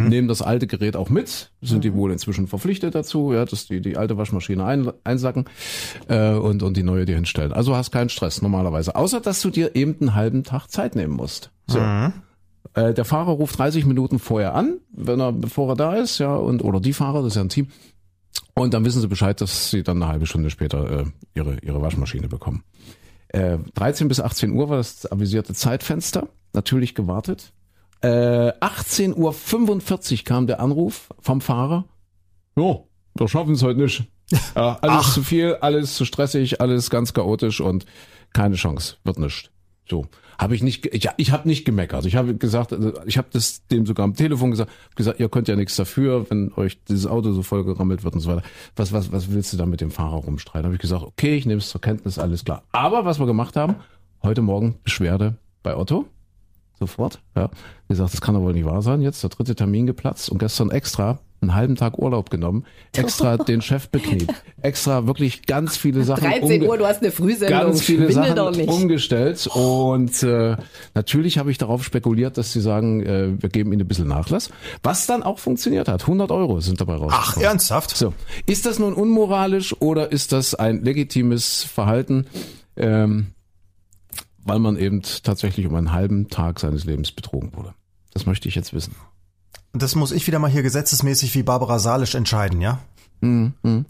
Nehmen 0.10 0.28
das 0.28 0.42
alte 0.42 0.68
Gerät 0.68 0.98
auch 0.98 1.10
mit, 1.10 1.52
sind 1.62 1.84
die 1.86 1.94
wohl 1.94 2.12
inzwischen 2.12 2.48
verpflichtet 2.48 2.96
dazu, 2.96 3.32
ja, 3.32 3.46
dass 3.46 3.68
die 3.68 3.80
die 3.80 3.96
alte 3.96 4.18
Waschmaschine 4.18 4.66
ein, 4.66 4.92
einsacken 5.06 5.46
äh, 6.10 6.34
und 6.34 6.64
und 6.64 6.76
die 6.76 6.84
neue 6.84 7.06
dir 7.06 7.16
hinstellen. 7.16 7.54
Also 7.54 7.76
hast 7.76 7.92
keinen 7.92 8.10
Stress 8.10 8.42
normalerweise, 8.42 8.96
außer 8.96 9.22
dass 9.22 9.42
du 9.42 9.50
dir 9.50 9.76
eben 9.76 9.96
einen 10.02 10.16
halben 10.16 10.44
Tag 10.44 10.68
Zeit 10.68 10.96
nehmen 10.96 11.14
musst. 11.14 11.52
So. 11.68 11.80
Äh, 12.74 12.94
der 12.94 13.06
Fahrer 13.06 13.32
ruft 13.32 13.58
30 13.58 13.86
Minuten 13.86 14.20
vorher 14.20 14.54
an, 14.54 14.80
wenn 14.92 15.22
er 15.22 15.32
bevor 15.32 15.70
er 15.70 15.76
da 15.76 15.96
ist, 15.96 16.18
ja, 16.20 16.36
und 16.36 16.62
oder 16.62 16.82
die 16.82 16.94
Fahrer, 16.94 17.22
das 17.22 17.34
ist 17.34 17.36
ja 17.38 17.44
ein 17.44 17.50
Team. 17.50 17.68
Und 18.56 18.74
dann 18.74 18.84
wissen 18.84 19.00
sie 19.00 19.08
Bescheid, 19.08 19.40
dass 19.40 19.72
sie 19.72 19.84
dann 19.84 20.04
eine 20.04 20.12
halbe 20.12 20.26
Stunde 20.26 20.50
später 20.50 21.02
äh, 21.02 21.06
ihre 21.36 21.58
ihre 21.60 21.82
Waschmaschine 21.82 22.28
bekommen. 22.28 22.64
Äh, 23.30 23.58
13 23.76 24.08
bis 24.08 24.20
18 24.20 24.52
Uhr 24.52 24.70
war 24.70 24.78
das 24.78 25.12
avisierte 25.12 25.54
Zeitfenster. 25.54 26.30
Natürlich 26.54 26.96
gewartet. 26.96 27.54
Äh, 28.02 28.08
18.45 28.60 30.20
Uhr 30.20 30.24
kam 30.24 30.48
der 30.48 30.60
Anruf 30.60 31.10
vom 31.20 31.42
Fahrer. 31.42 31.86
Jo, 32.56 32.88
wir 33.16 33.28
schaffen 33.28 33.54
es 33.54 33.64
heute 33.64 33.82
nicht. 33.82 34.04
Ja, 34.56 34.78
alles 34.82 35.14
zu 35.14 35.24
viel, 35.24 35.56
alles 35.62 35.96
zu 35.96 36.06
stressig, 36.06 36.62
alles 36.62 36.90
ganz 36.90 37.14
chaotisch 37.14 37.62
und 37.62 37.86
keine 38.34 38.56
Chance, 38.56 38.98
wird 39.04 39.18
nicht. 39.18 39.52
So 39.90 40.08
habe 40.40 40.56
ich 40.56 40.64
nicht, 40.64 40.86
ich, 40.86 41.10
ich 41.18 41.32
habe 41.32 41.48
nicht 41.48 41.66
gemeckert. 41.66 42.06
Ich 42.06 42.16
habe 42.16 42.34
gesagt, 42.34 42.72
also 42.72 42.94
ich 43.06 43.18
habe 43.18 43.28
das 43.32 43.68
dem 43.68 43.86
sogar 43.86 44.06
am 44.06 44.14
Telefon 44.14 44.52
gesagt, 44.52 44.72
gesagt, 44.96 45.20
ihr 45.20 45.28
könnt 45.28 45.50
ja 45.50 45.58
nichts 45.58 45.76
dafür, 45.76 46.30
wenn 46.30 46.54
euch 46.56 46.82
dieses 46.86 47.06
Auto 47.06 47.34
so 47.34 47.44
voll 47.44 47.66
gerammelt 47.66 48.06
wird 48.06 48.14
und 48.14 48.22
so 48.22 48.30
weiter. 48.30 48.44
Was 48.78 48.94
was 48.94 49.12
was 49.12 49.32
willst 49.32 49.52
du 49.52 49.58
da 49.58 49.66
mit 49.66 49.82
dem 49.82 49.92
Fahrer 49.92 50.16
rumstreiten? 50.16 50.64
Habe 50.64 50.76
ich 50.76 50.82
gesagt, 50.82 51.04
okay, 51.04 51.36
ich 51.36 51.46
nehme 51.46 51.60
es 51.60 51.70
zur 51.70 51.82
Kenntnis, 51.82 52.18
alles 52.18 52.46
klar. 52.46 52.64
Aber 52.72 53.04
was 53.04 53.20
wir 53.20 53.26
gemacht 53.26 53.58
haben, 53.58 53.76
heute 54.24 54.42
Morgen 54.42 54.78
Beschwerde 54.84 55.36
bei 55.62 55.76
Otto 55.76 56.06
sofort. 56.80 57.22
Ja, 57.36 57.50
wie 57.88 57.94
gesagt, 57.94 58.14
das 58.14 58.22
kann 58.22 58.36
doch 58.36 58.42
wohl 58.42 58.54
nicht 58.54 58.66
wahr 58.66 58.82
sein. 58.82 59.02
Jetzt 59.02 59.22
der 59.22 59.30
dritte 59.32 59.56
Termin 59.56 59.88
geplatzt 59.88 60.30
und 60.30 60.38
gestern 60.38 60.72
extra 60.72 61.20
einen 61.42 61.56
halben 61.56 61.76
Tag 61.76 61.98
Urlaub 61.98 62.30
genommen, 62.30 62.66
extra 62.96 63.38
den 63.38 63.62
Chef 63.62 63.90
bekniet, 63.90 64.34
extra 64.62 65.08
wirklich 65.08 65.46
ganz 65.46 65.78
viele 65.78 66.04
Sachen 66.04 66.24
13 66.26 66.62
umge- 66.64 66.68
Uhr, 66.68 66.78
du 66.78 66.86
hast 66.86 67.02
eine 67.02 67.12
Frühsendung. 67.12 67.60
ganz 67.60 67.82
viele 67.82 68.12
Sachen 68.12 68.52
nicht. 68.58 68.68
umgestellt 68.70 69.48
und 69.48 70.22
äh, 70.24 70.58
natürlich 70.96 71.38
habe 71.38 71.52
ich 71.52 71.58
darauf 71.58 71.84
spekuliert, 71.84 72.38
dass 72.38 72.52
sie 72.52 72.62
sagen, 72.62 73.02
äh, 73.04 73.42
wir 73.42 73.50
geben 73.50 73.72
ihnen 73.72 73.82
ein 73.84 73.88
bisschen 73.88 74.08
Nachlass, 74.08 74.50
was 74.84 75.06
dann 75.08 75.24
auch 75.24 75.40
funktioniert 75.40 75.88
hat. 75.88 76.02
100 76.02 76.32
Euro 76.32 76.60
sind 76.60 76.82
dabei 76.82 76.96
rausgekommen. 76.96 77.26
Ach, 77.26 77.38
ernsthaft? 77.38 77.96
So, 77.96 78.14
ist 78.46 78.66
das 78.66 78.80
nun 78.80 78.94
unmoralisch 78.94 79.76
oder 79.82 80.12
ist 80.12 80.32
das 80.34 80.56
ein 80.56 80.84
legitimes 80.84 81.64
Verhalten, 81.64 82.26
ähm, 82.76 83.28
weil 84.44 84.60
man 84.60 84.78
eben 84.78 85.02
tatsächlich 85.24 85.68
um 85.68 85.76
einen 85.76 85.92
halben 85.92 86.28
Tag 86.28 86.60
seines 86.60 86.86
Lebens 86.86 87.12
betrogen 87.12 87.52
wurde? 87.56 87.74
Das 88.14 88.26
möchte 88.26 88.48
ich 88.50 88.56
jetzt 88.56 88.74
wissen. 88.74 88.96
Das 89.74 89.96
muss 89.96 90.12
ich 90.12 90.26
wieder 90.28 90.40
mal 90.40 90.50
hier 90.50 90.64
gesetzesmäßig 90.64 91.36
wie 91.36 91.44
Barbara 91.44 91.80
Salisch 91.80 92.16
entscheiden, 92.16 92.62
ja? 92.62 92.80
Mhm. 93.22 93.54
mhm. 93.64 93.86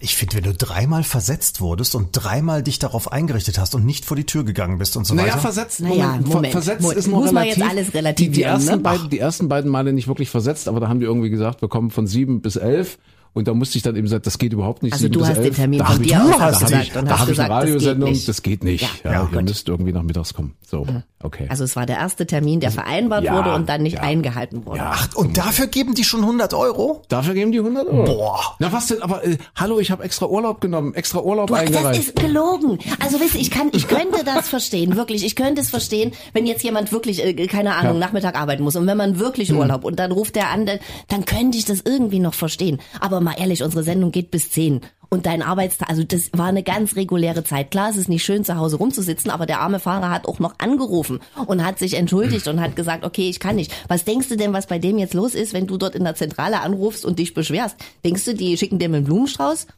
Ich 0.00 0.16
finde, 0.16 0.36
wenn 0.36 0.44
du 0.44 0.54
dreimal 0.54 1.02
versetzt 1.04 1.60
wurdest 1.60 1.94
und 1.94 2.08
dreimal 2.12 2.62
dich 2.62 2.78
darauf 2.78 3.12
eingerichtet 3.12 3.58
hast 3.58 3.74
und 3.74 3.84
nicht 3.84 4.04
vor 4.04 4.16
die 4.16 4.24
Tür 4.24 4.44
gegangen 4.44 4.78
bist 4.78 4.96
und 4.96 5.04
so 5.04 5.14
Naja, 5.14 5.32
weiter. 5.32 5.40
versetzt, 5.40 5.80
Naja, 5.80 6.06
Moment, 6.06 6.28
Moment, 6.28 6.52
versetzt 6.52 6.80
Moment. 6.82 6.98
ist 6.98 7.06
noch 7.06 7.18
Muss 7.20 7.32
man 7.32 7.42
relativ. 7.42 7.62
jetzt 7.62 7.70
alles 7.70 7.86
die, 7.86 7.90
die, 7.92 7.96
relativieren, 7.98 8.52
ersten 8.54 8.70
ne? 8.70 8.78
beiden, 8.78 9.10
die 9.10 9.18
ersten 9.18 9.48
beiden 9.48 9.70
Male 9.70 9.92
nicht 9.92 10.08
wirklich 10.08 10.30
versetzt, 10.30 10.68
aber 10.68 10.80
da 10.80 10.88
haben 10.88 11.00
die 11.00 11.06
irgendwie 11.06 11.30
gesagt, 11.30 11.60
wir 11.60 11.68
kommen 11.68 11.90
von 11.90 12.06
sieben 12.06 12.40
bis 12.40 12.56
elf. 12.56 12.98
Und 13.34 13.48
da 13.48 13.52
musste 13.54 13.76
ich 13.76 13.82
dann 13.82 13.96
eben 13.96 14.06
sagen, 14.08 14.22
das 14.24 14.38
geht 14.38 14.52
überhaupt 14.52 14.82
nicht. 14.84 14.92
Also 14.92 15.08
du 15.08 15.26
hast 15.26 15.36
den 15.36 15.44
elf. 15.46 15.56
Termin 15.56 15.80
da 15.80 15.86
von 15.86 16.02
dir 16.02 16.14
da 16.16 16.24
aus 16.24 16.32
hab 16.40 16.40
abgesagt 16.54 16.84
ich- 16.86 16.96
und 16.96 17.04
Da 17.06 17.12
hast 17.12 17.20
habe 17.20 17.30
ich 17.32 17.36
gesagt, 17.36 17.50
eine 17.50 17.58
das 17.60 17.64
geht 17.66 17.74
Radiosendung, 17.74 18.10
nicht. 18.10 18.28
das 18.28 18.42
geht 18.42 18.64
nicht. 18.64 18.82
Ja, 18.82 18.88
Ja, 19.04 19.12
ja, 19.12 19.28
ihr 19.32 19.42
müsst 19.42 19.68
irgendwie 19.68 19.92
nachmittags 19.92 20.34
kommen. 20.34 20.54
So, 20.66 20.86
okay. 21.22 21.46
Also 21.48 21.64
es 21.64 21.74
war 21.76 21.84
der 21.86 21.96
erste 21.98 22.26
Termin, 22.26 22.60
der 22.60 22.70
vereinbart 22.70 23.24
Ja, 23.24 23.36
wurde 23.36 23.54
und 23.54 23.68
dann 23.68 23.82
nicht 23.82 23.96
ja. 23.96 24.00
eingehalten 24.02 24.64
wurde. 24.66 24.78
ja, 24.78 24.94
Und 25.16 25.36
dafür 25.36 25.66
geben 25.66 25.94
die 25.94 26.04
schon 26.04 26.20
100 26.20 26.54
Euro? 26.54 27.02
Dafür 27.08 27.34
geben 27.34 27.50
die 27.52 27.58
100 27.58 27.86
Euro. 27.88 28.04
Boah. 28.04 28.40
Na 28.60 28.72
was 28.72 28.86
denn, 28.86 29.02
aber 29.02 29.24
äh, 29.24 29.36
hallo, 29.56 29.78
ich 29.80 29.90
habe 29.90 30.04
extra 30.04 30.26
Urlaub 30.26 30.60
genommen, 30.60 30.94
extra 30.94 31.20
Urlaub 31.20 31.48
Du, 31.48 31.54
das 31.54 31.62
eingereicht. 31.64 32.00
ist 32.00 32.16
gelogen. 32.16 32.78
Also 33.00 33.18
wisst 33.20 33.34
ihr, 33.34 33.40
ich 33.40 33.50
kann, 33.50 33.68
ich 33.72 33.88
könnte 33.88 34.24
das 34.24 34.48
verstehen, 34.48 34.96
wirklich. 34.96 35.24
Ich 35.24 35.34
könnte 35.36 35.60
es 35.60 35.70
verstehen, 35.70 36.12
wenn 36.34 36.46
jetzt 36.46 36.62
jemand 36.62 36.92
wirklich, 36.92 37.24
äh, 37.24 37.34
keine 37.48 37.74
Ahnung, 37.74 37.94
Ja. 37.94 37.98
Nachmittag 38.06 38.36
arbeiten 38.40 38.62
muss 38.62 38.76
und 38.76 38.86
wenn 38.86 38.96
man 38.96 39.18
wirklich 39.18 39.52
Urlaub 39.52 39.84
und 39.84 39.98
dann 39.98 40.12
ruft 40.12 40.36
der 40.36 40.50
an, 40.50 40.66
dann, 40.66 40.78
dann 41.08 41.24
könnte 41.24 41.58
ich 41.58 41.64
das 41.64 41.80
irgendwie 41.84 42.20
noch 42.20 42.34
verstehen. 42.34 42.78
Aber 43.00 43.20
mal 43.24 43.34
ehrlich, 43.38 43.62
unsere 43.62 43.82
Sendung 43.82 44.12
geht 44.12 44.30
bis 44.30 44.50
10 44.50 44.80
und 45.14 45.26
dein 45.26 45.42
Arbeitstag, 45.42 45.88
also 45.88 46.02
das 46.02 46.30
war 46.32 46.46
eine 46.46 46.62
ganz 46.62 46.96
reguläre 46.96 47.44
Zeit. 47.44 47.70
Klar, 47.70 47.90
es 47.90 47.96
ist 47.96 48.08
nicht 48.08 48.24
schön, 48.24 48.44
zu 48.44 48.56
Hause 48.56 48.76
rumzusitzen, 48.76 49.30
aber 49.30 49.46
der 49.46 49.60
arme 49.60 49.78
Fahrer 49.78 50.10
hat 50.10 50.26
auch 50.26 50.40
noch 50.40 50.58
angerufen 50.58 51.20
und 51.46 51.64
hat 51.64 51.78
sich 51.78 51.94
entschuldigt 51.94 52.48
und 52.48 52.60
hat 52.60 52.74
gesagt, 52.74 53.04
okay, 53.04 53.28
ich 53.28 53.38
kann 53.38 53.56
nicht. 53.56 53.72
Was 53.88 54.04
denkst 54.04 54.28
du 54.28 54.36
denn, 54.36 54.52
was 54.52 54.66
bei 54.66 54.78
dem 54.78 54.98
jetzt 54.98 55.14
los 55.14 55.34
ist, 55.34 55.52
wenn 55.52 55.66
du 55.66 55.76
dort 55.76 55.94
in 55.94 56.04
der 56.04 56.16
Zentrale 56.16 56.60
anrufst 56.60 57.04
und 57.04 57.18
dich 57.18 57.32
beschwerst? 57.32 57.76
Denkst 58.04 58.24
du, 58.24 58.34
die 58.34 58.56
schicken 58.56 58.78
dir 58.78 58.86
einen 58.86 59.04
Blumenstrauß? 59.04 59.68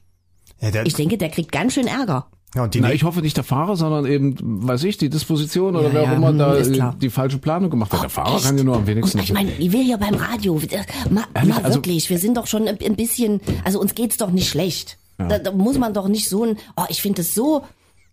Ja, 0.60 0.84
Ich 0.84 0.94
denke, 0.94 1.18
der 1.18 1.28
kriegt 1.28 1.52
ganz 1.52 1.74
schön 1.74 1.86
Ärger. 1.86 2.28
Ja, 2.56 2.64
und 2.64 2.74
die 2.74 2.80
Na, 2.80 2.92
ich 2.92 3.04
hoffe 3.04 3.20
nicht 3.20 3.36
der 3.36 3.44
Fahrer, 3.44 3.76
sondern 3.76 4.06
eben, 4.06 4.34
weiß 4.40 4.84
ich, 4.84 4.96
die 4.96 5.10
Disposition 5.10 5.76
oder 5.76 5.88
Ja, 5.88 5.94
wer 5.94 6.02
ja, 6.02 6.10
auch 6.10 6.16
immer 6.16 6.28
hm, 6.30 6.38
da 6.38 6.94
die 7.00 7.10
falsche 7.10 7.38
Planung 7.38 7.70
gemacht 7.70 7.92
hat. 7.92 8.02
Der 8.02 8.10
Fahrer 8.10 8.36
Echt? 8.36 8.46
kann 8.46 8.56
ja 8.58 8.64
nur 8.64 8.76
am 8.76 8.86
wenigsten. 8.86 9.18
Und 9.18 9.24
ich 9.24 9.32
meine, 9.32 9.50
wir 9.58 9.82
hier 9.82 9.98
beim 9.98 10.14
Radio, 10.14 10.58
äh, 10.70 10.78
mal, 11.10 11.24
mal 11.46 11.58
also- 11.62 11.76
wirklich, 11.76 12.08
wir 12.08 12.18
sind 12.18 12.36
doch 12.36 12.46
schon 12.46 12.66
ein 12.66 12.96
bisschen, 12.96 13.40
also 13.64 13.80
uns 13.80 13.94
geht's 13.94 14.16
doch 14.16 14.30
nicht 14.30 14.48
schlecht. 14.48 14.98
Da, 15.18 15.38
da 15.38 15.50
muss 15.50 15.78
man 15.78 15.94
doch 15.94 16.08
nicht 16.08 16.28
so 16.28 16.44
ein, 16.44 16.58
oh, 16.76 16.84
ich 16.90 17.00
finde 17.00 17.22
das 17.22 17.34
so, 17.34 17.62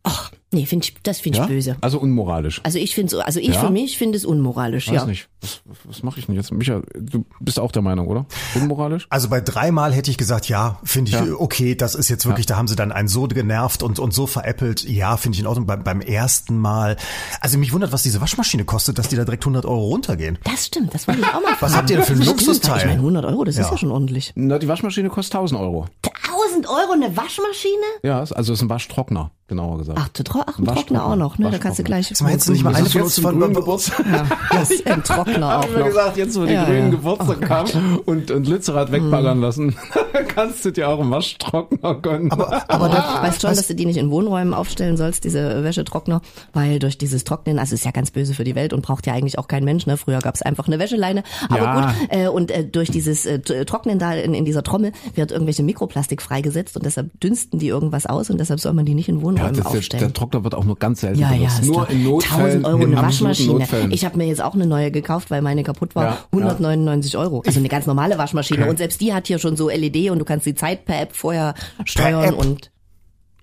ach, 0.04 0.32
nee, 0.52 0.66
find 0.66 0.86
ich, 0.86 0.96
das 1.04 1.20
finde 1.20 1.38
ich 1.40 1.44
ja? 1.44 1.48
böse. 1.48 1.76
Also 1.82 1.98
unmoralisch. 2.00 2.60
Also 2.64 2.78
ich 2.78 2.94
finde 2.94 3.10
so, 3.12 3.20
also 3.22 3.40
ich 3.40 3.48
Ja? 3.56 3.60
für 3.62 3.70
mich 3.70 3.98
finde 3.98 4.18
es 4.18 4.26
unmoralisch, 4.26 4.88
Weiß 4.90 4.96
ja. 4.96 5.06
nicht. 5.06 5.30
Was, 5.42 5.62
was 5.86 6.04
mache 6.04 6.20
ich 6.20 6.26
denn 6.26 6.36
jetzt? 6.36 6.52
Micha, 6.52 6.82
du 6.94 7.26
bist 7.40 7.60
auch 7.60 7.72
der 7.72 7.82
Meinung, 7.82 8.08
oder? 8.08 8.26
Unmoralisch? 8.56 9.08
Also 9.10 9.30
bei 9.30 9.40
dreimal 9.42 9.94
hätte 9.94 10.12
ich 10.12 10.18
gesagt, 10.18 10.48
ja, 10.50 10.80
finde 10.84 11.12
ich 11.12 11.16
Ja. 11.18 11.26
okay, 11.38 11.76
das 11.76 11.96
ist 11.96 12.10
jetzt 12.10 12.26
wirklich, 12.26 12.46
da 12.46 12.56
haben 12.58 12.68
sie 12.68 12.76
dann 12.76 12.92
einen 12.92 13.08
so 13.08 13.28
genervt 13.28 13.82
und, 13.84 14.00
und 14.00 14.14
so 14.14 14.28
veräppelt, 14.28 14.84
ja, 14.84 15.16
finde 15.18 15.36
ich 15.36 15.40
in 15.42 15.48
Ordnung. 15.48 15.66
Beim, 15.66 15.84
beim 15.84 16.02
ersten 16.02 16.58
Mal, 16.58 16.98
also 17.42 17.58
mich 17.58 17.72
wundert, 17.74 17.92
was 17.92 18.04
diese 18.04 18.20
Waschmaschine 18.22 18.66
kostet, 18.66 18.98
dass 18.98 19.08
die 19.08 19.16
da 19.16 19.24
direkt 19.26 19.44
100 19.44 19.66
Euro 19.66 19.86
runtergehen. 19.86 20.38
Das 20.44 20.66
stimmt, 20.68 20.94
das 20.94 21.08
wollte 21.08 21.22
ich 21.22 21.28
auch 21.28 21.34
mal 21.42 21.56
fragen. 21.56 21.62
Was 21.62 21.76
habt 21.78 21.90
ihr 21.90 21.96
denn 21.98 22.06
für 22.06 22.14
ein 22.14 22.22
Luxusteil? 22.24 22.78
Ich 22.80 22.86
meine, 22.86 23.00
100 23.00 23.26
Euro, 23.26 23.44
das 23.46 23.56
Ja. 23.56 23.62
ist 23.64 23.72
ja 23.72 23.78
schon 23.78 23.92
ordentlich. 23.92 24.32
Na, 24.36 24.60
die 24.60 24.68
Waschmaschine 24.68 25.10
kostet 25.10 25.36
1000 25.36 25.60
Euro. 25.60 25.88
1000 26.04 26.68
Euro 26.68 26.92
eine 26.94 27.16
Waschmaschine? 27.18 27.74
Ja, 28.04 28.20
also 28.20 28.54
ist 28.54 28.62
ein 28.62 28.70
Waschtrockner, 28.70 29.32
genauer 29.48 29.78
gesagt. 29.80 30.00
Ach, 30.02 30.10
Tro- 30.10 30.42
ach 30.46 30.58
ein 30.58 30.66
Waschtrockner. 30.66 30.76
Trockner 31.00 31.06
auch 31.06 31.16
noch, 31.16 31.38
ne? 31.38 31.52
Da 31.52 31.58
kannst 31.58 31.80
du 31.80 31.84
gleich. 31.84 32.12
Mal, 32.22 32.32
hättest 32.32 32.48
du 32.48 32.52
nicht 32.54 32.64
mal 32.64 32.70
Das 32.72 32.80
eine 32.80 32.90
von 32.90 33.02
jetzt 33.02 33.18
uns 33.18 33.20
von 33.26 33.40
grünen 33.40 33.54
Geburtstag. 33.54 34.06
Ja, 34.12 34.26
das 34.52 34.72
ist 34.72 34.88
ein 34.88 35.04
Trockner 35.04 35.48
auch 35.48 35.62
Hab 35.64 35.66
ich 35.66 35.72
mir 35.74 35.80
noch. 35.80 35.86
gesagt, 35.88 36.18
jetzt 36.18 36.40
wo 36.40 36.46
die 36.46 36.54
Ja, 36.54 36.66
grünen 36.66 36.86
ja. 36.86 36.90
Geburtstag 36.90 37.42
kam 37.42 38.00
und, 38.06 38.32
und 38.32 38.48
Lützerath 38.48 38.92
wegbaggern 38.92 39.42
lassen, 39.42 39.76
kannst 40.30 40.64
du 40.66 40.72
dir 40.72 40.90
auch 40.90 41.00
einen 41.00 41.12
Waschtrockner 41.12 41.96
gönnen. 41.96 42.32
Aber, 42.32 42.64
aber 42.70 42.90
der, 42.90 43.00
weißt 43.22 43.42
schon, 43.42 43.56
dass 43.56 43.68
du 43.68 43.76
die 43.76 43.86
nicht 43.86 43.98
in 43.98 44.10
Wohnräumen 44.12 44.54
aufstellen 44.54 44.98
sollst, 44.98 45.24
diese 45.24 45.64
Wäschetrockner, 45.64 46.22
weil 46.54 46.80
durch 46.80 46.98
dieses 46.98 47.24
Trocknen, 47.24 47.60
also 47.60 47.76
ist 47.76 47.86
ja 47.86 47.92
ganz 47.92 48.12
böse 48.12 48.34
für 48.34 48.44
die 48.44 48.56
Welt 48.56 48.74
und 48.74 48.82
braucht 48.82 49.06
ja 49.08 49.14
eigentlich 49.14 49.38
auch 49.40 49.48
kein 49.48 49.64
Mensch. 49.66 49.86
Ne? 49.86 49.98
Früher 49.98 50.20
gab 50.20 50.36
es 50.36 50.42
einfach 50.42 50.68
eine 50.68 50.80
Wäscheleine, 50.80 51.24
aber 51.50 51.58
Ja. 51.58 51.86
gut. 51.88 52.08
Äh, 52.10 52.28
und 52.30 52.50
äh, 52.52 52.64
durch 52.66 52.90
dieses 52.92 53.26
äh, 53.26 53.40
T- 53.40 53.66
Trocknen 53.66 54.00
da 54.00 54.14
in, 54.14 54.34
in 54.34 54.46
dieser 54.46 54.64
Trommel 54.64 54.94
wird 55.16 55.32
irgendwelche 55.32 55.64
Mikroplastik 55.64 56.22
freigesetzt 56.22 56.76
und 56.78 56.86
deshalb 56.86 57.20
dünsten 57.20 57.60
die 57.60 57.68
irgendwas 57.68 58.06
aus 58.06 58.30
und 58.30 58.40
deshalb 58.40 58.60
soll 58.60 58.74
man 58.74 58.86
die 58.86 58.94
nicht 58.96 59.10
in 59.10 59.20
ja, 59.20 59.24
Wohnräumen 59.34 59.56
der, 59.56 59.66
aufstellen. 59.68 60.04
der 60.04 60.14
Trockner 60.14 60.44
wird 60.44 60.56
auch 60.56 60.64
nur 60.64 60.78
ganz 60.78 61.02
selten 61.02 61.20
Ja, 61.20 61.32
ja, 61.32 61.38
benutzt. 61.38 61.60
ist 61.60 61.66
nur 61.68 61.90
in 61.90 62.04
Notfällen. 62.04 62.42
1000 62.44 62.66
Euro 62.66 62.78
in 62.78 62.92
eine 62.98 63.02
Waschmaschine. 63.08 63.54
Notfällen. 63.60 63.92
Ich 63.92 64.06
habe 64.06 64.18
mir 64.18 64.26
jetzt 64.28 64.42
auch 64.42 64.54
eine 64.54 64.66
neue 64.66 64.92
gekauft, 64.92 65.32
weil 65.32 65.42
meine 65.42 65.64
kaputt 65.64 65.96
war. 65.96 66.04
Ja, 66.06 66.18
199 66.32 67.18
Euro. 67.18 67.44
Also 67.46 67.60
eine 67.60 67.70
ganz 67.70 67.86
normale 67.86 68.18
Waschmaschine. 68.18 68.68
Und 68.68 68.78
selbst 68.78 69.02
die 69.02 69.14
hat 69.14 69.28
hier 69.28 69.40
schon 69.40 69.56
so 69.56 69.70
LED 69.70 70.10
und 70.12 70.20
du 70.20 70.26
kannst 70.26 70.46
die 70.46 70.56
Zeit 70.56 70.86
per 70.86 71.02
App 71.02 71.16
vorher 71.16 71.54
steuern 71.86 72.34
App? 72.34 72.38
und 72.38 72.72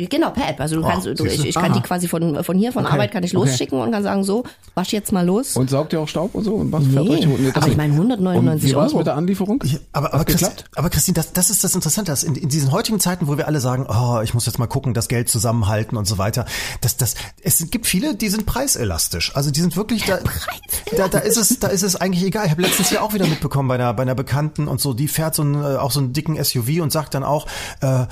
Genau, 0.08 0.30
per 0.30 0.48
App. 0.48 0.60
Also 0.60 0.76
du 0.76 0.82
Oh, 0.84 0.88
kannst, 0.88 1.06
du, 1.06 1.24
ich, 1.26 1.44
ich 1.44 1.54
kann 1.54 1.72
die 1.72 1.80
quasi 1.80 2.08
von, 2.08 2.42
von 2.42 2.56
hier, 2.58 2.72
von 2.72 2.84
Okay, 2.84 2.92
Arbeit 2.94 3.12
kann 3.12 3.22
ich 3.22 3.36
okay. 3.36 3.48
losschicken 3.48 3.80
und 3.80 3.90
kann 3.92 4.02
sagen, 4.02 4.24
so, 4.24 4.44
wasch 4.74 4.92
jetzt 4.92 5.12
mal 5.12 5.24
los. 5.26 5.56
Und 5.56 5.68
saugt 5.70 5.92
ihr 5.92 6.00
auch 6.00 6.08
Staub 6.08 6.34
und 6.34 6.44
so? 6.44 6.54
Und 6.54 6.72
was 6.72 6.84
fährt 6.84 7.04
Nee, 7.04 7.10
euch? 7.10 7.26
Nee, 7.26 7.36
das 7.52 7.56
aber 7.62 7.68
ich 7.68 7.76
meine 7.76 7.92
199 7.92 8.64
und 8.64 8.70
wie 8.70 8.76
war's 8.76 8.88
Euro. 8.90 8.98
mit 8.98 9.06
der 9.06 9.16
Anlieferung? 9.16 9.62
aber, 9.92 10.14
aber, 10.14 10.24
Christi, 10.24 10.44
geklappt? 10.44 10.64
aber 10.76 10.90
Christine, 10.90 11.14
das, 11.14 11.32
das 11.32 11.50
ist 11.50 11.62
das 11.64 11.74
Interessante, 11.74 12.12
dass 12.12 12.22
in, 12.22 12.34
in 12.34 12.48
diesen 12.48 12.72
heutigen 12.72 13.00
Zeiten, 13.00 13.26
wo 13.28 13.36
wir 13.36 13.46
alle 13.46 13.60
sagen, 13.60 13.86
oh, 13.88 14.20
ich 14.22 14.32
muss 14.34 14.46
jetzt 14.46 14.58
mal 14.58 14.66
gucken, 14.66 14.94
das 14.94 15.08
Geld 15.08 15.28
zusammenhalten 15.28 15.96
und 15.96 16.06
so 16.06 16.18
weiter, 16.18 16.46
das, 16.80 16.96
das, 16.96 17.14
es 17.42 17.70
gibt 17.70 17.86
viele, 17.86 18.14
die 18.14 18.28
sind 18.28 18.46
preiselastisch. 18.46 19.34
Also 19.36 19.50
die 19.50 19.60
sind 19.60 19.76
wirklich 19.76 20.04
da, 20.04 20.18
da, 20.96 21.08
da 21.08 21.18
ist 21.18 21.36
es, 21.36 21.58
da 21.58 21.68
ist 21.68 21.82
es 21.82 21.96
eigentlich 21.96 22.24
egal. 22.24 22.46
Ich 22.46 22.50
habe 22.52 22.62
letztens 22.62 22.90
ja 22.90 23.00
auch 23.02 23.12
wieder 23.12 23.26
mitbekommen 23.26 23.68
bei 23.68 23.74
einer, 23.74 23.92
bei 23.94 24.02
einer 24.02 24.14
Bekannten 24.14 24.68
und 24.68 24.80
so, 24.80 24.94
die 24.94 25.08
fährt 25.08 25.34
so 25.34 25.42
einen, 25.42 25.54
äh, 25.62 25.76
auch 25.76 25.90
so 25.90 26.00
einen 26.00 26.12
dicken 26.12 26.42
SUV 26.42 26.80
und 26.80 26.90
sagt 26.92 27.14
dann 27.14 27.24
auch, 27.24 27.46
äh, 27.80 27.86
ja, 27.86 28.08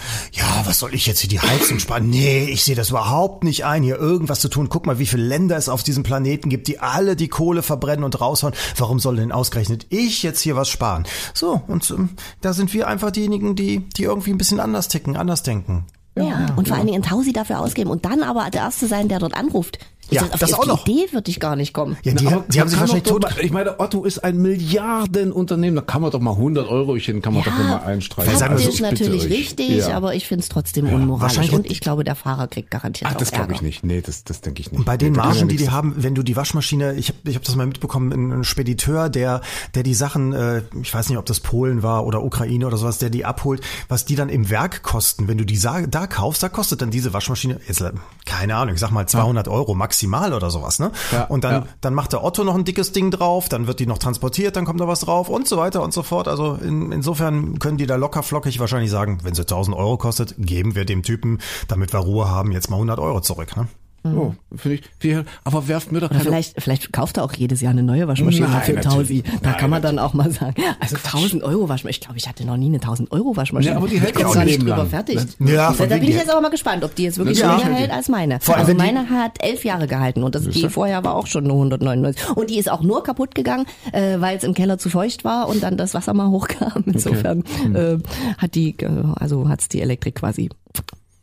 was 0.64 0.78
soll 0.78 0.94
ich 0.94 1.06
jetzt 1.06 1.20
hier 1.20 1.30
die 1.30 1.40
Heizung 1.40 1.77
sparen? 1.80 2.10
Nee, 2.10 2.44
ich 2.44 2.64
sehe 2.64 2.74
das 2.74 2.90
überhaupt 2.90 3.44
nicht 3.44 3.64
ein, 3.64 3.82
hier 3.82 3.96
irgendwas 3.96 4.40
zu 4.40 4.48
tun. 4.48 4.68
Guck 4.68 4.86
mal, 4.86 4.98
wie 4.98 5.06
viele 5.06 5.24
Länder 5.24 5.56
es 5.56 5.68
auf 5.68 5.82
diesem 5.82 6.02
Planeten 6.02 6.48
gibt, 6.48 6.68
die 6.68 6.78
alle 6.80 7.16
die 7.16 7.28
Kohle 7.28 7.62
verbrennen 7.62 8.04
und 8.04 8.20
raushauen. 8.20 8.54
Warum 8.76 8.98
soll 8.98 9.16
denn 9.16 9.32
ausgerechnet 9.32 9.86
ich 9.90 10.22
jetzt 10.22 10.40
hier 10.40 10.56
was 10.56 10.68
sparen? 10.68 11.04
So, 11.34 11.62
und 11.66 11.88
ähm, 11.90 12.10
da 12.40 12.52
sind 12.52 12.72
wir 12.74 12.88
einfach 12.88 13.10
diejenigen, 13.10 13.56
die, 13.56 13.88
die 13.90 14.04
irgendwie 14.04 14.30
ein 14.30 14.38
bisschen 14.38 14.60
anders 14.60 14.88
ticken, 14.88 15.16
anders 15.16 15.42
denken. 15.42 15.86
Ja, 16.16 16.46
und 16.56 16.66
vor 16.66 16.76
allen 16.76 16.86
Dingen 16.86 17.02
ein 17.02 17.08
Tausi 17.08 17.32
dafür 17.32 17.60
ausgeben 17.60 17.90
und 17.90 18.04
dann 18.04 18.22
aber 18.22 18.50
der 18.50 18.62
Erste 18.62 18.86
sein, 18.86 19.08
der 19.08 19.20
dort 19.20 19.34
anruft. 19.34 19.78
Ja, 20.10 20.22
sag, 20.22 20.34
auf 20.34 20.40
das 20.40 20.48
die, 20.50 20.54
auch 20.54 20.58
auf 20.68 20.84
die 20.84 20.92
noch. 20.94 21.00
Idee 21.02 21.12
würde 21.12 21.30
ich 21.30 21.40
gar 21.40 21.56
nicht 21.56 21.72
kommen. 21.72 21.96
Ja, 22.02 22.12
die, 22.14 22.24
Na, 22.24 22.30
aber 22.32 22.44
die 22.48 22.60
haben 22.60 22.68
sich 22.68 22.80
wahrscheinlich 22.80 23.04
tot. 23.04 23.22
mal- 23.22 23.32
Ich 23.42 23.50
meine, 23.50 23.78
Otto 23.80 24.04
ist 24.04 24.24
ein 24.24 24.38
Milliardenunternehmen. 24.38 25.76
Da 25.76 25.82
kann 25.82 26.02
man 26.02 26.10
doch 26.10 26.20
mal 26.20 26.32
100 26.36 26.68
Eurochen 26.68 27.22
kann 27.22 27.34
man 27.34 27.42
doch 27.44 27.52
mal 27.52 27.78
einstreichen. 27.80 28.36
sagen 28.36 28.56
wir 28.56 28.58
Faktisch 28.64 28.78
so, 28.78 28.84
ich 28.84 28.90
bitte 28.90 29.04
natürlich 29.10 29.30
richtig, 29.38 29.68
Ja. 29.78 29.96
aber 29.96 30.14
ich 30.14 30.26
finde 30.26 30.42
es 30.42 30.48
trotzdem 30.48 30.86
unmoralisch. 30.88 31.36
wahrscheinlich- 31.36 31.52
Und 31.54 31.70
ich 31.70 31.80
glaube, 31.80 32.04
der 32.04 32.14
Fahrer 32.14 32.46
kriegt 32.48 32.70
garantiert 32.70 33.10
Ach, 33.10 33.14
auch 33.14 33.18
das 33.18 33.30
glaube 33.32 33.52
ich 33.52 33.62
nicht. 33.62 33.84
Nee, 33.84 34.00
das, 34.00 34.24
das 34.24 34.40
denke 34.40 34.60
ich 34.60 34.72
nicht. 34.72 34.84
Bei 34.84 34.96
den 34.96 35.12
Nee, 35.12 35.18
ja 35.18 35.24
Margen, 35.24 35.48
die 35.48 35.56
die 35.56 35.70
haben, 35.70 35.94
wenn 35.98 36.14
du 36.14 36.22
die 36.22 36.36
Waschmaschine, 36.36 36.94
ich 36.94 37.08
habe 37.08 37.18
ich 37.24 37.34
hab 37.34 37.42
das 37.44 37.54
mal 37.56 37.66
mitbekommen, 37.66 38.12
ein 38.40 38.44
Spediteur, 38.44 39.08
der 39.08 39.40
der 39.74 39.82
die 39.82 39.94
Sachen, 39.94 40.32
äh, 40.32 40.62
ich 40.82 40.92
weiß 40.92 41.08
nicht, 41.08 41.18
ob 41.18 41.26
das 41.26 41.40
Polen 41.40 41.82
war 41.82 42.06
oder 42.06 42.22
Ukraine 42.24 42.66
oder 42.66 42.76
sowas, 42.76 42.98
der 42.98 43.10
die 43.10 43.24
abholt, 43.24 43.60
was 43.88 44.04
die 44.04 44.14
dann 44.14 44.28
im 44.28 44.50
Werk 44.50 44.82
kosten, 44.82 45.28
wenn 45.28 45.38
du 45.38 45.44
die 45.44 45.58
da 45.60 46.06
kaufst, 46.06 46.42
da 46.42 46.48
kostet 46.48 46.80
dann 46.80 46.90
diese 46.90 47.12
Waschmaschine, 47.12 47.60
jetzt 47.68 47.80
äh, 47.80 47.92
keine 48.24 48.56
Ahnung, 48.56 48.74
ich 48.74 48.80
sag 48.80 48.90
mal 48.90 49.06
200 49.06 49.48
Euro 49.48 49.74
maximal 49.98 50.32
oder 50.32 50.50
sowas, 50.50 50.78
ne? 50.78 50.92
Ja, 51.12 51.24
und 51.24 51.44
dann 51.44 51.54
ja. 51.54 51.66
dann 51.80 51.94
macht 51.94 52.12
der 52.12 52.24
Otto 52.24 52.44
noch 52.44 52.54
ein 52.54 52.64
dickes 52.64 52.92
Ding 52.92 53.10
drauf, 53.10 53.48
dann 53.48 53.66
wird 53.66 53.80
die 53.80 53.86
noch 53.86 53.98
transportiert, 53.98 54.56
dann 54.56 54.64
kommt 54.64 54.80
da 54.80 54.86
was 54.86 55.00
drauf 55.00 55.28
und 55.28 55.48
so 55.48 55.56
weiter 55.56 55.82
und 55.82 55.92
so 55.92 56.02
fort. 56.02 56.28
Also 56.28 56.54
in, 56.54 56.92
insofern 56.92 57.58
können 57.58 57.78
die 57.78 57.86
da 57.86 57.96
locker 57.96 58.22
flockig 58.22 58.60
wahrscheinlich 58.60 58.90
sagen, 58.90 59.18
wenn 59.22 59.34
sie 59.34 59.42
1000 59.42 59.76
Euro 59.76 59.96
kostet, 59.96 60.34
geben 60.38 60.74
wir 60.74 60.84
dem 60.84 61.02
Typen, 61.02 61.38
damit 61.66 61.92
wir 61.92 62.00
Ruhe 62.00 62.28
haben, 62.28 62.52
jetzt 62.52 62.70
mal 62.70 62.76
100 62.76 62.98
Euro 62.98 63.20
zurück, 63.20 63.56
ne? 63.56 63.68
Oh, 64.04 64.32
finde 64.56 64.76
ich. 64.76 64.82
Viel, 65.00 65.24
aber 65.44 65.68
werft 65.68 65.92
mir 65.92 66.00
doch 66.00 66.08
keine. 66.08 66.20
vielleicht, 66.22 66.62
vielleicht 66.62 66.92
kauft 66.92 67.16
er 67.18 67.24
auch 67.24 67.32
jedes 67.34 67.60
Jahr 67.60 67.72
eine 67.72 67.82
neue 67.82 68.06
Waschmaschine 68.08 68.48
Nein, 68.48 68.62
für 68.62 68.72
natürlich. 68.74 69.24
1000. 69.24 69.42
Da 69.44 69.50
Nein, 69.50 69.56
kann 69.58 69.70
man 69.70 69.82
dann 69.82 69.98
auch 69.98 70.14
mal 70.14 70.30
sagen, 70.30 70.54
also 70.80 70.96
1000 70.96 71.42
Euro 71.42 71.68
Waschmaschine. 71.68 71.90
Ich 71.90 72.00
glaube, 72.00 72.16
ich 72.16 72.28
hatte 72.28 72.46
noch 72.46 72.56
nie 72.56 72.66
eine 72.68 72.76
1000 72.76 73.10
Euro 73.12 73.36
Waschmaschine. 73.36 73.72
Ja, 73.72 73.76
aber 73.76 73.88
die 73.88 74.00
hält 74.00 74.14
ich 74.14 74.20
ja 74.20 74.26
auch 74.28 74.36
ein 74.36 74.46
nicht 74.46 74.52
Leben 74.58 74.64
drüber 74.66 74.78
lang. 74.78 74.88
fertig. 74.88 75.18
Ja, 75.40 75.68
da, 75.68 75.72
von 75.72 75.88
da 75.88 75.96
bin 75.96 76.08
ich 76.08 76.14
jetzt 76.14 76.30
aber 76.30 76.40
mal 76.40 76.48
gespannt, 76.50 76.84
ob 76.84 76.94
die 76.94 77.02
jetzt 77.02 77.18
wirklich 77.18 77.38
Ja. 77.40 77.56
länger 77.56 77.74
hält 77.74 77.90
als 77.90 78.08
meine. 78.08 78.38
Vor 78.40 78.54
allem, 78.54 78.60
also 78.66 78.72
die- 78.72 78.78
meine 78.78 79.10
hat 79.10 79.42
elf 79.42 79.64
Jahre 79.64 79.86
gehalten 79.88 80.22
und 80.22 80.34
das, 80.34 80.44
die 80.48 80.68
vorher 80.68 81.02
war 81.04 81.14
auch 81.14 81.26
schon 81.26 81.44
nur 81.44 81.56
199. 81.56 82.30
Und 82.36 82.50
die 82.50 82.58
ist 82.58 82.70
auch 82.70 82.82
nur 82.82 83.02
kaputt 83.02 83.34
gegangen, 83.34 83.66
äh, 83.92 84.20
weil 84.20 84.36
es 84.38 84.44
im 84.44 84.54
Keller 84.54 84.78
zu 84.78 84.88
feucht 84.90 85.24
war 85.24 85.48
und 85.48 85.62
dann 85.62 85.76
das 85.76 85.92
Wasser 85.94 86.14
mal 86.14 86.28
hochkam. 86.30 86.84
Insofern 86.86 87.42
äh, 87.74 87.98
hat 88.38 88.54
die, 88.54 88.70
äh, 88.78 88.88
also 89.16 89.48
hat's 89.48 89.68
die 89.68 89.80
Elektrik 89.82 90.14
quasi 90.14 90.48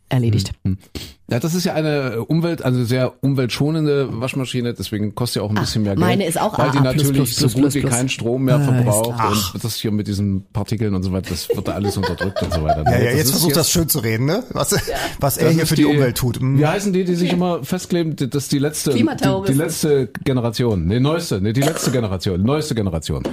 erledigt. 0.08 0.52
Ja, 1.28 1.40
das 1.40 1.54
ist 1.56 1.64
ja 1.64 1.74
eine 1.74 2.22
Umwelt, 2.24 2.62
also 2.64 2.84
sehr 2.84 3.14
umweltschonende 3.20 4.20
Waschmaschine, 4.20 4.74
deswegen 4.74 5.14
kostet 5.16 5.40
ja 5.40 5.42
auch 5.42 5.50
ein 5.50 5.56
bisschen 5.56 5.82
mehr 5.82 5.94
Geld. 5.96 6.06
meine 6.06 6.24
ist 6.24 6.40
auch 6.40 6.56
Weil 6.56 6.70
die 6.70 6.78
natürlich 6.80 7.34
so 7.34 7.48
gut 7.48 7.74
wie 7.74 7.82
keinen 7.82 8.08
Strom 8.08 8.44
mehr 8.44 8.56
Ah, 8.56 8.60
verbraucht 8.60 9.54
und 9.54 9.64
das 9.64 9.74
hier 9.76 9.90
mit 9.90 10.06
diesen 10.06 10.44
Partikeln 10.52 10.94
und 10.94 11.02
so 11.02 11.10
weiter, 11.12 11.30
das 11.30 11.48
wird 11.48 11.66
da 11.66 11.72
alles 11.72 11.96
unterdrückt 11.96 12.40
und 12.44 12.54
so 12.54 12.62
weiter. 12.62 12.84
Ja, 12.84 12.98
ja, 12.98 13.04
Das 13.06 13.14
jetzt 13.14 13.30
versucht 13.32 13.56
das 13.56 13.70
schön 13.72 13.88
zu 13.88 13.98
reden, 13.98 14.26
ne? 14.26 14.44
Was, 14.50 14.76
was 15.18 15.36
er 15.36 15.46
das 15.46 15.54
hier 15.54 15.66
für 15.66 15.74
die, 15.74 15.84
Umwelt 15.84 16.16
tut. 16.16 16.38
Hm. 16.38 16.58
Wie 16.58 16.66
heißen 16.66 16.92
die, 16.92 17.04
die 17.04 17.14
sich 17.16 17.32
immer 17.32 17.64
festkleben? 17.64 18.14
Die- 18.14 18.30
Das 18.30 18.44
ist 18.44 18.52
die 18.52 18.58
letzte, 18.60 18.92
die, 18.94 19.04
die 19.48 19.52
letzte 19.52 20.08
Generation, 20.24 20.86
nee, 20.86 21.00
neueste, 21.00 21.40
nee, 21.40 21.52
die 21.52 21.62
letzte 21.62 21.90
Generation, 21.90 22.40
neueste 22.42 22.74
Generation 22.76 23.24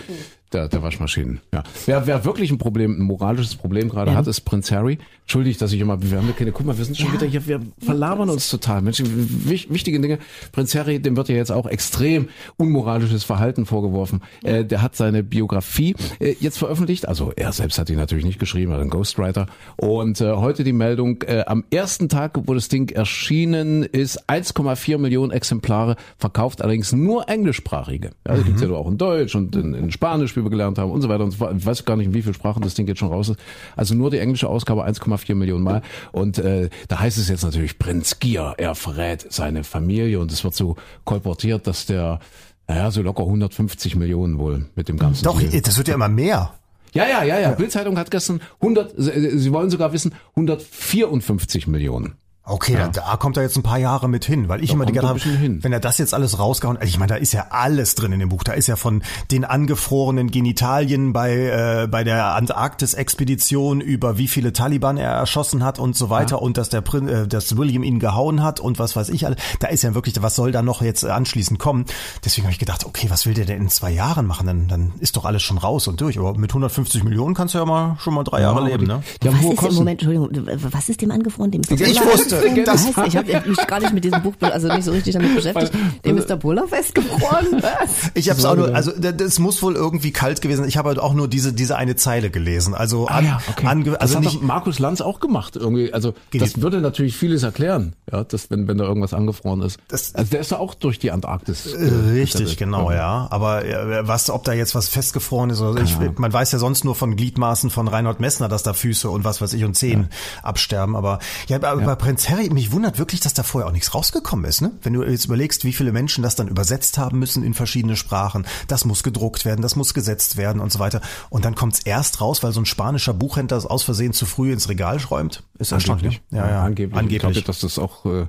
der, 0.52 0.68
der 0.68 0.82
Waschmaschinen. 0.84 1.42
Ja. 1.54 1.64
Wer, 1.86 2.08
wer 2.08 2.26
wirklich 2.26 2.52
ein 2.52 2.58
Problem, 2.58 3.00
ein 3.00 3.04
moralisches 3.04 3.56
Problem 3.56 3.90
gerade 3.90 4.16
hat, 4.16 4.28
ist 4.28 4.42
Prinz 4.42 4.72
Harry. 4.72 4.98
Entschuldigt, 5.22 5.62
dass 5.62 5.72
ich 5.72 5.80
immer, 5.80 6.02
wir 6.02 6.18
haben 6.18 6.28
ja 6.28 6.34
keine, 6.34 6.52
guck 6.52 6.66
mal, 6.66 6.78
wir 6.78 6.86
sind 6.86 6.98
schon 6.98 7.12
wieder 7.14 7.26
hier, 7.26 7.48
wir 7.48 7.60
verlabern 7.84 8.30
uns 8.30 8.50
total. 8.50 8.82
Mensch, 8.82 9.02
wich, 9.04 9.70
wichtige 9.70 10.00
Dinge. 10.00 10.20
Prinz 10.52 10.76
Harry, 10.76 11.00
dem 11.00 11.16
wird 11.16 11.30
ja 11.30 11.36
jetzt 11.36 11.52
auch 11.52 11.66
extrem 11.66 12.30
unmoralisches 12.58 13.24
Verhalten 13.24 13.66
vorgeworfen. 13.66 14.22
Äh, 14.44 14.66
der 14.66 14.82
hat 14.82 14.96
seine 14.96 15.24
Biografie 15.24 15.96
äh, 16.20 16.36
jetzt 16.40 16.58
veröffentlicht. 16.58 17.08
Also 17.08 17.32
er 17.36 17.52
selbst 17.52 17.78
hat 17.78 17.90
die 17.90 17.96
natürlich 17.96 18.26
nicht 18.26 18.40
geschrieben, 18.40 18.72
er 18.72 18.76
hat 18.76 18.82
einen 18.82 18.90
Ghostwriter. 18.90 19.48
Und 19.78 20.22
äh, 20.22 20.34
heute 20.34 20.64
die 20.64 20.74
Meldung, 20.74 21.22
äh, 21.24 21.44
am 21.46 21.64
ersten 21.72 22.10
Tag, 22.10 22.40
wo 22.46 22.54
das 22.54 22.70
Ding 22.70 22.90
erschienen 22.90 23.84
ist, 23.84 24.30
1,4 24.30 24.98
Millionen 24.98 25.32
Exemplare 25.32 25.96
verkauft, 26.18 26.62
allerdings 26.62 26.94
nur 26.94 27.30
englischsprachige. 27.30 28.12
Ja, 28.28 28.36
die 28.36 28.44
gibt's 28.44 28.62
ja 28.62 28.70
auch 28.72 28.90
in 28.90 28.98
Deutsch 28.98 29.36
und 29.36 29.56
in, 29.56 29.74
in 29.74 29.92
Spanisch, 29.92 30.36
wie 30.36 30.44
wir 30.44 30.50
gelernt 30.50 30.78
haben 30.78 30.92
und 30.92 31.02
so 31.02 31.10
weiter 31.10 31.24
und 31.24 31.32
so 31.32 31.38
fort. 31.38 31.54
Ich 31.58 31.66
weiß 31.66 31.86
gar 31.86 31.98
nicht, 31.98 32.08
in 32.08 32.14
wie 32.14 32.22
vielen 32.22 32.34
Sprachen 32.34 32.62
das 32.62 32.74
Ding 32.74 32.88
jetzt 32.88 33.00
schon 33.00 33.10
raus 33.10 33.30
ist. 33.30 33.40
Also 33.76 33.96
nur 33.96 34.12
die 34.12 34.20
englische 34.20 34.48
Ausgabe 34.48 34.86
1,4 34.86 35.36
Millionen 35.36 35.64
Mal. 35.64 35.82
Und 36.12 36.38
äh, 36.38 36.70
da 36.88 37.00
heißt 37.00 37.18
es 37.18 37.30
jetzt 37.30 37.44
natürlich, 37.44 37.73
Prinz 37.80 38.20
Gier, 38.20 38.56
er 38.58 38.76
verrät 38.76 39.28
seine 39.32 39.64
Familie 39.64 40.20
und 40.20 40.32
es 40.32 40.44
wird 40.44 40.56
so 40.56 40.76
kolportiert, 41.04 41.68
dass 41.68 41.86
der 41.86 42.20
naja, 42.68 42.92
so 42.92 43.02
locker 43.02 43.24
150 43.24 43.96
Millionen 43.96 44.40
wohl 44.40 44.66
mit 44.76 44.88
dem 44.88 44.98
ganzen 44.98 45.24
Doch, 45.26 45.40
Deal. 45.40 45.62
das 45.62 45.78
wird 45.78 45.90
ja 45.90 45.96
immer 45.96 46.10
mehr. 46.10 46.54
Ja, 46.94 47.08
ja, 47.08 47.24
ja, 47.24 47.40
ja. 47.40 47.52
Bildzeitung 47.52 47.98
hat 47.98 48.12
gestern 48.12 48.40
100, 48.62 48.94
Sie 48.98 49.38
Sie 49.38 49.52
wollen 49.52 49.70
sogar 49.70 49.94
wissen, 49.94 50.14
154 50.36 51.68
Millionen. 51.68 52.16
Okay, 52.46 52.76
da, 52.76 52.90
da 52.90 53.16
kommt 53.16 53.38
er 53.38 53.44
jetzt 53.44 53.56
ein 53.56 53.64
paar 53.64 53.78
Jahre 53.78 54.10
mit 54.10 54.26
hin, 54.26 54.50
weil 54.50 54.62
ich 54.62 54.74
immer 54.74 54.86
die 54.86 54.92
bisschen 54.92 55.08
habe, 55.40 55.64
wenn 55.64 55.72
er 55.72 55.80
das 55.80 55.98
jetzt 55.98 56.14
alles 56.14 56.40
rausgehauen, 56.40 56.76
also 56.76 56.90
ich 56.90 57.00
meine, 57.00 57.14
da 57.14 57.16
ist 57.16 57.32
ja 57.32 57.48
alles 57.52 57.96
drin 57.96 58.12
in 58.12 58.20
dem 58.20 58.28
Buch. 58.28 58.44
Da 58.44 58.52
ist 58.52 58.68
ja 58.68 58.76
von 58.76 59.02
den 59.32 59.46
angefrorenen 59.46 60.30
Genitalien 60.30 61.14
bei 61.14 61.38
äh, 61.38 61.88
bei 61.88 62.04
der 62.04 62.36
Antarktis-Expedition 62.36 63.80
über 63.80 64.18
wie 64.18 64.28
viele 64.28 64.52
Taliban 64.52 64.98
er 64.98 65.12
erschossen 65.12 65.64
hat 65.64 65.80
und 65.80 65.96
so 65.96 66.10
weiter 66.10 66.42
und 66.42 66.58
dass 66.58 66.68
der 66.68 66.82
Prin 66.82 67.08
äh, 67.08 67.28
dass 67.30 67.56
William 67.56 67.82
ihn 67.82 68.00
gehauen 68.00 68.44
hat 68.44 68.60
und 68.60 68.78
was 68.78 68.98
weiß 68.98 69.08
ich 69.08 69.26
alles. 69.26 69.38
Da 69.62 69.70
ist 69.70 69.84
ja 69.84 69.96
wirklich, 69.96 70.22
was 70.22 70.36
soll 70.36 70.52
da 70.52 70.62
noch 70.62 70.82
jetzt 70.82 71.06
anschließend 71.06 71.60
kommen? 71.60 71.86
Deswegen 72.26 72.48
habe 72.48 72.52
ich 72.52 72.60
gedacht, 72.60 72.86
okay, 72.86 73.10
was 73.10 73.26
will 73.26 73.36
der 73.36 73.46
denn 73.46 73.62
in 73.62 73.70
zwei 73.70 73.92
Jahren 73.92 74.28
machen? 74.28 74.48
Dann 74.48 74.68
dann 74.68 74.94
ist 75.00 75.16
doch 75.16 75.24
alles 75.24 75.44
schon 75.44 75.60
raus 75.60 75.88
und 75.88 76.02
durch. 76.02 76.20
Aber 76.20 76.38
mit 76.38 76.52
150 76.52 77.06
Millionen 77.06 77.36
kannst 77.36 77.54
du 77.54 77.60
ja 77.60 77.66
mal 77.66 77.96
schon 78.00 78.14
mal 78.14 78.26
drei 78.26 78.42
Jahre 78.42 78.66
leben, 78.66 78.86
ne? 78.86 79.02
Die 79.22 79.30
haben 79.30 79.38
was 79.42 79.46
ist 79.46 79.70
im. 79.70 79.76
Moment, 79.76 80.02
Entschuldigung, 80.04 80.46
was 80.72 80.90
ist 80.90 81.00
dem 81.02 81.12
angefroren? 81.12 81.50
Dem. 81.50 81.62
Ich 81.62 82.02
Buller? 82.33 82.33
Wusste, 82.34 82.64
das 82.64 82.86
das- 82.88 82.98
heißt, 82.98 83.08
ich 83.08 83.36
habe 83.36 83.50
mich 83.50 83.68
gar 83.68 83.80
nicht 83.80 83.94
mit 83.94 84.04
diesem 84.04 84.22
Buch, 84.22 84.34
also 84.42 84.68
nicht 84.68 84.84
so 84.84 84.92
richtig 84.92 85.14
damit 85.14 85.36
beschäftigt. 85.36 85.72
Dem 86.06 86.16
Mr. 86.16 86.36
Buller 86.38 86.68
festgefroren? 86.68 87.48
Was? 87.62 88.12
Ich 88.14 88.30
habe 88.30 88.40
es 88.40 88.46
auch 88.46 88.56
nur, 88.56 88.74
also 88.76 88.92
das 88.92 89.40
muss 89.40 89.62
wohl 89.62 89.76
irgendwie 89.76 90.12
kalt 90.12 90.42
gewesen 90.42 90.60
sein. 90.62 90.70
Ich 90.70 90.78
habe 90.78 90.90
halt 90.90 91.00
auch 91.00 91.14
nur 91.14 91.28
diese 91.28 91.54
diese 91.54 91.76
eine 91.76 91.96
Zeile 91.96 92.30
gelesen. 92.30 92.74
Also 92.74 93.08
an, 93.08 93.38
ange, 93.64 93.92
das 93.92 94.00
also 94.00 94.16
hat 94.16 94.24
nicht 94.24 94.36
doch 94.36 94.42
Markus 94.42 94.80
Lanz 94.80 95.02
auch 95.02 95.20
gemacht 95.20 95.56
irgendwie. 95.56 95.94
Also 95.94 96.14
das 96.34 96.62
würde 96.62 96.82
natürlich 96.82 97.16
vieles 97.18 97.44
erklären, 97.44 97.94
ja, 98.12 98.24
dass 98.24 98.50
wenn 98.50 98.68
wenn 98.68 98.78
da 98.78 98.86
irgendwas 98.86 99.14
angefroren 99.14 99.62
ist. 99.62 99.78
Das- 99.88 100.14
also 100.16 100.32
der 100.32 100.40
ist 100.42 100.52
ja 100.52 100.58
auch 100.60 100.74
durch 100.74 101.00
die 101.00 101.12
Antarktis. 101.12 101.66
äh, 101.74 101.78
Richtig, 102.12 102.32
gesettelt. 102.34 102.58
genau, 102.58 102.92
ja. 102.92 103.28
Aber 103.30 103.66
äh, 103.66 104.08
was, 104.08 104.30
ob 104.30 104.44
da 104.44 104.54
jetzt 104.54 104.76
was 104.76 104.90
festgefroren 104.90 105.50
ist 105.50 105.62
oder 105.62 105.82
ich, 105.82 105.98
man 106.18 106.32
weiß 106.34 106.52
ja 106.52 106.60
sonst 106.60 106.84
nur 106.86 106.96
von 106.96 107.16
Gliedmaßen 107.16 107.70
von 107.70 107.88
Reinhold 107.88 108.20
Messner, 108.20 108.48
dass 108.50 108.64
da 108.64 108.74
Füße 108.74 109.10
und 109.10 109.24
was 109.24 109.42
weiß 109.42 109.54
ich 109.54 109.64
und 109.64 109.76
Zehen 109.76 110.10
absterben. 110.42 110.96
Aber 110.96 111.20
ja, 111.48 111.58
aber 111.58 111.82
bei 111.82 111.96
Prinz 111.96 112.23
Harry, 112.30 112.50
mich 112.50 112.72
wundert 112.72 113.00
wirklich, 113.00 113.22
dass 113.22 113.34
da 113.34 113.44
vorher 113.44 113.68
auch 113.68 113.74
nichts 113.74 113.94
rausgekommen 113.94 114.46
ist. 114.46 114.62
Ne? 114.62 114.72
Wenn 114.82 114.94
du 114.94 115.04
jetzt 115.04 115.26
überlegst, 115.26 115.66
wie 115.66 115.74
viele 115.74 115.92
Menschen 115.92 116.24
das 116.24 116.36
dann 116.36 116.48
übersetzt 116.48 116.98
haben 116.98 117.20
müssen 117.20 117.44
in 117.44 117.54
verschiedene 117.54 117.96
Sprachen, 117.96 118.46
das 118.68 118.86
muss 118.86 119.04
gedruckt 119.04 119.46
werden, 119.46 119.62
das 119.62 119.76
muss 119.76 119.94
gesetzt 119.94 120.38
werden 120.38 120.62
und 120.62 120.72
so 120.72 120.80
weiter. 120.80 121.02
Und 121.30 121.46
dann 121.46 121.56
kommt 121.56 121.74
es 121.74 121.80
erst 121.80 122.22
raus, 122.22 122.44
weil 122.44 122.52
so 122.52 122.62
ein 122.62 122.66
spanischer 122.66 123.14
Buchhändler 123.14 123.58
es 123.58 123.66
aus 123.66 123.84
Versehen 123.84 124.14
zu 124.14 124.26
früh 124.26 124.52
ins 124.52 124.70
Regal 124.70 125.00
schäumt. 125.00 125.44
Ist 125.60 125.72
erstaunlich. 125.72 126.22
Angeblich. 126.32 126.32
Ja, 126.32 126.50
ja, 126.50 126.64
angeblich. 126.64 126.98
angeblich. 126.98 127.38
Ich 127.38 127.44
glaube, 127.44 127.46
dass 127.46 127.60
das 127.60 127.80
auch 127.80 128.06
äh, 128.06 128.28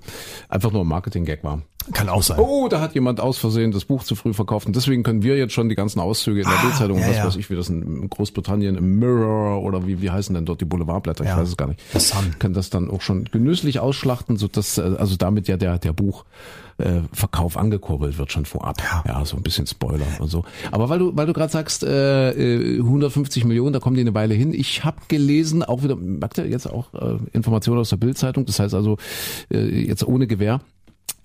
einfach 0.49 0.73
nur 0.73 0.85
ein 0.85 0.89
Marketing-Gag 0.89 1.45
war. 1.45 1.63
Kann 1.93 2.09
auch 2.09 2.23
sein. 2.23 2.39
Oh, 2.41 2.69
da 2.69 2.81
hat 2.81 2.95
jemand 2.95 3.21
aus 3.21 3.37
Versehen 3.39 3.71
das 3.73 3.85
Buch 3.85 4.03
zu 4.05 4.15
früh 4.15 4.33
verkauft 4.33 4.67
und 4.67 4.75
deswegen 4.77 5.03
können 5.03 5.23
wir 5.23 5.37
jetzt 5.37 5.53
schon 5.53 5.69
die 5.69 5.75
ganzen 5.75 6.01
Auszüge 6.01 6.41
in 6.41 6.49
der 6.49 6.57
Bildzeitung, 6.63 6.97
Ah, 6.99 7.01
ja, 7.03 7.09
was 7.09 7.17
ja. 7.19 7.25
weiß 7.27 7.37
ich, 7.37 7.51
wie 7.51 7.57
das 7.57 7.69
in 7.69 8.09
Großbritannien 8.09 8.77
im 8.77 8.99
Mirror 8.99 9.63
oder 9.63 9.87
wie 9.87 10.01
wie 10.01 10.11
heißen 10.11 10.35
denn 10.35 10.47
dort 10.47 10.61
die 10.61 10.65
Boulevardblätter, 10.65 11.25
ich 11.25 11.31
Ja. 11.31 11.37
weiß 11.39 11.49
es 11.49 11.57
gar 11.57 11.69
nicht. 11.69 11.81
The 11.93 11.99
Sun. 11.99 12.37
Können 12.39 12.55
das 12.55 12.71
dann 12.71 12.91
auch 12.91 13.01
schon 13.03 13.25
genüsslich 13.25 13.81
ausschlachten, 13.81 14.37
so 14.37 14.49
dass 14.49 14.79
äh, 14.79 14.95
also 14.99 15.17
damit 15.17 15.49
ja 15.49 15.57
der 15.57 15.79
der 15.79 15.93
Buch 15.93 16.25
äh, 16.79 17.03
Verkauf 17.13 17.57
angekurbelt 17.57 18.19
wird 18.19 18.33
schon 18.33 18.47
vorab. 18.47 18.79
Ja. 19.07 19.25
so 19.25 19.37
ein 19.37 19.43
bisschen 19.45 19.67
Spoiler 19.67 20.07
und 20.19 20.29
so. 20.29 20.45
Aber 20.73 20.89
weil 20.89 20.99
du 20.99 21.17
weil 21.17 21.27
du 21.27 21.33
gerade 21.33 21.53
sagst 21.53 21.85
äh, 21.85 22.31
äh, 22.31 22.79
150 22.79 23.45
Millionen, 23.45 23.73
da 23.73 23.79
kommen 23.79 23.95
die 23.95 24.01
eine 24.03 24.15
Weile 24.15 24.35
hin. 24.35 24.53
Ich 24.55 24.85
habe 24.85 24.97
gelesen, 25.09 25.63
auch 25.63 25.83
wieder 25.85 25.95
merkt 25.97 26.39
ihr 26.39 26.49
jetzt 26.49 26.67
auch 26.69 26.93
äh, 26.95 27.19
Informationen 27.33 27.81
aus 27.81 27.91
der 27.91 27.97
Bildzeitung, 27.99 28.47
das 28.47 28.59
heißt 28.59 28.75
also 28.75 28.97
äh, 29.53 29.85
jetzt 29.87 30.07
ohne 30.07 30.27
Gewähr 30.27 30.61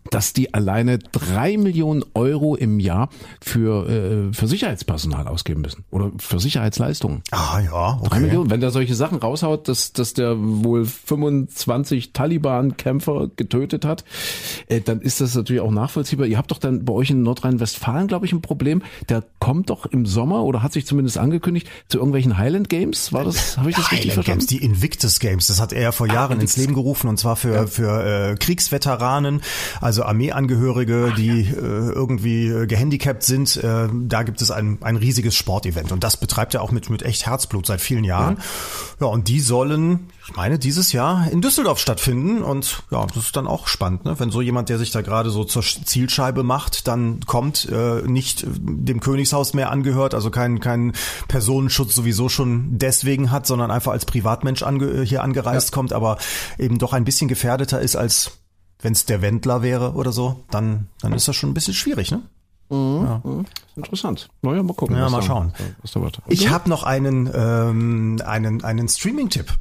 dass 0.10 0.34
die 0.34 0.54
alleine 0.54 1.00
drei 1.00 1.58
Millionen 1.58 2.04
Euro 2.14 2.56
im 2.56 2.80
Jahr 2.80 3.10
für, 3.42 3.88
äh, 3.90 4.34
für 4.34 4.48
Sicherheitspersonal 4.48 5.28
ausgeben 5.28 5.62
müssen 5.62 5.86
oder 5.92 6.12
für 6.18 6.40
Sicherheitsleistungen. 6.40 7.24
Ah 7.32 7.60
ja, 7.60 8.00
Drei 8.02 8.06
okay. 8.06 8.20
Millionen. 8.20 8.50
Wenn 8.50 8.62
der 8.62 8.72
solche 8.72 8.96
Sachen 8.96 9.20
raushaut, 9.20 9.68
dass, 9.68 9.94
dass 9.94 10.14
der 10.14 10.36
wohl 10.38 10.86
25 10.86 12.14
Taliban-Kämpfer 12.14 13.30
getötet 13.36 13.86
hat, 13.86 14.04
äh, 14.68 14.82
dann 14.82 15.02
ist 15.02 15.22
das 15.22 15.36
natürlich 15.36 15.62
auch 15.62 15.72
nachvollziehbar. 15.72 16.26
Ihr 16.26 16.38
habt 16.38 16.52
doch 16.52 16.58
dann 16.58 16.86
bei 16.86 16.94
euch 16.94 17.10
in 17.10 17.22
Nordrhein-Westfalen, 17.22 18.08
glaube 18.08 18.26
ich, 18.26 18.34
ein 18.34 18.42
Problem. 18.42 18.82
Der 19.10 19.24
kommt 19.40 19.70
doch 19.70 19.86
im 19.86 20.06
Sommer 20.06 20.44
oder 20.44 20.64
hat 20.64 20.74
sich 20.74 20.86
zumindest 20.86 21.18
angekündigt 21.18 21.68
zu 21.88 21.98
irgendwelchen 21.98 22.38
Highland 22.38 22.70
Games. 22.70 23.14
War 23.14 23.24
das? 23.24 23.58
Habe 23.58 23.70
ich 23.70 23.76
das 23.76 23.92
richtig 23.92 24.12
Highland 24.12 24.26
verstanden? 24.26 24.48
Games, 24.48 24.48
die 24.48 24.66
Invictus 24.66 25.20
Games, 25.20 25.48
das 25.48 25.62
hat 25.62 25.74
er 25.74 25.92
vor 25.92 26.08
Jahren 26.08 26.40
ins 26.42 26.58
Leben 26.58 26.74
gerufen 26.74 27.08
und 27.08 27.18
zwar 27.18 27.36
für 27.36 27.68
für 27.68 28.32
äh, 28.32 28.36
Kriegsveteranen, 28.36 29.42
also 29.82 29.99
Armeeangehörige, 30.06 31.14
die 31.18 31.42
äh, 31.42 31.54
irgendwie 31.54 32.48
äh, 32.48 32.68
gehandicapt 32.68 33.24
sind. 33.24 33.58
Äh, 33.58 33.88
da 33.92 34.24
gibt 34.24 34.42
es 34.42 34.52
ein 34.52 34.78
ein 34.82 34.96
riesiges 34.96 35.36
Sportevent 35.36 35.92
und 35.92 36.04
das 36.04 36.18
betreibt 36.18 36.54
er 36.54 36.62
auch 36.62 36.72
mit 36.72 36.90
mit 36.90 37.04
echt 37.04 37.26
Herzblut 37.26 37.66
seit 37.66 37.82
vielen 37.82 38.04
Jahren. 38.04 38.38
Ja, 39.00 39.08
und 39.08 39.28
die 39.28 39.40
sollen, 39.40 40.10
ich 40.28 40.36
meine, 40.36 40.60
dieses 40.60 40.92
Jahr 40.92 41.32
in 41.32 41.42
Düsseldorf 41.42 41.80
stattfinden 41.80 42.42
und 42.42 42.84
ja, 42.92 43.06
das 43.06 43.26
ist 43.26 43.36
dann 43.36 43.48
auch 43.48 43.68
spannend, 43.68 44.06
ne? 44.06 44.20
wenn 44.20 44.30
so 44.30 44.42
jemand, 44.42 44.70
der 44.70 44.78
sich 44.78 44.92
da 44.92 45.02
gerade 45.02 45.30
so 45.30 45.44
zur 45.44 45.64
Zielscheibe 45.64 46.44
macht, 46.44 46.88
dann 46.88 47.22
kommt, 47.26 47.70
äh, 47.72 48.02
nicht 48.02 48.46
dem 48.48 49.00
Königshaus 49.00 49.54
mehr 49.54 49.72
angehört, 49.72 50.14
also 50.14 50.32
kein 50.32 50.60
kein 50.60 50.94
Personenschutz 51.28 51.96
sowieso 51.96 52.30
schon 52.30 52.78
deswegen 52.78 53.32
hat, 53.32 53.48
sondern 53.48 53.72
einfach 53.72 53.92
als 53.94 54.06
Privatmensch 54.06 54.64
ange 54.64 55.02
hier 55.04 55.24
angereist 55.24 55.72
kommt, 55.72 55.94
aber 55.94 56.18
eben 56.58 56.78
doch 56.78 56.94
ein 56.94 57.06
bisschen 57.06 57.28
gefährdeter 57.28 57.80
ist 57.80 57.96
als 57.96 58.39
wenn 58.82 58.94
es 58.94 59.06
der 59.06 59.22
Wendler 59.22 59.62
wäre 59.62 59.94
oder 59.94 60.12
so, 60.12 60.44
dann 60.52 60.88
dann 61.02 61.14
ist 61.14 61.28
das 61.28 61.36
schon 61.36 61.52
ein 61.52 61.54
bisschen 61.54 61.74
schwierig, 61.74 62.12
ne? 62.12 62.22
Interessant. 63.76 64.30
Naja, 64.42 64.62
mal 64.62 64.74
gucken. 64.74 64.96
Ja, 64.96 65.10
mal 65.10 65.24
schauen. 65.24 65.54
Ich 66.28 66.50
habe 66.50 66.70
noch 66.70 66.84
einen 66.84 67.30
ähm, 67.34 68.22
einen 68.26 68.64
einen 68.64 68.88
Streaming-Tipp. 68.88 69.52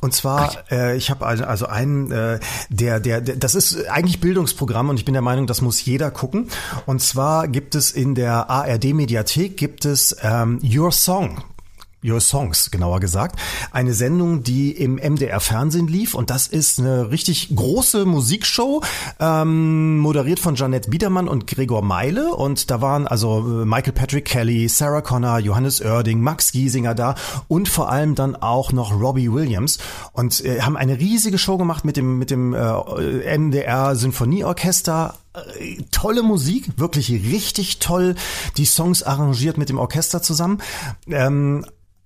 Und 0.00 0.12
zwar, 0.12 0.52
äh, 0.70 0.94
ich 0.94 1.08
habe 1.10 1.24
also, 1.26 1.44
also 1.44 1.66
einen, 1.66 2.10
äh, 2.10 2.38
der, 2.68 3.00
der, 3.00 3.22
der, 3.22 3.36
das 3.36 3.54
ist 3.54 3.88
eigentlich 3.88 4.20
Bildungsprogramm 4.20 4.90
und 4.90 4.98
ich 4.98 5.06
bin 5.06 5.14
der 5.14 5.22
Meinung, 5.22 5.46
das 5.46 5.62
muss 5.62 5.82
jeder 5.82 6.10
gucken. 6.10 6.50
Und 6.84 7.00
zwar 7.00 7.48
gibt 7.48 7.74
es 7.74 7.90
in 7.90 8.14
der 8.14 8.50
ARD-Mediathek 8.50 9.56
gibt 9.56 9.86
es 9.86 10.14
ähm, 10.22 10.60
Your 10.62 10.92
Song. 10.92 11.42
Your 12.04 12.20
Songs, 12.20 12.70
genauer 12.70 13.00
gesagt. 13.00 13.40
Eine 13.70 13.94
Sendung, 13.94 14.42
die 14.42 14.72
im 14.72 14.96
MDR 14.96 15.40
Fernsehen 15.40 15.88
lief. 15.88 16.14
Und 16.14 16.30
das 16.30 16.46
ist 16.46 16.78
eine 16.78 17.10
richtig 17.10 17.54
große 17.54 18.04
Musikshow, 18.04 18.82
ähm, 19.18 19.98
moderiert 19.98 20.38
von 20.38 20.54
Janette 20.54 20.90
Biedermann 20.90 21.28
und 21.28 21.46
Gregor 21.46 21.82
Meile. 21.82 22.34
Und 22.34 22.70
da 22.70 22.80
waren 22.80 23.06
also 23.06 23.38
äh, 23.38 23.64
Michael 23.64 23.94
Patrick 23.94 24.26
Kelly, 24.26 24.68
Sarah 24.68 25.00
Connor, 25.00 25.38
Johannes 25.38 25.80
Oerding, 25.80 26.20
Max 26.20 26.52
Giesinger 26.52 26.94
da 26.94 27.14
und 27.48 27.68
vor 27.68 27.90
allem 27.90 28.14
dann 28.14 28.36
auch 28.36 28.72
noch 28.72 28.92
Robbie 28.92 29.32
Williams. 29.32 29.78
Und 30.12 30.44
äh, 30.44 30.60
haben 30.60 30.76
eine 30.76 30.98
riesige 30.98 31.38
Show 31.38 31.56
gemacht 31.56 31.84
mit 31.84 31.96
dem 31.96 32.18
mit 32.18 32.30
dem 32.30 32.54
äh, 32.54 33.38
MDR 33.38 33.96
Sinfonieorchester 33.96 35.14
äh, 35.34 35.82
tolle 35.90 36.22
Musik, 36.22 36.64
wirklich 36.76 37.10
richtig 37.10 37.78
toll, 37.80 38.14
die 38.56 38.64
Songs 38.64 39.02
arrangiert 39.02 39.58
mit 39.58 39.68
dem 39.68 39.78
Orchester 39.78 40.22
zusammen. 40.22 40.58
Ähm, 41.08 41.64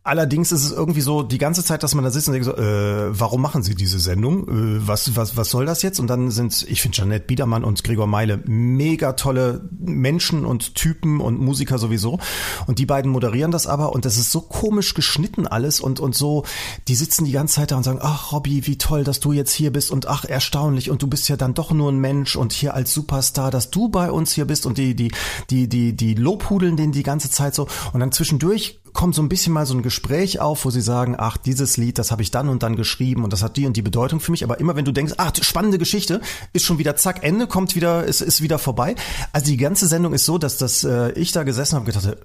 Allerdings 0.08 0.52
ist 0.52 0.64
es 0.64 0.72
irgendwie 0.72 1.02
so 1.02 1.22
die 1.22 1.36
ganze 1.36 1.62
Zeit, 1.62 1.82
dass 1.82 1.94
man 1.94 2.02
da 2.02 2.10
sitzt 2.10 2.28
und 2.28 2.32
denkt 2.32 2.46
so, 2.46 2.56
äh, 2.56 3.08
warum 3.10 3.42
machen 3.42 3.62
sie 3.62 3.74
diese 3.74 3.98
Sendung? 3.98 4.48
Äh, 4.48 4.88
was, 4.88 5.16
was, 5.16 5.36
was 5.36 5.50
soll 5.50 5.66
das 5.66 5.82
jetzt? 5.82 6.00
Und 6.00 6.06
dann 6.06 6.30
sind, 6.30 6.64
ich 6.66 6.80
finde 6.80 6.96
Janette 6.96 7.26
Biedermann 7.26 7.62
und 7.62 7.84
Gregor 7.84 8.06
Meile 8.06 8.40
mega 8.46 9.12
tolle 9.12 9.68
Menschen 9.78 10.46
und 10.46 10.74
Typen 10.74 11.20
und 11.20 11.38
Musiker 11.38 11.76
sowieso. 11.76 12.18
Und 12.66 12.78
die 12.78 12.86
beiden 12.86 13.12
moderieren 13.12 13.50
das 13.50 13.66
aber 13.66 13.92
und 13.92 14.06
das 14.06 14.16
ist 14.16 14.32
so 14.32 14.40
komisch 14.40 14.94
geschnitten 14.94 15.46
alles 15.46 15.78
und, 15.78 16.00
und 16.00 16.14
so, 16.14 16.46
die 16.88 16.94
sitzen 16.94 17.26
die 17.26 17.32
ganze 17.32 17.56
Zeit 17.56 17.70
da 17.72 17.76
und 17.76 17.82
sagen, 17.82 17.98
ach 18.00 18.32
Robby, 18.32 18.66
wie 18.66 18.78
toll, 18.78 19.04
dass 19.04 19.20
du 19.20 19.32
jetzt 19.32 19.52
hier 19.52 19.74
bist 19.74 19.90
und 19.90 20.08
ach, 20.08 20.24
erstaunlich 20.24 20.90
und 20.90 21.02
du 21.02 21.06
bist 21.06 21.28
ja 21.28 21.36
dann 21.36 21.52
doch 21.52 21.70
nur 21.70 21.92
ein 21.92 21.98
Mensch 21.98 22.34
und 22.34 22.54
hier 22.54 22.72
als 22.72 22.94
Superstar, 22.94 23.50
dass 23.50 23.70
du 23.70 23.90
bei 23.90 24.10
uns 24.10 24.32
hier 24.32 24.46
bist 24.46 24.64
und 24.64 24.78
die, 24.78 24.94
die, 24.94 25.12
die, 25.50 25.68
die, 25.68 25.94
die 25.94 26.14
lobhudeln 26.14 26.78
den 26.78 26.92
die 26.92 27.02
ganze 27.02 27.30
Zeit 27.30 27.54
so 27.54 27.68
und 27.92 28.00
dann 28.00 28.10
zwischendurch 28.10 28.80
kommt 28.98 29.14
so 29.14 29.22
ein 29.22 29.28
bisschen 29.28 29.52
mal 29.52 29.64
so 29.64 29.74
ein 29.74 29.82
Gespräch 29.82 30.40
auf, 30.40 30.64
wo 30.64 30.70
sie 30.70 30.80
sagen, 30.80 31.14
ach, 31.16 31.36
dieses 31.36 31.76
Lied, 31.76 32.00
das 32.00 32.10
habe 32.10 32.20
ich 32.20 32.32
dann 32.32 32.48
und 32.48 32.64
dann 32.64 32.74
geschrieben 32.74 33.22
und 33.22 33.32
das 33.32 33.44
hat 33.44 33.56
die 33.56 33.64
und 33.64 33.76
die 33.76 33.82
Bedeutung 33.82 34.18
für 34.18 34.32
mich. 34.32 34.42
Aber 34.42 34.58
immer 34.58 34.74
wenn 34.74 34.84
du 34.84 34.90
denkst, 34.90 35.14
ach, 35.18 35.30
spannende 35.40 35.78
Geschichte, 35.78 36.20
ist 36.52 36.64
schon 36.64 36.78
wieder 36.78 36.96
zack, 36.96 37.22
Ende, 37.22 37.46
kommt 37.46 37.76
wieder, 37.76 38.02
ist, 38.02 38.22
ist 38.22 38.42
wieder 38.42 38.58
vorbei. 38.58 38.96
Also 39.32 39.46
die 39.52 39.56
ganze 39.56 39.86
Sendung 39.86 40.14
ist 40.14 40.24
so, 40.24 40.36
dass 40.36 40.56
das, 40.56 40.82
äh, 40.82 41.12
ich 41.12 41.30
da 41.30 41.44
gesessen 41.44 41.76
habe 41.76 41.86
und 41.86 41.94
gedacht, 41.94 42.18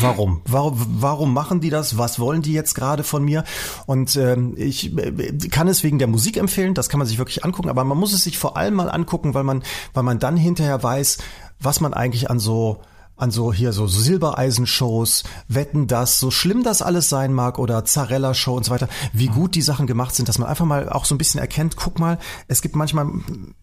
Warum? 0.00 0.42
warum? 0.46 0.86
Warum 1.00 1.34
machen 1.34 1.60
die 1.60 1.70
das? 1.70 1.98
Was 1.98 2.20
wollen 2.20 2.42
die 2.42 2.52
jetzt 2.52 2.76
gerade 2.76 3.02
von 3.02 3.24
mir? 3.24 3.42
Und 3.86 4.14
ähm, 4.14 4.54
ich 4.56 4.96
äh, 4.96 5.48
kann 5.50 5.66
es 5.66 5.82
wegen 5.82 5.98
der 5.98 6.06
Musik 6.06 6.36
empfehlen, 6.36 6.74
das 6.74 6.88
kann 6.88 6.98
man 6.98 7.08
sich 7.08 7.18
wirklich 7.18 7.44
angucken, 7.44 7.70
aber 7.70 7.82
man 7.82 7.98
muss 7.98 8.12
es 8.12 8.22
sich 8.22 8.38
vor 8.38 8.56
allem 8.56 8.74
mal 8.74 8.88
angucken, 8.88 9.34
weil 9.34 9.42
man, 9.42 9.64
weil 9.94 10.04
man 10.04 10.20
dann 10.20 10.36
hinterher 10.36 10.80
weiß, 10.80 11.18
was 11.58 11.80
man 11.80 11.92
eigentlich 11.92 12.30
an 12.30 12.38
so 12.38 12.82
an 13.18 13.30
so 13.30 13.52
hier 13.52 13.72
so 13.72 13.86
Silbereisen-Shows, 13.86 15.24
Wetten 15.48 15.86
das, 15.86 16.18
so 16.18 16.30
schlimm 16.30 16.62
das 16.62 16.82
alles 16.82 17.08
sein 17.08 17.32
mag 17.32 17.58
oder 17.58 17.84
Zarella-Show 17.84 18.56
und 18.56 18.64
so 18.64 18.70
weiter, 18.70 18.88
wie 19.12 19.26
gut 19.28 19.54
die 19.54 19.62
Sachen 19.62 19.86
gemacht 19.86 20.14
sind, 20.14 20.28
dass 20.28 20.38
man 20.38 20.48
einfach 20.48 20.64
mal 20.64 20.88
auch 20.88 21.04
so 21.04 21.14
ein 21.14 21.18
bisschen 21.18 21.40
erkennt, 21.40 21.76
guck 21.76 21.98
mal, 21.98 22.18
es 22.46 22.62
gibt 22.62 22.76
manchmal 22.76 23.06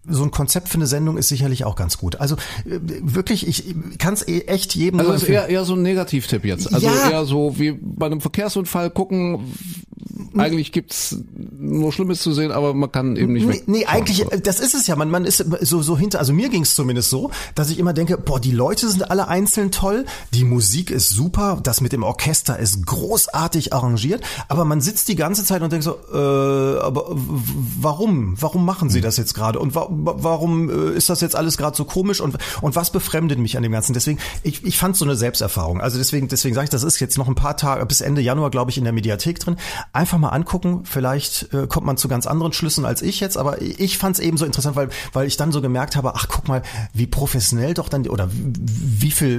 so 0.08 0.24
ein 0.24 0.32
Konzept 0.32 0.70
für 0.70 0.76
eine 0.76 0.88
Sendung 0.88 1.18
ist 1.18 1.30
sicherlich 1.30 1.64
auch 1.64 1.76
ganz 1.76 1.98
gut. 1.98 2.18
Also 2.18 2.36
äh, 2.66 2.80
wirklich, 2.82 3.48
ich 3.48 3.76
kann 3.98 4.14
es 4.14 4.28
eh 4.28 4.42
echt 4.42 4.76
jedem 4.76 5.00
Also 5.00 5.14
es 5.14 5.24
ist 5.24 5.30
eher, 5.30 5.48
eher 5.48 5.66
so 5.66 5.74
ein 5.74 5.82
Negativtipp 5.82 6.46
jetzt. 6.46 6.74
Also 6.74 6.88
ja. 6.88 7.10
eher 7.10 7.26
so 7.26 7.58
wie 7.58 7.72
bei 7.72 8.06
einem 8.06 8.22
Verkehrsunfall 8.22 8.90
gucken, 8.90 9.54
eigentlich 10.38 10.72
gibt's 10.72 11.18
nur 11.58 11.92
Schlimmes 11.92 12.22
zu 12.22 12.34
sehen, 12.34 12.52
aber 12.52 12.74
man 12.74 12.92
kann 12.92 13.16
eben 13.16 13.34
nicht 13.34 13.48
Nee, 13.48 13.64
nee 13.66 13.86
eigentlich, 13.86 14.26
das 14.44 14.60
ist 14.60 14.74
es 14.74 14.88
ja. 14.88 14.96
Man, 14.96 15.10
man 15.10 15.26
ist 15.26 15.44
so, 15.62 15.82
so 15.82 15.98
hinter, 15.98 16.20
also 16.20 16.34
mir 16.34 16.50
ging's 16.50 16.76
zumindest 16.76 17.10
so, 17.10 17.32
dass 17.54 17.70
ich 17.70 17.80
immer 17.80 17.94
denke, 17.94 18.18
boah, 18.18 18.40
die 18.40 18.52
Leute 18.52 18.90
sind 18.90 19.10
alle 19.10 19.28
einzeln 19.46 19.70
toll, 19.70 20.06
die 20.34 20.44
Musik 20.44 20.90
ist 20.90 21.12
super, 21.12 21.60
das 21.62 21.80
mit 21.80 21.92
dem 21.92 22.02
Orchester 22.02 22.58
ist 22.58 22.84
großartig 22.88 23.74
arrangiert, 23.74 24.24
aber 24.48 24.66
man 24.66 24.82
sitzt 24.82 25.08
die 25.08 25.16
ganze 25.16 25.46
Zeit 25.46 25.62
und 25.62 25.72
denkt 25.72 25.84
so, 25.84 26.00
äh, 26.12 26.80
aber 26.80 27.06
warum? 27.10 28.36
Warum 28.42 28.66
machen 28.66 28.90
sie 28.90 28.98
hm. 29.00 29.04
das 29.04 29.18
jetzt 29.18 29.36
gerade? 29.36 29.60
Und 29.60 29.76
wa 29.76 29.88
warum 29.90 30.70
äh, 30.70 30.98
ist 30.98 31.10
das 31.10 31.22
jetzt 31.22 31.36
alles 31.36 31.58
gerade 31.58 31.78
so 31.78 31.86
komisch? 31.86 32.22
Und, 32.22 32.38
und 32.62 32.76
was 32.76 32.90
befremdet 32.90 33.38
mich 33.38 33.56
an 33.56 33.62
dem 33.62 33.72
Ganzen? 33.72 33.94
Deswegen, 33.94 34.18
ich, 34.42 34.64
ich 34.64 34.80
fand 34.80 34.98
so 34.98 35.06
eine 35.06 35.16
Selbsterfahrung. 35.16 35.80
Also 35.80 36.00
deswegen, 36.00 36.28
deswegen 36.28 36.56
sage 36.56 36.66
ich, 36.66 36.72
das 36.72 36.82
ist 36.82 37.00
jetzt 37.00 37.20
noch 37.20 37.28
ein 37.28 37.36
paar 37.36 37.56
Tage, 37.56 37.86
bis 37.86 38.02
Ende 38.02 38.22
Januar, 38.22 38.50
glaube 38.50 38.72
ich, 38.72 38.80
in 38.80 38.84
der 38.84 38.94
Mediathek 38.94 39.40
drin. 39.40 39.58
Einfach 39.94 40.18
mal 40.18 40.30
angucken. 40.30 40.82
Vielleicht 40.86 41.54
äh, 41.54 41.68
kommt 41.68 41.86
man 41.86 41.98
zu 41.98 42.08
ganz 42.08 42.26
anderen 42.26 42.52
Schlüssen 42.52 42.84
als 42.84 43.04
ich 43.04 43.20
jetzt, 43.20 43.38
aber 43.38 43.62
ich 43.62 44.00
fand 44.00 44.16
es 44.16 44.24
eben 44.24 44.38
so 44.38 44.46
interessant, 44.46 44.76
weil, 44.76 44.90
weil 45.14 45.28
ich 45.28 45.38
dann 45.38 45.52
so 45.52 45.62
gemerkt 45.62 45.96
habe, 45.96 46.16
ach 46.16 46.28
guck 46.30 46.48
mal, 46.48 46.64
wie 46.94 47.06
professionell 47.06 47.76
doch 47.76 47.90
dann, 47.90 48.08
oder 48.08 48.28
wie 48.32 49.12
viel 49.12 49.35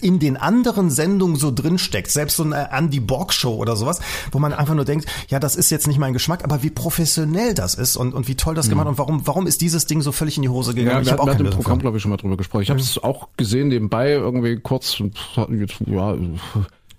in 0.00 0.18
den 0.18 0.36
anderen 0.36 0.90
Sendungen 0.90 1.36
so 1.36 1.50
drinsteckt. 1.50 2.10
Selbst 2.10 2.36
so 2.36 2.42
eine 2.42 2.70
Andy 2.72 3.00
Borg 3.00 3.32
Show 3.32 3.54
oder 3.54 3.76
sowas, 3.76 4.00
wo 4.32 4.38
man 4.38 4.52
einfach 4.52 4.74
nur 4.74 4.84
denkt, 4.84 5.06
ja, 5.28 5.38
das 5.38 5.56
ist 5.56 5.70
jetzt 5.70 5.86
nicht 5.86 5.98
mein 5.98 6.12
Geschmack, 6.12 6.44
aber 6.44 6.62
wie 6.62 6.70
professionell 6.70 7.54
das 7.54 7.74
ist 7.74 7.96
und, 7.96 8.14
und 8.14 8.28
wie 8.28 8.34
toll 8.34 8.54
das 8.54 8.66
mhm. 8.66 8.70
gemacht 8.70 8.88
und 8.88 8.98
warum, 8.98 9.26
warum 9.26 9.46
ist 9.46 9.60
dieses 9.60 9.86
Ding 9.86 10.02
so 10.02 10.12
völlig 10.12 10.36
in 10.36 10.42
die 10.42 10.48
Hose 10.48 10.74
gegangen? 10.74 10.96
Ja, 10.96 11.02
ich 11.02 11.12
habe 11.12 11.22
auch 11.22 11.38
im 11.38 11.50
Programm, 11.50 11.78
glaube 11.78 11.96
ich, 11.96 12.02
schon 12.02 12.10
mal 12.10 12.16
drüber 12.16 12.36
gesprochen. 12.36 12.62
Ich 12.62 12.70
habe 12.70 12.80
es 12.80 12.98
auch 13.02 13.28
gesehen 13.36 13.68
nebenbei 13.68 14.12
irgendwie 14.12 14.56
kurz, 14.56 15.02
ja, 15.86 16.16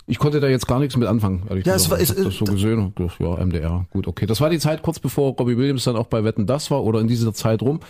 ich 0.08 0.18
konnte 0.18 0.38
da 0.38 0.46
jetzt 0.46 0.68
gar 0.68 0.78
nichts 0.78 0.96
mit 0.96 1.08
anfangen, 1.08 1.42
ehrlich 1.48 1.66
ja, 1.66 1.74
gesagt. 1.74 2.00
Es 2.00 2.10
war, 2.10 2.16
ich 2.16 2.24
das 2.24 2.34
so 2.36 2.44
gesehen. 2.44 2.94
Ja, 3.18 3.44
MDR. 3.44 3.86
Gut, 3.90 4.06
okay. 4.06 4.26
Das 4.26 4.40
war 4.40 4.50
die 4.50 4.60
Zeit 4.60 4.82
kurz 4.82 5.00
bevor 5.00 5.32
Robbie 5.32 5.56
Williams 5.56 5.84
dann 5.84 5.96
auch 5.96 6.06
bei 6.06 6.22
Wetten 6.22 6.46
das 6.46 6.70
war 6.70 6.84
oder 6.84 7.00
in 7.00 7.08
dieser 7.08 7.34
Zeit 7.34 7.60
rum. 7.60 7.80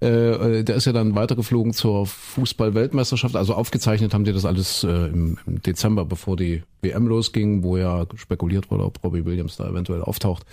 Äh, 0.00 0.64
der 0.64 0.76
ist 0.76 0.86
ja 0.86 0.92
dann 0.92 1.14
weitergeflogen 1.14 1.74
zur 1.74 2.06
Fußball-Weltmeisterschaft. 2.06 3.36
Also 3.36 3.54
aufgezeichnet 3.54 4.14
haben 4.14 4.24
die 4.24 4.32
das 4.32 4.46
alles 4.46 4.82
äh, 4.82 4.88
im, 4.88 5.38
im, 5.46 5.62
Dezember, 5.62 6.06
bevor 6.06 6.36
die 6.36 6.62
WM 6.80 7.06
losging, 7.06 7.62
wo 7.62 7.76
ja 7.76 8.06
spekuliert 8.14 8.70
wurde, 8.70 8.84
ob 8.84 9.04
Robbie 9.04 9.26
Williams 9.26 9.56
da 9.56 9.68
eventuell 9.68 10.00
auftaucht, 10.00 10.46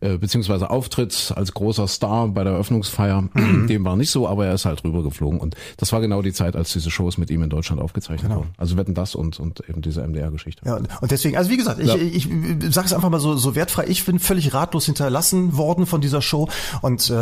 äh, 0.00 0.18
beziehungsweise 0.18 0.70
auftritt 0.70 1.32
als 1.36 1.54
großer 1.54 1.86
Star 1.86 2.26
bei 2.28 2.42
der 2.42 2.54
Eröffnungsfeier. 2.54 3.28
Mhm. 3.34 3.66
Dem 3.68 3.84
war 3.84 3.94
nicht 3.94 4.10
so, 4.10 4.26
aber 4.26 4.46
er 4.46 4.54
ist 4.54 4.64
halt 4.64 4.82
rübergeflogen. 4.82 5.38
Und 5.38 5.54
das 5.76 5.92
war 5.92 6.00
genau 6.00 6.20
die 6.22 6.32
Zeit, 6.32 6.56
als 6.56 6.72
diese 6.72 6.90
Shows 6.90 7.18
mit 7.18 7.30
ihm 7.30 7.44
in 7.44 7.50
Deutschland 7.50 7.80
aufgezeichnet 7.80 8.30
genau. 8.30 8.40
wurden. 8.40 8.50
Also 8.56 8.76
wetten 8.76 8.94
das 8.94 9.14
und, 9.14 9.38
und 9.38 9.62
eben 9.68 9.80
diese 9.80 10.04
MDR-Geschichte. 10.04 10.62
Ja, 10.66 10.80
und 11.00 11.10
deswegen, 11.12 11.36
also 11.36 11.50
wie 11.50 11.56
gesagt, 11.56 11.78
ich, 11.78 11.86
ja. 11.86 11.94
ich, 11.94 12.28
ich 12.28 12.74
sage 12.74 12.86
es 12.86 12.92
einfach 12.92 13.10
mal 13.10 13.20
so, 13.20 13.36
so 13.36 13.54
wertfrei, 13.54 13.86
ich 13.86 14.04
bin 14.04 14.18
völlig 14.18 14.54
ratlos 14.54 14.86
hinterlassen 14.86 15.56
worden 15.56 15.86
von 15.86 16.00
dieser 16.00 16.20
Show 16.20 16.48
und 16.82 17.08
äh, 17.10 17.12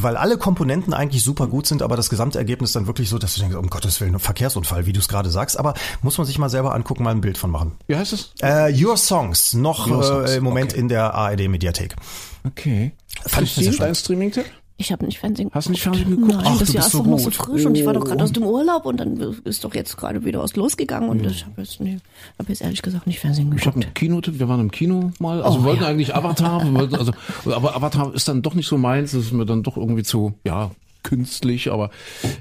weil 0.00 0.16
alle 0.16 0.38
Komponenten 0.38 0.93
eigentlich 0.94 1.22
super 1.22 1.46
gut 1.46 1.66
sind, 1.66 1.82
aber 1.82 1.96
das 1.96 2.10
Gesamtergebnis 2.10 2.72
dann 2.72 2.86
wirklich 2.86 3.08
so, 3.08 3.18
dass 3.18 3.34
du 3.34 3.40
denkst, 3.40 3.56
um 3.56 3.68
Gottes 3.68 4.00
Willen, 4.00 4.18
Verkehrsunfall, 4.18 4.86
wie 4.86 4.92
du 4.92 5.00
es 5.00 5.08
gerade 5.08 5.30
sagst. 5.30 5.58
Aber 5.58 5.74
muss 6.02 6.18
man 6.18 6.26
sich 6.26 6.38
mal 6.38 6.48
selber 6.48 6.74
angucken, 6.74 7.02
mal 7.02 7.10
ein 7.10 7.20
Bild 7.20 7.38
von 7.38 7.50
machen. 7.50 7.72
Wie 7.86 7.96
heißt 7.96 8.12
es? 8.12 8.32
Äh, 8.40 8.72
Your 8.82 8.96
Songs, 8.96 9.54
noch 9.54 9.86
Your 9.86 10.02
Songs. 10.02 10.30
Äh, 10.30 10.36
im 10.36 10.44
Moment 10.44 10.72
okay. 10.72 10.80
in 10.80 10.88
der 10.88 11.14
ARD-Mediathek. 11.14 11.96
Okay. 12.44 12.92
Fand 13.26 13.46
ich 13.46 13.66
das 13.66 13.76
dein 13.76 13.94
Streaming-Tipp? 13.94 14.46
Ich 14.76 14.90
habe 14.90 15.04
nicht 15.04 15.20
Fernsehen 15.20 15.44
geguckt. 15.44 15.54
Hast 15.54 15.68
du 15.68 15.70
nicht 15.70 15.82
Fernsehen 15.82 16.10
geguckt? 16.10 16.32
Nein, 16.32 16.44
Ach, 16.44 16.58
das 16.58 16.72
Jahr 16.72 16.84
ist 16.84 16.94
doch 16.94 17.06
noch 17.06 17.18
so 17.18 17.30
frisch 17.30 17.64
oh. 17.64 17.68
und 17.68 17.76
ich 17.76 17.86
war 17.86 17.92
doch 17.92 18.04
gerade 18.04 18.22
aus 18.22 18.32
dem 18.32 18.42
Urlaub 18.42 18.86
und 18.86 18.98
dann 18.98 19.16
ist 19.44 19.62
doch 19.62 19.74
jetzt 19.74 19.96
gerade 19.96 20.24
wieder 20.24 20.40
was 20.40 20.56
losgegangen 20.56 21.08
und 21.08 21.22
mhm. 21.22 21.28
ich 21.28 21.44
habe 21.44 21.62
jetzt, 21.62 21.80
nee, 21.80 21.98
hab 22.38 22.48
jetzt 22.48 22.60
ehrlich 22.60 22.82
gesagt 22.82 23.06
nicht 23.06 23.20
Fernsehen 23.20 23.50
geguckt. 23.50 23.60
Ich 23.60 23.66
habe 23.66 23.80
einen 23.80 23.94
Kinotipp, 23.94 24.38
wir 24.38 24.48
waren 24.48 24.60
im 24.60 24.70
Kino 24.72 25.12
mal, 25.20 25.42
also 25.42 25.58
oh, 25.58 25.60
wir 25.62 25.68
wollten 25.68 25.82
ja. 25.82 25.88
eigentlich 25.88 26.14
Avatar, 26.14 26.74
wollten, 26.74 26.96
also, 26.96 27.12
aber 27.46 27.76
Avatar 27.76 28.12
ist 28.14 28.26
dann 28.26 28.42
doch 28.42 28.54
nicht 28.54 28.66
so 28.66 28.76
meins, 28.76 29.12
das 29.12 29.26
ist 29.26 29.32
mir 29.32 29.46
dann 29.46 29.62
doch 29.62 29.76
irgendwie 29.76 30.02
zu, 30.02 30.34
ja, 30.44 30.72
künstlich, 31.04 31.70
aber 31.70 31.90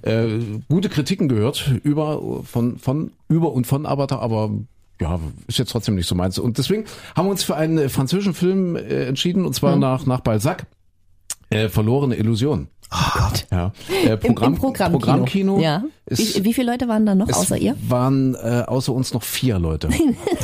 äh, 0.01 0.39
gute 0.69 0.89
Kritiken 0.89 1.27
gehört 1.27 1.71
über 1.83 2.43
von 2.45 2.79
von 2.79 3.11
über 3.27 3.51
und 3.53 3.67
von 3.67 3.85
Avatar, 3.85 4.21
aber 4.21 4.49
ja, 4.99 5.19
ist 5.47 5.59
jetzt 5.59 5.71
trotzdem 5.71 5.95
nicht 5.95 6.07
so 6.07 6.15
meins. 6.15 6.39
Und 6.39 6.57
deswegen 6.57 6.85
haben 7.15 7.27
wir 7.27 7.31
uns 7.31 7.43
für 7.43 7.55
einen 7.55 7.89
französischen 7.89 8.33
Film 8.33 8.75
äh, 8.75 9.05
entschieden, 9.05 9.45
und 9.45 9.53
zwar 9.53 9.75
mhm. 9.75 9.81
nach, 9.81 10.05
nach 10.05 10.21
Balzac. 10.21 10.65
Äh, 11.53 11.69
verlorene 11.69 12.15
Illusion. 12.15 12.67
Oh 12.93 13.19
Gott. 13.19 13.47
Ja. 13.51 13.71
Äh, 14.05 14.17
Programm, 14.17 14.53
Im, 14.53 14.53
Im 14.53 14.59
Programmkino. 14.59 14.99
Programmkino 14.99 15.59
ja. 15.59 15.83
Wie, 16.05 16.43
wie, 16.43 16.53
viele 16.53 16.69
Leute 16.71 16.89
waren 16.89 17.05
da 17.05 17.15
noch 17.15 17.29
außer 17.29 17.57
ihr? 17.57 17.77
waren 17.87 18.35
äh, 18.35 18.63
außer 18.67 18.91
uns 18.91 19.13
noch 19.13 19.23
vier 19.23 19.57
Leute. 19.57 19.87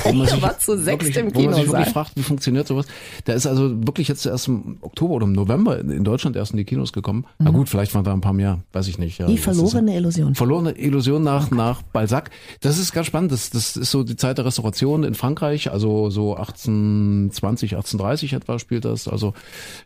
ihr 0.06 0.42
wart 0.42 0.62
zu 0.62 0.78
sechs 0.78 1.06
wirklich, 1.06 1.18
im 1.18 1.34
Kino. 1.34 1.44
Wo 1.44 1.50
man 1.52 1.60
sich 1.60 1.68
wirklich 1.68 1.94
fragt, 1.94 2.12
wie 2.16 2.24
funktioniert 2.24 2.66
sowas. 2.66 2.86
Der 3.28 3.36
ist 3.36 3.46
also 3.46 3.70
wirklich 3.86 4.08
jetzt 4.08 4.26
erst 4.26 4.48
im 4.48 4.78
Oktober 4.80 5.16
oder 5.16 5.26
im 5.26 5.34
November 5.34 5.78
in 5.80 6.06
Deutschland 6.06 6.38
erst 6.38 6.52
in 6.52 6.58
die 6.58 6.64
Kinos 6.64 6.94
gekommen. 6.94 7.26
Mhm. 7.40 7.46
Na 7.46 7.52
gut, 7.52 7.68
vielleicht 7.68 7.94
waren 7.94 8.06
da 8.06 8.14
ein 8.14 8.22
paar 8.22 8.32
mehr, 8.32 8.60
weiß 8.72 8.88
ich 8.88 8.98
nicht. 9.00 9.20
Ja, 9.20 9.28
die 9.28 9.38
verlorene 9.38 9.98
Illusion. 9.98 10.34
Verlorene 10.34 10.72
Illusion 10.72 11.24
nach, 11.24 11.52
nach 11.52 11.82
Balzac. 11.82 12.32
Das 12.62 12.78
ist 12.80 12.94
ganz 12.94 13.08
spannend. 13.08 13.34
Das, 13.34 13.50
das 13.50 13.76
ist 13.76 13.92
so 13.92 14.04
die 14.04 14.16
Zeit 14.16 14.38
der 14.38 14.46
Restauration 14.46 15.04
in 15.04 15.14
Frankreich, 15.14 15.72
also 15.72 16.10
so 16.10 16.36
1820, 16.36 17.76
1830 17.76 18.34
etwa 18.34 18.60
spielt 18.60 18.86
das. 18.86 19.10
Also 19.10 19.34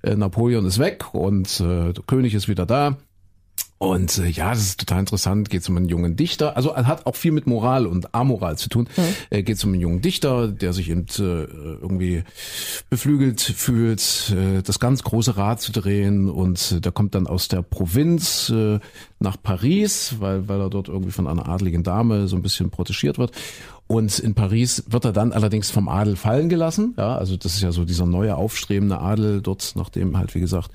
äh, 0.04 0.16
Napoleon 0.16 0.68
ist 0.68 0.78
weg 0.78 1.16
und 1.16 1.60
äh, 1.62 1.94
König 2.06 2.36
ist 2.36 2.48
wieder 2.48 2.53
da. 2.56 2.98
Und 3.84 4.18
äh, 4.18 4.28
ja, 4.28 4.52
das 4.52 4.62
ist 4.62 4.80
total 4.80 5.00
interessant. 5.00 5.50
Geht 5.50 5.62
es 5.62 5.70
um 5.70 5.76
einen 5.76 5.90
jungen 5.90 6.16
Dichter. 6.16 6.56
Also 6.56 6.74
hat 6.74 7.06
auch 7.06 7.18
viel 7.18 7.34
mit 7.34 7.48
Moral 7.48 7.86
und 7.86 8.16
Amoral 8.16 8.58
zu 8.58 8.70
tun. 8.70 8.88
Mhm. 8.96 9.04
Äh, 9.30 9.44
Geht 9.44 9.58
es 9.58 9.64
um 9.66 9.74
einen 9.74 9.82
jungen 9.82 10.02
Dichter, 10.02 10.48
der 10.48 10.72
sich 10.72 10.90
eben 10.90 11.06
äh, 11.20 11.22
irgendwie 11.22 12.24
beflügelt 12.90 13.42
fühlt, 13.42 14.34
äh, 14.34 14.62
das 14.62 14.80
ganz 14.80 15.04
große 15.04 15.36
Rad 15.36 15.60
zu 15.60 15.74
drehen. 15.74 16.30
Und 16.30 16.72
äh, 16.72 16.80
der 16.80 16.94
kommt 16.94 17.14
dann 17.14 17.28
aus 17.28 17.50
der 17.50 17.62
Provinz 17.62 18.50
äh, 18.50 18.80
nach 19.20 19.36
Paris, 19.42 20.16
weil, 20.20 20.48
weil 20.48 20.62
er 20.62 20.70
dort 20.70 20.88
irgendwie 20.88 21.12
von 21.12 21.28
einer 21.28 21.50
adligen 21.50 21.84
Dame 21.84 22.30
so 22.30 22.38
ein 22.38 22.42
bisschen 22.42 22.70
protegiert 22.70 23.18
wird 23.18 23.34
Und 23.94 24.18
in 24.18 24.34
Paris 24.34 24.86
wird 24.88 25.06
er 25.06 25.14
dann 25.14 25.32
allerdings 25.34 25.70
vom 25.70 25.88
Adel 25.88 26.16
fallen 26.16 26.50
gelassen. 26.50 26.96
Ja, 26.98 27.16
also 27.16 27.38
das 27.38 27.54
ist 27.54 27.62
ja 27.62 27.72
so 27.72 27.86
dieser 27.86 28.08
neue 28.08 28.36
aufstrebende 28.36 28.98
Adel 28.98 29.40
dort, 29.40 29.74
nachdem 29.76 30.18
halt, 30.18 30.34
wie 30.34 30.40
gesagt, 30.40 30.72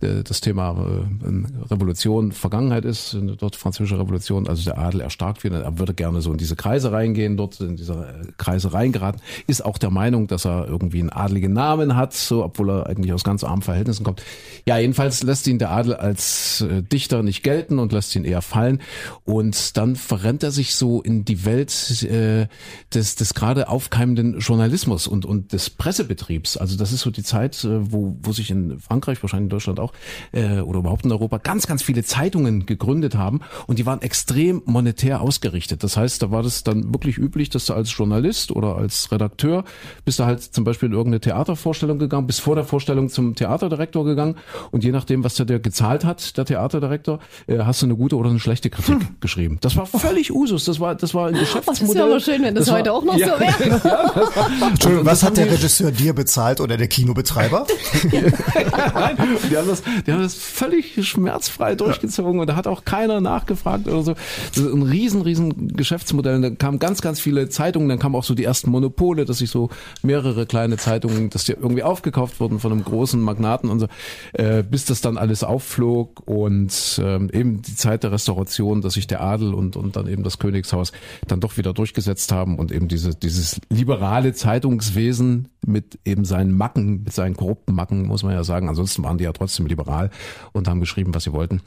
äh, 0.00 0.24
das 0.24 0.40
Thema 0.40 0.70
äh, 0.72 1.72
Revolution 1.72 2.32
Vergangenheit 2.32 2.84
ist, 2.84 3.16
dort 3.38 3.54
französische 3.54 4.00
Revolution, 4.00 4.48
also 4.48 4.64
der 4.64 4.78
Adel 4.78 5.00
erstarkt 5.00 5.44
wird. 5.44 5.54
Er 5.54 5.78
würde 5.78 5.94
gerne 5.94 6.20
so 6.22 6.32
in 6.32 6.38
diese 6.38 6.56
Kreise 6.56 6.90
reingehen, 6.90 7.36
dort 7.36 7.60
in 7.60 7.76
diese 7.76 8.24
Kreise 8.36 8.72
reingeraten, 8.72 9.20
ist 9.46 9.64
auch 9.64 9.78
der 9.78 9.90
Meinung, 9.90 10.26
dass 10.26 10.44
er 10.44 10.66
irgendwie 10.66 10.98
einen 10.98 11.10
adligen 11.10 11.52
Namen 11.52 11.94
hat, 11.94 12.14
so, 12.14 12.42
obwohl 12.42 12.70
er 12.70 12.86
eigentlich 12.88 13.12
aus 13.12 13.22
ganz 13.22 13.44
armen 13.44 13.62
Verhältnissen 13.62 14.02
kommt. 14.02 14.24
Ja, 14.66 14.76
jedenfalls 14.78 15.22
lässt 15.22 15.46
ihn 15.46 15.60
der 15.60 15.70
Adel 15.70 15.94
als 15.94 16.62
äh, 16.62 16.82
Dichter 16.82 17.22
nicht 17.22 17.44
gelten 17.44 17.78
und 17.78 17.92
lässt 17.92 18.16
ihn 18.16 18.24
eher 18.24 18.42
fallen. 18.42 18.80
Und 19.24 19.76
dann 19.76 19.94
verrennt 19.94 20.42
er 20.42 20.50
sich 20.50 20.74
so 20.74 21.00
in 21.00 21.24
die 21.24 21.44
Welt 21.44 22.02
äh, 22.02 22.48
des, 22.94 23.16
des 23.16 23.34
gerade 23.34 23.68
aufkeimenden 23.68 24.38
Journalismus 24.38 25.06
und, 25.06 25.24
und 25.24 25.52
des 25.52 25.70
Pressebetriebs. 25.70 26.56
Also 26.56 26.76
das 26.76 26.92
ist 26.92 27.00
so 27.00 27.10
die 27.10 27.22
Zeit, 27.22 27.64
äh, 27.64 27.92
wo, 27.92 28.16
wo 28.22 28.32
sich 28.32 28.50
in 28.50 28.78
Frankreich, 28.78 29.22
wahrscheinlich 29.22 29.46
in 29.46 29.50
Deutschland 29.50 29.80
auch, 29.80 29.92
äh, 30.32 30.60
oder 30.60 30.80
überhaupt 30.80 31.04
in 31.04 31.12
Europa, 31.12 31.38
ganz, 31.38 31.66
ganz 31.66 31.82
viele 31.82 32.04
Zeitungen 32.04 32.66
gegründet 32.66 33.16
haben 33.16 33.40
und 33.66 33.78
die 33.78 33.86
waren 33.86 34.02
extrem 34.02 34.62
monetär 34.64 35.20
ausgerichtet. 35.20 35.82
Das 35.82 35.96
heißt, 35.96 36.22
da 36.22 36.30
war 36.30 36.42
das 36.42 36.64
dann 36.64 36.92
wirklich 36.92 37.18
üblich, 37.18 37.50
dass 37.50 37.66
du 37.66 37.74
als 37.74 37.96
Journalist 37.96 38.50
oder 38.52 38.76
als 38.76 39.10
Redakteur 39.12 39.64
bist 40.04 40.18
du 40.18 40.24
halt 40.24 40.42
zum 40.42 40.64
Beispiel 40.64 40.88
in 40.88 40.94
irgendeine 40.94 41.20
Theatervorstellung 41.20 41.98
gegangen, 41.98 42.26
bis 42.26 42.38
vor 42.38 42.54
der 42.54 42.64
Vorstellung 42.64 43.08
zum 43.08 43.34
Theaterdirektor 43.34 44.04
gegangen 44.04 44.36
und 44.70 44.84
je 44.84 44.92
nachdem, 44.92 45.24
was 45.24 45.34
der 45.34 45.46
dir 45.46 45.60
gezahlt 45.60 46.04
hat, 46.04 46.36
der 46.36 46.44
Theaterdirektor, 46.44 47.20
äh, 47.46 47.58
hast 47.58 47.82
du 47.82 47.86
eine 47.86 47.96
gute 47.96 48.16
oder 48.16 48.30
eine 48.30 48.40
schlechte 48.40 48.70
Kritik 48.70 49.00
hm. 49.00 49.16
geschrieben. 49.20 49.58
Das 49.60 49.76
war 49.76 49.86
völlig 49.86 50.32
Usus. 50.32 50.64
Das 50.64 50.80
war, 50.80 50.94
das 50.94 51.14
war 51.14 51.28
ein 51.28 51.34
Geschäftsmodell. 51.34 51.88
Oh, 51.90 51.94
wäre 51.94 52.06
aber 52.10 52.20
schön, 52.36 52.44
wenn 52.44 52.54
das, 52.54 52.66
das 52.66 52.74
heute 52.74 52.90
war, 52.90 52.96
auch 52.96 53.04
noch 53.04 53.16
ja, 53.16 53.34
so 53.34 53.40
wäre. 53.40 53.80
Ja, 53.86 54.68
Entschuldigung, 54.68 55.06
was 55.06 55.22
hat 55.22 55.36
der 55.36 55.50
Regisseur 55.50 55.90
dir 55.90 56.14
bezahlt 56.14 56.60
oder 56.60 56.76
der 56.76 56.88
Kinobetreiber? 56.88 57.66
die, 58.12 59.56
haben 59.56 59.68
das, 59.68 59.82
die 60.06 60.12
haben 60.12 60.22
das 60.22 60.34
völlig 60.34 61.06
schmerzfrei 61.06 61.74
durchgezogen 61.74 62.40
und 62.40 62.46
da 62.46 62.56
hat 62.56 62.66
auch 62.66 62.84
keiner 62.84 63.20
nachgefragt 63.20 63.86
oder 63.88 64.02
so. 64.02 64.14
Das 64.54 64.64
ist 64.64 64.72
ein 64.72 64.82
riesen, 64.82 65.22
riesen 65.22 65.76
Geschäftsmodell. 65.76 66.36
Und 66.36 66.42
da 66.42 66.50
kamen 66.50 66.78
ganz, 66.78 67.02
ganz 67.02 67.20
viele 67.20 67.48
Zeitungen, 67.48 67.88
dann 67.88 67.98
kamen 67.98 68.14
auch 68.14 68.24
so 68.24 68.34
die 68.34 68.44
ersten 68.44 68.70
Monopole, 68.70 69.24
dass 69.24 69.38
sich 69.38 69.50
so 69.50 69.70
mehrere 70.02 70.46
kleine 70.46 70.76
Zeitungen, 70.76 71.30
dass 71.30 71.44
die 71.44 71.52
irgendwie 71.52 71.82
aufgekauft 71.82 72.40
wurden 72.40 72.58
von 72.58 72.72
einem 72.72 72.84
großen 72.84 73.20
Magnaten 73.20 73.70
und 73.70 73.80
so, 73.80 73.86
äh, 74.32 74.62
bis 74.62 74.84
das 74.84 75.00
dann 75.00 75.18
alles 75.18 75.44
aufflog 75.44 76.22
und 76.26 77.00
ähm, 77.02 77.30
eben 77.32 77.62
die 77.62 77.76
Zeit 77.76 78.02
der 78.02 78.12
Restauration, 78.12 78.82
dass 78.82 78.94
sich 78.94 79.06
der 79.06 79.20
Adel 79.20 79.54
und, 79.54 79.76
und 79.76 79.96
dann 79.96 80.06
eben 80.08 80.22
das 80.22 80.38
Königshaus 80.38 80.92
dann 81.26 81.40
doch 81.40 81.56
wieder 81.56 81.72
durchgesetzt 81.72 82.25
haben 82.32 82.58
und 82.58 82.72
eben 82.72 82.88
diese, 82.88 83.14
dieses 83.14 83.60
liberale 83.70 84.32
Zeitungswesen 84.32 85.48
mit 85.64 85.98
eben 86.04 86.24
seinen 86.24 86.52
Macken, 86.52 87.04
mit 87.04 87.12
seinen 87.12 87.36
korrupten 87.36 87.74
Macken, 87.74 88.06
muss 88.06 88.22
man 88.22 88.32
ja 88.32 88.44
sagen. 88.44 88.68
Ansonsten 88.68 89.02
waren 89.04 89.18
die 89.18 89.24
ja 89.24 89.32
trotzdem 89.32 89.66
liberal 89.66 90.10
und 90.52 90.68
haben 90.68 90.80
geschrieben, 90.80 91.14
was 91.14 91.24
sie 91.24 91.32
wollten 91.32 91.60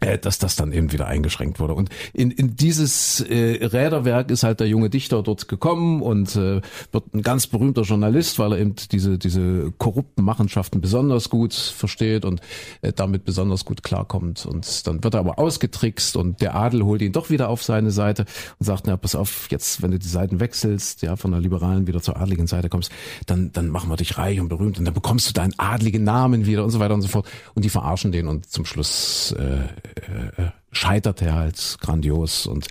dass 0.00 0.38
das 0.38 0.56
dann 0.56 0.72
eben 0.72 0.92
wieder 0.92 1.06
eingeschränkt 1.06 1.58
wurde. 1.58 1.74
Und 1.74 1.88
in, 2.12 2.30
in 2.30 2.56
dieses 2.56 3.20
äh, 3.20 3.64
Räderwerk 3.64 4.30
ist 4.30 4.42
halt 4.42 4.60
der 4.60 4.68
junge 4.68 4.90
Dichter 4.90 5.22
dort 5.22 5.48
gekommen 5.48 6.02
und 6.02 6.36
äh, 6.36 6.60
wird 6.92 7.14
ein 7.14 7.22
ganz 7.22 7.46
berühmter 7.46 7.82
Journalist, 7.82 8.38
weil 8.38 8.52
er 8.52 8.58
eben 8.58 8.74
diese, 8.92 9.18
diese 9.18 9.72
korrupten 9.78 10.22
Machenschaften 10.22 10.80
besonders 10.80 11.30
gut 11.30 11.54
versteht 11.54 12.24
und 12.24 12.40
äh, 12.82 12.92
damit 12.92 13.24
besonders 13.24 13.64
gut 13.64 13.82
klarkommt. 13.82 14.44
Und 14.44 14.86
dann 14.86 15.02
wird 15.02 15.14
er 15.14 15.20
aber 15.20 15.38
ausgetrickst 15.38 16.16
und 16.16 16.40
der 16.40 16.54
Adel 16.54 16.84
holt 16.84 17.00
ihn 17.00 17.12
doch 17.12 17.30
wieder 17.30 17.48
auf 17.48 17.62
seine 17.62 17.90
Seite 17.90 18.26
und 18.58 18.66
sagt, 18.66 18.86
na, 18.86 18.96
pass 18.96 19.14
auf, 19.14 19.48
jetzt, 19.50 19.82
wenn 19.82 19.90
du 19.90 19.98
die 19.98 20.08
Seiten 20.08 20.40
wechselst, 20.40 21.02
ja, 21.02 21.16
von 21.16 21.30
der 21.30 21.40
liberalen 21.40 21.86
wieder 21.86 22.02
zur 22.02 22.18
adligen 22.18 22.46
Seite 22.46 22.68
kommst, 22.68 22.92
dann, 23.26 23.50
dann 23.52 23.68
machen 23.68 23.88
wir 23.88 23.96
dich 23.96 24.18
reich 24.18 24.40
und 24.40 24.48
berühmt 24.48 24.78
und 24.78 24.84
dann 24.84 24.94
bekommst 24.94 25.28
du 25.28 25.32
deinen 25.32 25.54
adligen 25.58 26.04
Namen 26.04 26.46
wieder 26.46 26.64
und 26.64 26.70
so 26.70 26.80
weiter 26.80 26.94
und 26.94 27.02
so 27.02 27.08
fort. 27.08 27.26
Und 27.54 27.64
die 27.64 27.70
verarschen 27.70 28.12
den 28.12 28.28
und 28.28 28.50
zum 28.50 28.64
Schluss 28.64 29.32
äh, 29.32 29.68
äh, 29.94 30.50
scheitert 30.72 31.22
er 31.22 31.34
halt 31.34 31.78
grandios 31.80 32.46
und 32.46 32.68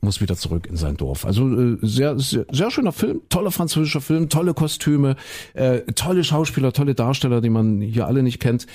muss 0.00 0.20
wieder 0.20 0.36
zurück 0.36 0.66
in 0.66 0.76
sein 0.76 0.96
Dorf. 0.96 1.24
Also 1.24 1.48
äh, 1.48 1.78
sehr, 1.82 2.18
sehr, 2.18 2.46
sehr 2.50 2.70
schöner 2.70 2.92
Film, 2.92 3.22
toller 3.28 3.50
französischer 3.50 4.00
Film, 4.00 4.28
tolle 4.28 4.54
Kostüme, 4.54 5.16
äh, 5.54 5.80
tolle 5.92 6.24
Schauspieler, 6.24 6.72
tolle 6.72 6.94
Darsteller, 6.94 7.40
die 7.40 7.50
man 7.50 7.80
hier 7.80 8.06
alle 8.06 8.22
nicht 8.22 8.40
kennt 8.40 8.66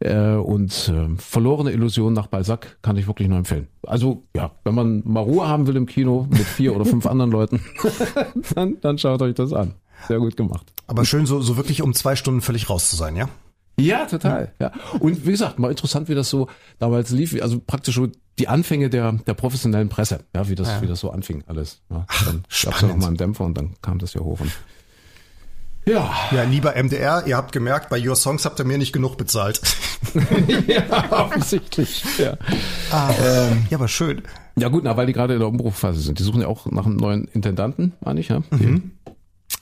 äh, 0.00 0.34
und 0.34 0.92
äh, 0.94 1.16
verlorene 1.16 1.72
Illusion 1.72 2.12
nach 2.12 2.26
Balzac 2.26 2.78
kann 2.82 2.96
ich 2.96 3.06
wirklich 3.06 3.28
nur 3.28 3.38
empfehlen. 3.38 3.68
Also 3.86 4.24
ja, 4.34 4.52
wenn 4.64 4.74
man 4.74 5.02
mal 5.04 5.20
Ruhe 5.20 5.48
haben 5.48 5.66
will 5.66 5.76
im 5.76 5.86
Kino 5.86 6.26
mit 6.30 6.40
vier 6.40 6.76
oder 6.76 6.84
fünf 6.84 7.06
anderen 7.06 7.30
Leuten, 7.30 7.60
dann, 8.54 8.76
dann 8.80 8.98
schaut 8.98 9.22
euch 9.22 9.34
das 9.34 9.52
an. 9.52 9.74
Sehr 10.08 10.18
gut 10.18 10.36
gemacht. 10.36 10.72
Aber 10.86 11.04
schön, 11.04 11.26
so, 11.26 11.40
so 11.40 11.56
wirklich 11.56 11.82
um 11.82 11.94
zwei 11.94 12.16
Stunden 12.16 12.42
völlig 12.42 12.68
raus 12.68 12.90
zu 12.90 12.96
sein, 12.96 13.16
ja? 13.16 13.28
Ja, 13.78 14.06
total. 14.06 14.52
Ja. 14.58 14.72
Und 15.00 15.26
wie 15.26 15.32
gesagt, 15.32 15.58
mal 15.58 15.70
interessant, 15.70 16.08
wie 16.08 16.14
das 16.14 16.30
so 16.30 16.48
damals 16.78 17.10
lief, 17.10 17.40
also 17.42 17.60
praktisch 17.60 17.94
so 17.94 18.08
die 18.38 18.48
Anfänge 18.48 18.90
der, 18.90 19.12
der 19.12 19.34
professionellen 19.34 19.88
Presse, 19.88 20.20
ja, 20.34 20.48
wie 20.48 20.54
das, 20.54 20.68
ja. 20.68 20.82
wie 20.82 20.86
das 20.86 21.00
so 21.00 21.10
anfing 21.10 21.44
alles. 21.46 21.82
Ja. 21.90 22.06
Dann 22.24 22.44
gab 22.64 22.74
es 22.74 22.80
ja 22.80 22.88
noch 22.88 22.96
mal 22.96 23.08
einen 23.08 23.16
Dämpfer 23.16 23.44
und 23.44 23.56
dann 23.56 23.74
kam 23.82 23.98
das 23.98 24.14
ja 24.14 24.20
hoch. 24.20 24.40
Und 24.40 24.52
ja. 25.86 26.10
Ja, 26.32 26.42
lieber 26.42 26.74
MDR, 26.74 27.26
ihr 27.26 27.36
habt 27.36 27.52
gemerkt, 27.52 27.90
bei 27.90 28.04
Your 28.04 28.16
Songs 28.16 28.44
habt 28.44 28.58
ihr 28.58 28.64
mir 28.64 28.76
nicht 28.76 28.92
genug 28.92 29.16
bezahlt. 29.16 29.60
ja, 30.66 31.12
offensichtlich. 31.12 32.04
Ja. 32.18 32.36
Ah, 32.90 33.12
ähm, 33.20 33.66
ja, 33.70 33.78
aber 33.78 33.86
schön. 33.86 34.22
Ja 34.56 34.68
gut, 34.68 34.82
na, 34.84 34.96
weil 34.96 35.06
die 35.06 35.12
gerade 35.12 35.34
in 35.34 35.38
der 35.38 35.48
Umbruchphase 35.48 36.00
sind. 36.00 36.18
Die 36.18 36.24
suchen 36.24 36.40
ja 36.40 36.48
auch 36.48 36.66
nach 36.66 36.86
einem 36.86 36.96
neuen 36.96 37.26
Intendanten, 37.26 37.92
meine 38.00 38.18
ich, 38.18 38.28
ja. 38.28 38.40
Mhm. 38.50 38.92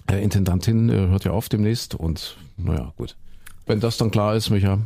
Die, 0.08 0.14
äh, 0.14 0.22
Intendantin 0.22 0.88
äh, 0.88 1.08
hört 1.08 1.24
ja 1.24 1.32
auf 1.32 1.48
demnächst 1.48 1.94
und 1.94 2.36
naja, 2.56 2.92
gut. 2.96 3.16
Wenn 3.66 3.80
das 3.80 3.96
dann 3.96 4.10
klar 4.10 4.34
ist, 4.34 4.50
Micha, 4.50 4.78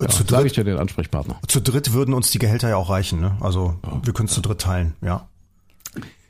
ja, 0.00 0.08
zu 0.08 0.24
dritt, 0.24 0.46
ich 0.46 0.52
dir 0.52 0.64
den 0.64 0.78
Ansprechpartner. 0.78 1.38
Zu 1.48 1.60
dritt 1.60 1.92
würden 1.92 2.14
uns 2.14 2.30
die 2.30 2.38
Gehälter 2.38 2.68
ja 2.68 2.76
auch 2.76 2.90
reichen, 2.90 3.20
ne? 3.20 3.36
Also 3.40 3.76
ja. 3.84 4.00
wir 4.02 4.12
können 4.12 4.28
es 4.28 4.34
zu 4.34 4.40
dritt 4.40 4.60
teilen, 4.60 4.94
ja. 5.00 5.28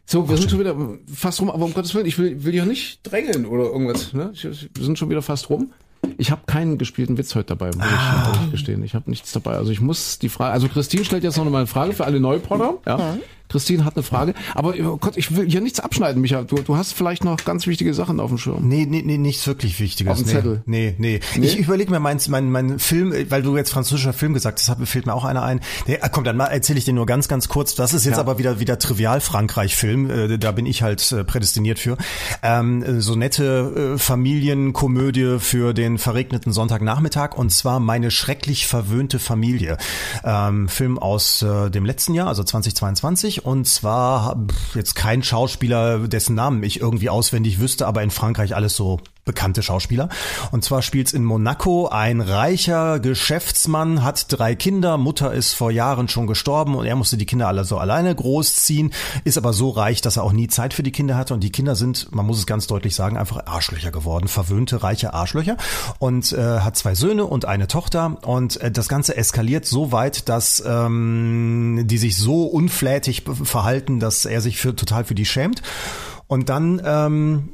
So, 0.07 0.29
wir 0.29 0.35
Ach, 0.35 0.39
sind 0.39 0.51
schon 0.51 0.61
wieder 0.61 0.77
fast 1.13 1.41
rum, 1.41 1.51
aber 1.51 1.65
um 1.65 1.73
Gottes 1.73 1.95
Willen, 1.95 2.07
ich 2.07 2.19
will, 2.19 2.45
will 2.45 2.55
ja 2.55 2.67
nicht 2.67 3.01
drängeln 3.03 3.47
oder 3.47 3.65
irgendwas. 3.65 4.13
Ne? 4.13 4.33
Wir 4.35 4.85
sind 4.85 4.99
schon 4.99 5.09
wieder 5.09 5.23
fast 5.23 5.49
rum. 5.49 5.73
Ich 6.19 6.31
habe 6.31 6.43
keinen 6.47 6.77
gespielten 6.77 7.17
Witz 7.17 7.35
heute 7.35 7.57
dabei, 7.57 7.69
muss 7.69 7.87
ah. 7.87 8.33
ich 8.45 8.51
gestehen. 8.51 8.85
Ich 8.85 8.95
habe 8.95 9.09
nichts 9.09 9.33
dabei. 9.33 9.57
Also 9.57 9.73
ich 9.73 9.81
muss 9.81 10.19
die 10.19 10.29
Frage, 10.29 10.53
also 10.53 10.69
Christine 10.69 11.07
stellt 11.07 11.25
jetzt 11.25 11.39
noch 11.39 11.45
mal 11.49 11.59
eine 11.59 11.67
Frage 11.67 11.95
für 11.95 12.05
alle 12.05 12.21
Neupotter. 12.21 12.75
Ja. 12.87 13.17
Christine 13.49 13.85
hat 13.85 13.97
eine 13.97 14.03
Frage. 14.03 14.35
Aber 14.55 14.75
oh 14.79 14.97
Gott, 14.97 15.17
ich 15.17 15.37
will 15.37 15.49
hier 15.49 15.61
nichts 15.61 15.81
abschneiden, 15.81 16.21
Micha. 16.21 16.43
Du, 16.43 16.57
du 16.57 16.77
hast 16.77 16.93
vielleicht 16.93 17.25
noch 17.25 17.45
ganz 17.45 17.67
wichtige 17.67 17.95
Sachen 17.95 18.21
auf 18.21 18.31
dem 18.31 18.39
Schirm. 18.39 18.69
Nee, 18.69 18.87
nee, 18.89 19.03
nee 19.05 19.19
nichts 19.19 19.47
wirklich 19.47 19.79
Wichtiges. 19.81 20.13
Auf 20.13 20.19
dem 20.19 20.27
nee, 20.27 20.33
Zettel. 20.33 20.63
Nee, 20.67 20.95
nee. 20.99 21.21
nee? 21.37 21.47
Ich 21.47 21.59
überlege 21.59 21.91
mir 21.91 22.01
meinen 22.01 22.21
mein, 22.29 22.51
mein 22.51 22.79
Film, 22.79 23.15
weil 23.29 23.43
du 23.43 23.57
jetzt 23.57 23.71
französischer 23.71 24.13
Film 24.13 24.35
gesagt 24.35 24.61
hast, 24.67 24.89
fällt 24.89 25.07
mir 25.07 25.15
auch 25.15 25.25
einer 25.25 25.43
ein. 25.43 25.61
Der, 25.87 26.03
ah, 26.03 26.09
komm, 26.09 26.25
dann 26.25 26.39
erzähle 26.41 26.79
ich 26.79 26.85
dir 26.85 26.95
nur 26.95 27.07
ganz, 27.07 27.29
ganz 27.29 27.49
kurz. 27.49 27.75
Das 27.75 27.93
ist 27.93 28.05
jetzt 28.05 28.15
ja. 28.15 28.21
aber 28.21 28.39
wieder 28.39 28.61
wieder 28.61 28.79
trivial 28.79 29.21
Frankreich-Film. 29.21 30.11
Äh, 30.11 30.39
da 30.39 30.53
bin 30.53 30.67
ich 30.67 30.83
halt 30.83 31.13
äh, 31.13 31.25
prädestiniert 31.25 31.79
für. 31.79 31.97
Ähm, 32.43 33.01
so 33.01 33.15
nette 33.15 33.95
äh, 33.95 33.99
Familienkomödie 33.99 35.39
für 35.39 35.75
den 35.75 35.99
verregneten 35.99 36.53
Sonntagnachmittag 36.53 37.37
und 37.37 37.51
zwar 37.51 37.81
meine 37.81 38.11
schrecklich 38.11 38.67
verwöhnte 38.67 39.19
Familie. 39.19 39.77
Ähm, 40.25 40.69
Film 40.69 40.99
aus 40.99 41.43
äh, 41.43 41.71
dem 41.71 41.85
letzten 41.85 42.15
Jahr, 42.15 42.29
also 42.29 42.43
2022 42.43 43.34
und 43.43 43.67
zwar 43.67 44.37
jetzt 44.75 44.95
kein 44.95 45.23
Schauspieler, 45.23 46.07
dessen 46.07 46.35
Namen 46.35 46.63
ich 46.63 46.81
irgendwie 46.81 47.11
auswendig 47.11 47.59
wüsste, 47.59 47.87
aber 47.87 48.03
in 48.03 48.11
Frankreich 48.11 48.55
alles 48.55 48.77
so 48.77 49.01
bekannte 49.25 49.63
Schauspieler. 49.63 50.09
Und 50.51 50.65
zwar 50.65 50.83
spielt's 50.83 51.13
in 51.13 51.25
Monaco. 51.25 51.89
Ein 51.89 52.21
reicher 52.21 53.01
Geschäftsmann 53.01 54.03
hat 54.03 54.27
drei 54.29 54.55
Kinder. 54.55 54.99
Mutter 54.99 55.33
ist 55.33 55.55
vor 55.55 55.71
Jahren 55.71 56.09
schon 56.09 56.27
gestorben 56.27 56.75
und 56.75 56.87
er 56.87 56.97
musste 56.97 57.17
die 57.17 57.27
Kinder 57.27 57.49
alle 57.49 57.65
so 57.65 57.79
alleine 57.79 58.15
großziehen. 58.15 58.93
Ist 59.25 59.39
aber 59.39 59.53
so 59.53 59.71
reich, 59.71 60.01
dass 60.01 60.17
er 60.17 60.25
auch 60.25 60.33
nie 60.33 60.49
Zeit 60.49 60.75
für 60.75 60.83
die 60.83 60.93
Kinder 60.93 61.17
hatte. 61.17 61.35
Und 61.35 61.41
die 61.41 61.53
Kinder 61.53 61.75
sind, 61.75 62.15
man 62.15 62.27
muss 62.27 62.39
es 62.39 62.47
ganz 62.47 62.67
deutlich 62.67 62.95
sagen, 62.95 63.17
einfach 63.17 63.47
Arschlöcher 63.47 63.91
geworden. 63.91 64.29
Verwöhnte, 64.29 64.83
reiche 64.83 65.15
Arschlöcher. 65.15 65.57
Und 65.99 66.33
äh, 66.33 66.61
hat 66.61 66.77
zwei 66.77 66.95
Söhne 66.95 67.25
und 67.25 67.47
eine 67.47 67.67
Tochter. 67.67 68.19
Und 68.27 68.61
äh, 68.61 68.71
das 68.71 68.89
Ganze 68.89 69.17
eskaliert 69.17 69.65
so 69.65 69.93
weit, 69.93 70.29
dass 70.29 70.63
ähm, 70.67 71.83
die 71.85 71.99
sich 71.99 72.17
so 72.17 72.45
unflätig 72.45 73.25
verhalten, 73.43 74.01
dass 74.01 74.25
er 74.25 74.41
sich 74.41 74.59
für, 74.59 74.77
total 74.77 75.05
für 75.05 75.15
die 75.15 75.25
schämt. 75.25 75.63
Und 76.27 76.49
dann, 76.49 76.81
ähm, 76.85 77.51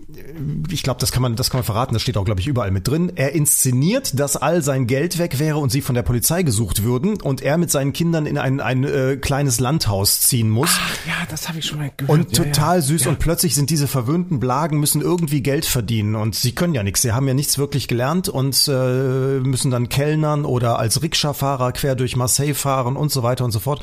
ich 0.71 0.83
glaube, 0.83 1.01
das 1.01 1.13
kann 1.13 1.23
man, 1.23 1.37
das 1.37 1.51
kann 1.51 1.59
man 1.59 1.65
verraten, 1.65 1.93
das 1.93 2.03
steht 2.03 2.17
auch, 2.17 2.25
glaube 2.25 2.41
ich, 2.41 2.47
überall 2.47 2.71
mit 2.71 2.87
drin. 2.87 3.13
Er 3.17 3.33
inszeniert, 3.33 4.19
dass 4.19 4.37
all 4.37 4.63
sein 4.63 4.87
Geld 4.87 5.19
weg 5.19 5.39
wäre 5.39 5.59
und 5.59 5.71
sie 5.71 5.81
von 5.81 5.95
der 5.95 6.03
Polizei 6.03 6.43
gesucht 6.43 6.83
würden 6.83 7.21
und 7.21 7.43
er 7.43 7.59
mit 7.59 7.71
seinen 7.71 7.93
Kindern 7.93 8.27
in 8.27 8.39
ein, 8.39 8.61
ein 8.61 8.85
äh, 8.85 9.17
kleines 9.17 9.61
Landhaus 9.61 10.21
ziehen 10.21 10.49
muss. 10.49 10.71
Ach, 10.73 11.07
ja, 11.07 11.27
das 11.29 11.49
habe 11.49 11.59
ich 11.59 11.67
schon 11.67 11.79
mal 11.79 11.91
gehört. 11.97 12.19
Und 12.19 12.35
total 12.35 12.77
ja, 12.77 12.83
süß. 12.83 13.05
Ja. 13.05 13.11
Und 13.11 13.19
plötzlich 13.19 13.55
sind 13.55 13.71
diese 13.71 13.89
verwöhnten 13.89 14.41
Blagen, 14.41 14.81
müssen 14.81 15.03
irgendwie 15.03 15.43
Geld 15.43 15.67
verdienen 15.67 16.15
und 16.15 16.35
sie 16.35 16.53
können 16.53 16.75
ja 16.75 16.83
nichts. 16.83 17.03
Sie 17.03 17.13
haben 17.13 17.29
ja 17.29 17.35
nichts 17.35 17.59
wirklich 17.59 17.89
gelernt 17.89 18.29
und 18.29 18.69
äh, 18.69 19.41
müssen 19.41 19.71
dann 19.71 19.89
Kellnern 19.89 20.45
oder 20.45 20.79
als 20.79 21.03
Rikscha-Fahrer 21.03 21.73
quer 21.73 21.97
durch 21.97 22.17
Marseille 22.17 22.55
fahren 22.55 22.97
und 22.97 23.11
so 23.11 23.23
weiter 23.23 23.45
und 23.45 23.51
so 23.51 23.59
fort. 23.59 23.83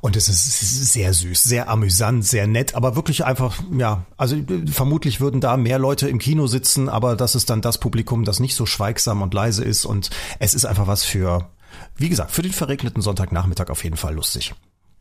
Und 0.00 0.14
es 0.16 0.28
ist 0.28 0.92
sehr 0.92 1.12
süß, 1.14 1.42
sehr 1.42 1.68
amüsant, 1.68 2.24
sehr 2.24 2.46
nett, 2.46 2.74
aber 2.74 2.96
wirklich 2.96 3.24
einfach, 3.24 3.56
ja, 3.76 4.04
also 4.16 4.26
also 4.26 4.36
äh, 4.36 4.66
vermutlich 4.66 5.20
würden 5.20 5.40
da 5.40 5.56
mehr 5.66 5.80
Leute 5.80 6.08
im 6.08 6.20
Kino 6.20 6.46
sitzen, 6.46 6.88
aber 6.88 7.16
das 7.16 7.34
ist 7.34 7.50
dann 7.50 7.60
das 7.60 7.78
Publikum, 7.78 8.24
das 8.24 8.38
nicht 8.38 8.54
so 8.54 8.66
schweigsam 8.66 9.20
und 9.20 9.34
leise 9.34 9.64
ist 9.64 9.84
und 9.84 10.10
es 10.38 10.54
ist 10.54 10.64
einfach 10.64 10.86
was 10.86 11.02
für, 11.02 11.50
wie 11.96 12.08
gesagt, 12.08 12.30
für 12.30 12.42
den 12.42 12.52
verregneten 12.52 13.02
Sonntagnachmittag 13.02 13.68
auf 13.70 13.82
jeden 13.82 13.96
Fall 13.96 14.14
lustig. 14.14 14.54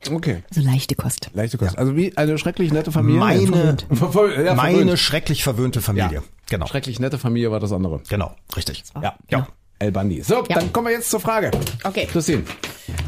Okay. 0.10 0.44
So 0.50 0.62
leichte 0.62 0.96
Kost. 0.96 1.30
Leichte 1.36 1.60
Kost. 1.60 1.78
Also 1.78 1.96
wie 1.96 2.18
eine 2.18 2.40
schrecklich 2.40 2.74
nette 2.74 2.92
Familie. 2.92 3.20
Meine, 3.20 3.78
Verwöhnt. 3.92 4.44
Ja, 4.44 4.56
meine 4.56 4.98
schrecklich 4.98 5.44
verwöhnte 5.44 5.82
Familie. 5.84 6.16
Ja. 6.16 6.24
Genau. 6.50 6.66
Schrecklich 6.66 7.00
nette 7.00 7.20
Familie 7.20 7.52
war 7.52 7.60
das 7.60 7.72
andere. 7.72 8.02
Genau, 8.10 8.36
richtig. 8.56 8.84
Ja, 9.00 9.16
ja. 9.30 9.48
El 9.78 9.92
Bandi. 9.92 10.24
So, 10.24 10.42
dann 10.42 10.74
kommen 10.74 10.88
wir 10.88 10.94
jetzt 10.94 11.12
zur 11.12 11.20
Frage. 11.20 11.52
Okay. 11.84 12.08
Christine. 12.12 12.44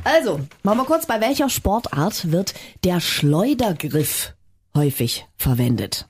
Also, 0.03 0.41
machen 0.61 0.77
wir 0.77 0.85
kurz, 0.85 1.07
bei 1.07 1.19
welcher 1.21 1.49
Sportart 1.49 2.31
wird 2.31 2.53
der 2.83 2.99
Schleudergriff 2.99 4.33
häufig 4.75 5.25
verwendet? 5.37 6.07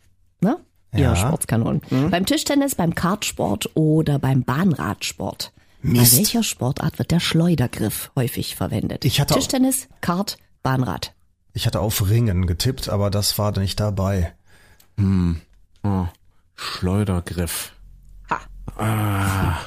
Ja. 1.01 1.15
Sportskanonen. 1.15 1.81
Beim 2.09 2.25
Tischtennis, 2.25 2.75
beim 2.75 2.95
Kartsport 2.95 3.69
oder 3.75 4.19
beim 4.19 4.43
Bahnradsport? 4.43 5.51
Mist. 5.81 6.13
Bei 6.13 6.17
welcher 6.17 6.43
Sportart 6.43 6.99
wird 6.99 7.11
der 7.11 7.19
Schleudergriff 7.19 8.11
häufig 8.15 8.55
verwendet? 8.55 9.05
Ich 9.05 9.21
hatte 9.21 9.35
Tischtennis, 9.35 9.87
Kart, 10.01 10.37
Bahnrad. 10.63 11.13
Ich 11.53 11.65
hatte 11.65 11.79
auf 11.79 12.09
Ringen 12.09 12.47
getippt, 12.47 12.89
aber 12.89 13.09
das 13.09 13.37
war 13.37 13.57
nicht 13.57 13.79
dabei. 13.79 14.33
Oh, 15.83 16.05
Schleudergriff. 16.55 17.73
Ha. 18.29 19.57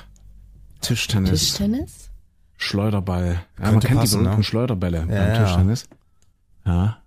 Tischtennis. 0.81 1.31
Tischtennis? 1.31 2.11
Schleuderball. 2.57 3.41
Ja, 3.59 3.71
man 3.73 3.81
kennt 3.81 4.01
passen, 4.01 4.19
die 4.19 4.25
berühmten 4.25 4.39
ne? 4.39 4.45
Schleuderbälle 4.45 5.01
beim 5.01 5.11
ja. 5.11 5.45
Tischtennis. 5.45 5.89
Ja, 6.67 7.00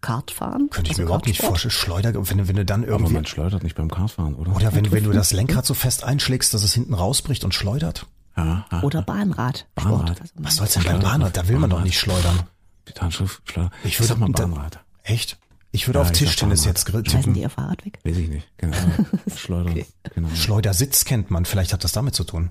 Kartfahren? 0.00 0.70
Könnte 0.70 0.88
ich 0.88 0.92
Also 0.92 1.02
mir 1.02 1.06
überhaupt 1.06 1.26
nicht 1.26 1.40
vorstellen. 1.42 1.70
Schleuder, 1.72 2.14
wenn, 2.28 2.38
du- 2.38 2.48
wenn 2.48 2.56
du 2.56 2.64
dann 2.64 2.82
aber 2.82 2.92
irgendwie, 2.92 3.12
man 3.14 3.26
schleudert 3.26 3.62
nicht 3.62 3.76
beim 3.76 3.90
Kartfahren, 3.90 4.34
oder? 4.34 4.54
oder 4.56 4.74
wenn, 4.74 4.90
wenn 4.92 5.04
du 5.04 5.12
das 5.12 5.32
Lenkrad 5.32 5.66
so 5.66 5.74
fest 5.74 6.04
einschlägst, 6.04 6.52
dass 6.54 6.62
es 6.62 6.72
hinten 6.74 6.94
rausbricht 6.94 7.44
und 7.44 7.54
schleudert. 7.54 8.06
Ja, 8.36 8.66
ja. 8.70 8.82
Oder 8.82 9.02
Bahnrad. 9.02 9.66
Bahnrad. 9.74 10.20
Also 10.20 10.32
Was 10.38 10.56
soll's 10.56 10.72
denn 10.74 10.84
beim 10.84 11.00
Bahnrad? 11.00 11.36
Da 11.36 11.48
will 11.48 11.58
man 11.58 11.68
doch 11.70 11.82
nicht 11.82 11.98
schleudern. 11.98 12.40
Die 12.88 12.98
Handschrift, 12.98 13.42
Schleuder. 13.44 13.70
Ich 13.84 13.90
Ich 13.92 13.98
würde- 14.00 14.08
sag 14.08 14.18
mal 14.18 14.30
da- 14.32 14.42
Bahnrad. 14.46 14.80
Echt? 15.02 15.38
Ich 15.72 15.86
würde 15.86 15.98
Ja, 16.00 16.04
auf 16.04 16.12
Tischtennis 16.12 16.60
Bahnrad. 16.62 16.76
jetzt 16.78 16.84
gr- 16.86 16.92
Schmeißen 16.98 17.20
tippen. 17.20 17.34
die 17.34 17.40
ihr 17.42 17.50
Fahrrad 17.50 17.84
weg? 17.84 17.98
Weiß 18.04 18.16
ich 18.16 18.28
nicht. 18.28 18.48
Genau. 18.56 18.76
Schleudern. 19.36 19.82
Genau. 20.14 20.28
Schleudersitz 20.34 21.04
kennt 21.04 21.30
man. 21.30 21.44
Vielleicht 21.44 21.72
hat 21.72 21.84
das 21.84 21.92
damit 21.92 22.14
zu 22.14 22.24
tun. 22.24 22.50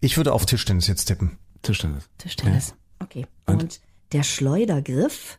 Ich 0.00 0.16
würde 0.16 0.32
auf 0.32 0.46
Tischtennis 0.46 0.86
jetzt 0.86 1.06
tippen. 1.06 1.38
Tischtennis. 1.62 2.04
Tischtennis. 2.18 2.74
Okay. 3.00 3.26
Und 3.46 3.80
der 4.12 4.22
Schleudergriff 4.22 5.38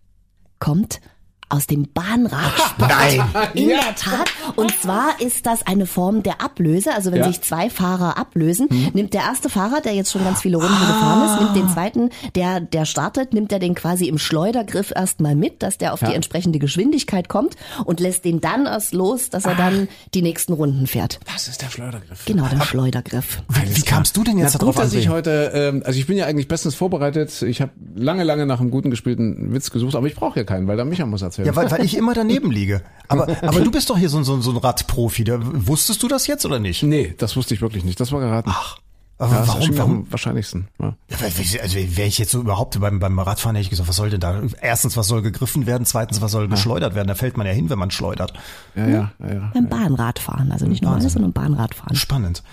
kommt 0.59 1.01
aus 1.49 1.67
dem 1.67 1.87
Bahnradsport. 1.93 2.89
Nein! 2.89 3.21
In 3.53 3.69
der 3.69 3.95
Tat. 3.95 4.29
Und 4.55 4.71
zwar 4.79 5.19
ist 5.19 5.45
das 5.45 5.65
eine 5.65 5.85
Form 5.85 6.23
der 6.23 6.41
Ablöse. 6.41 6.93
Also 6.93 7.11
wenn 7.11 7.19
Ja. 7.19 7.27
sich 7.27 7.41
zwei 7.41 7.69
Fahrer 7.69 8.17
ablösen, 8.17 8.67
nimmt 8.93 9.13
der 9.13 9.21
erste 9.21 9.49
Fahrer, 9.49 9.81
der 9.81 9.93
jetzt 9.93 10.11
schon 10.11 10.23
ganz 10.23 10.41
viele 10.41 10.57
Runden 10.57 10.79
gefahren 10.79 11.25
ist, 11.25 11.41
nimmt 11.41 11.55
den 11.55 11.69
zweiten, 11.73 12.09
der, 12.35 12.59
der 12.61 12.85
startet, 12.85 13.33
nimmt 13.33 13.51
er 13.51 13.59
den 13.59 13.75
quasi 13.75 14.05
im 14.07 14.17
Schleudergriff 14.17 14.91
erstmal 14.95 15.35
mit, 15.35 15.63
dass 15.63 15.77
der 15.77 15.93
auf 15.93 16.01
Ja. 16.01 16.09
die 16.09 16.15
entsprechende 16.15 16.59
Geschwindigkeit 16.59 17.29
kommt 17.29 17.55
und 17.85 17.99
lässt 17.99 18.25
den 18.25 18.41
dann 18.41 18.65
erst 18.65 18.93
los, 18.93 19.29
dass 19.29 19.45
er 19.45 19.55
dann 19.55 19.87
die 20.13 20.21
nächsten 20.21 20.53
Runden 20.53 20.87
fährt. 20.87 21.19
Das 21.33 21.47
ist 21.47 21.61
der 21.61 21.69
Schleudergriff. 21.69 22.25
Genau, 22.25 22.47
der 22.47 22.61
Schleudergriff. 22.61 23.41
Wie, 23.49 23.75
wie 23.75 23.81
kamst 23.81 24.15
du 24.15 24.23
denn 24.23 24.37
jetzt 24.37 24.53
Na, 24.53 24.59
darauf 24.59 24.75
gut, 24.75 24.83
an? 24.83 24.89
dass 24.89 24.93
ich 24.99 25.09
heute, 25.09 25.51
ähm, 25.53 25.83
also 25.85 25.99
ich 25.99 26.05
bin 26.07 26.17
ja 26.17 26.25
eigentlich 26.25 26.47
bestens 26.47 26.75
vorbereitet. 26.75 27.41
Ich 27.41 27.61
habe 27.61 27.71
lange, 27.95 28.23
lange 28.23 28.45
nach 28.45 28.59
einem 28.59 28.71
guten 28.71 28.89
gespielten 28.91 29.51
Witz 29.53 29.71
gesucht, 29.71 29.95
aber 29.95 30.07
ich 30.07 30.15
brauche 30.15 30.37
ja 30.39 30.45
keinen, 30.45 30.67
weil 30.67 30.75
der 30.75 30.85
Micha 30.85 31.05
muss 31.05 31.21
erzählen. 31.21 31.38
Ja, 31.45 31.55
weil, 31.55 31.69
weil 31.71 31.83
ich 31.83 31.95
immer 31.97 32.13
daneben 32.13 32.51
liege. 32.51 32.81
Aber, 33.07 33.27
aber 33.41 33.61
du 33.61 33.71
bist 33.71 33.89
doch 33.89 33.97
hier 33.97 34.09
so, 34.09 34.17
ein- 34.17 34.23
so, 34.23 34.35
ein- 34.35 34.41
so 34.41 34.51
ein 34.51 34.57
Radprofi. 34.57 35.23
Da, 35.23 35.39
wusstest 35.41 36.01
du 36.03 36.07
das 36.07 36.27
jetzt 36.27 36.45
oder 36.45 36.59
nicht? 36.59 36.83
nee, 36.83 37.13
das 37.17 37.35
wusste 37.35 37.53
ich 37.53 37.61
wirklich 37.61 37.83
nicht. 37.83 37.99
Das 37.99 38.11
war 38.11 38.19
geraten. 38.19 38.49
Ach, 38.53 38.77
aber 39.17 39.33
ja, 39.33 39.47
warum? 39.47 39.77
warum? 39.77 39.91
am 39.91 40.11
wahrscheinlichsten. 40.11 40.67
Ja. 40.79 40.95
Ja, 41.09 41.17
Also 41.61 41.75
wäre 41.75 42.07
ich 42.07 42.17
jetzt 42.19 42.31
so 42.31 42.39
überhaupt 42.39 42.79
beim, 42.79 42.99
beim 42.99 43.19
Radfahren, 43.19 43.55
hätte 43.55 43.63
ich 43.63 43.69
gesagt, 43.69 43.89
was 43.89 43.97
soll 43.97 44.09
denn 44.09 44.21
da? 44.21 44.41
Erstens, 44.61 44.95
was 44.95 45.07
soll 45.07 45.21
gegriffen 45.21 45.65
werden? 45.65 45.85
Zweitens, 45.85 46.21
was 46.21 46.31
soll 46.31 46.47
geschleudert 46.47 46.95
werden? 46.95 47.09
Da 47.09 47.15
fällt 47.15 47.35
man 47.35 47.45
ja 47.45 47.51
hin, 47.51 47.69
wenn 47.69 47.79
man 47.79 47.91
schleudert. 47.91 48.31
Ja, 48.75 48.87
ja, 48.87 49.11
ja, 49.19 49.33
ja. 49.33 49.51
Beim 49.53 49.67
Bahnradfahren, 49.67 50.51
also 50.53 50.67
nicht 50.67 50.83
normales, 50.83 51.11
sondern 51.13 51.33
Bahnradfahren. 51.33 51.97
Spannend. 51.97 52.43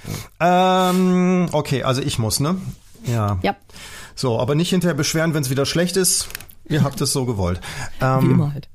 Ähm, 0.41 1.49
okay, 1.53 1.83
also 1.83 2.03
ich 2.03 2.19
muss, 2.19 2.41
ne? 2.41 2.57
Ja. 3.05 3.39
Ja, 3.43 3.55
So, 4.17 4.41
aber 4.41 4.55
nicht 4.55 4.71
hinterher 4.71 4.95
beschweren, 4.95 5.35
wenn 5.35 5.43
es 5.43 5.51
wieder 5.51 5.67
schlecht 5.67 5.97
ist. 5.97 6.29
Ihr 6.69 6.83
habt 6.83 7.01
es 7.01 7.13
so 7.13 7.25
gewollt. 7.27 7.61
Ähm, 8.01 8.23
wie 8.23 8.31
immer 8.33 8.53
halt. 8.53 8.69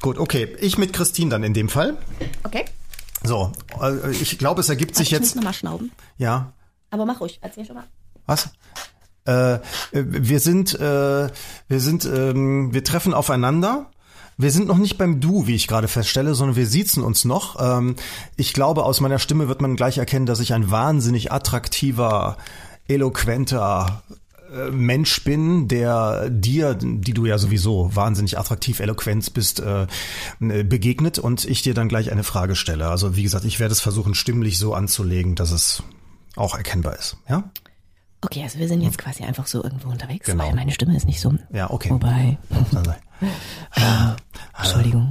Gut, 0.00 0.18
okay. 0.18 0.56
Ich 0.60 0.78
mit 0.78 0.92
Christine 0.92 1.30
dann 1.30 1.44
in 1.44 1.54
dem 1.54 1.68
Fall. 1.68 1.96
Okay. 2.44 2.64
So, 3.22 3.52
äh, 3.80 4.10
ich 4.10 4.38
glaube, 4.38 4.60
es 4.60 4.68
ergibt 4.68 4.96
sich 4.96 5.12
ich 5.12 5.18
muss 5.18 5.28
jetzt. 5.28 5.36
nochmal 5.36 5.54
schnauben. 5.54 5.92
Ja. 6.18 6.52
Aber 6.90 7.06
mach 7.06 7.20
ruhig, 7.20 7.38
erzähl 7.40 7.64
schon 7.64 7.76
mal. 7.76 7.84
Was? 8.26 8.50
Äh, 9.24 9.58
wir 9.92 10.40
sind, 10.40 10.74
äh, 10.74 11.28
wir 11.68 11.80
sind, 11.80 12.04
ähm, 12.04 12.72
wir 12.74 12.82
treffen 12.82 13.14
aufeinander. 13.14 13.90
Wir 14.38 14.50
sind 14.50 14.66
noch 14.66 14.78
nicht 14.78 14.98
beim 14.98 15.20
Du, 15.20 15.46
wie 15.46 15.54
ich 15.54 15.68
gerade 15.68 15.88
feststelle, 15.88 16.34
sondern 16.34 16.56
wir 16.56 16.66
siezen 16.66 17.04
uns 17.04 17.24
noch. 17.24 17.60
Ähm, 17.60 17.96
ich 18.36 18.52
glaube, 18.54 18.84
aus 18.84 19.00
meiner 19.00 19.18
Stimme 19.18 19.46
wird 19.48 19.60
man 19.60 19.76
gleich 19.76 19.98
erkennen, 19.98 20.26
dass 20.26 20.40
ich 20.40 20.54
ein 20.54 20.70
wahnsinnig 20.70 21.30
attraktiver, 21.30 22.38
eloquenter 22.88 24.02
Mensch 24.70 25.24
bin, 25.24 25.68
der 25.68 26.28
dir, 26.30 26.74
die 26.74 27.14
du 27.14 27.26
ja 27.26 27.38
sowieso 27.38 27.94
wahnsinnig 27.94 28.38
attraktiv, 28.38 28.80
eloquent 28.80 29.32
bist, 29.34 29.60
äh, 29.60 29.86
begegnet 30.38 31.18
und 31.18 31.44
ich 31.44 31.62
dir 31.62 31.74
dann 31.74 31.88
gleich 31.88 32.12
eine 32.12 32.24
Frage 32.24 32.54
stelle. 32.54 32.88
Also 32.88 33.16
wie 33.16 33.22
gesagt, 33.22 33.44
ich 33.44 33.60
werde 33.60 33.72
es 33.72 33.80
versuchen, 33.80 34.14
stimmlich 34.14 34.58
so 34.58 34.74
anzulegen, 34.74 35.34
dass 35.34 35.50
es 35.52 35.82
auch 36.36 36.54
erkennbar 36.56 36.98
ist. 36.98 37.16
Ja? 37.28 37.50
Okay, 38.20 38.42
also 38.42 38.58
wir 38.58 38.68
sind 38.68 38.82
jetzt 38.82 38.98
quasi 38.98 39.24
einfach 39.24 39.46
so 39.46 39.62
irgendwo 39.64 39.88
unterwegs, 39.88 40.26
Genau. 40.26 40.44
weil 40.44 40.54
meine 40.54 40.70
Stimme 40.72 40.96
ist 40.96 41.06
nicht 41.06 41.20
so. 41.20 41.34
Ja, 41.52 41.70
okay. 41.70 41.90
Wobei, 41.90 42.38
Entschuldigung, 44.58 45.10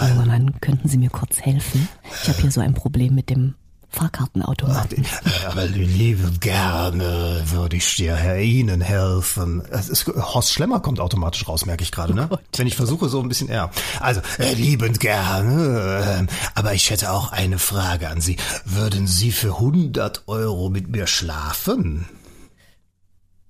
junger 0.00 0.26
Mann, 0.26 0.60
könnten 0.60 0.88
Sie 0.88 0.98
mir 0.98 1.10
kurz 1.10 1.40
helfen? 1.40 1.88
Ich 2.22 2.28
habe 2.28 2.40
hier 2.40 2.50
so 2.50 2.60
ein 2.60 2.74
Problem 2.74 3.14
mit 3.14 3.30
dem 3.30 3.54
Fahrkartenautomaten. 3.92 5.04
Aber 5.46 5.66
liebe 5.66 6.30
gerne 6.40 7.42
würde 7.46 7.76
ich 7.76 7.94
dir 7.96 8.16
Herr 8.16 8.38
Ihnen 8.40 8.80
helfen. 8.80 9.62
Es 9.70 9.88
ist, 9.88 10.06
Horst 10.06 10.52
Schlemmer 10.52 10.80
kommt 10.80 10.98
automatisch 10.98 11.46
raus, 11.46 11.66
merke 11.66 11.82
ich 11.82 11.92
gerade, 11.92 12.14
ne? 12.14 12.28
Wenn 12.56 12.66
ich 12.66 12.74
versuche, 12.76 13.08
so 13.08 13.20
ein 13.20 13.28
bisschen 13.28 13.48
eher. 13.48 13.70
Also, 14.00 14.20
äh, 14.38 14.54
liebend 14.54 14.98
gerne. 15.00 16.26
äh, 16.28 16.32
Aber 16.54 16.74
ich 16.74 16.90
hätte 16.90 17.12
auch 17.12 17.32
eine 17.32 17.58
Frage 17.58 18.08
an 18.08 18.20
Sie. 18.20 18.36
Würden 18.64 19.06
Sie 19.06 19.30
für 19.32 19.56
100 19.58 20.22
Euro 20.26 20.70
mit 20.70 20.88
mir 20.88 21.06
schlafen? 21.06 22.06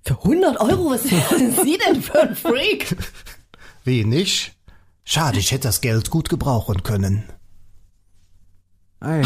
Für 0.05 0.17
100 0.17 0.59
Euro, 0.59 0.91
was 0.91 1.03
sind 1.03 1.23
Sie 1.63 1.77
denn 1.87 2.01
für 2.01 2.21
ein 2.21 2.35
Freak? 2.35 2.97
Wenig? 3.85 4.51
Schade, 5.05 5.39
ich 5.39 5.51
hätte 5.51 5.67
das 5.67 5.81
Geld 5.81 6.09
gut 6.09 6.29
gebrauchen 6.29 6.83
können. 6.83 7.23
Ei. 9.03 9.21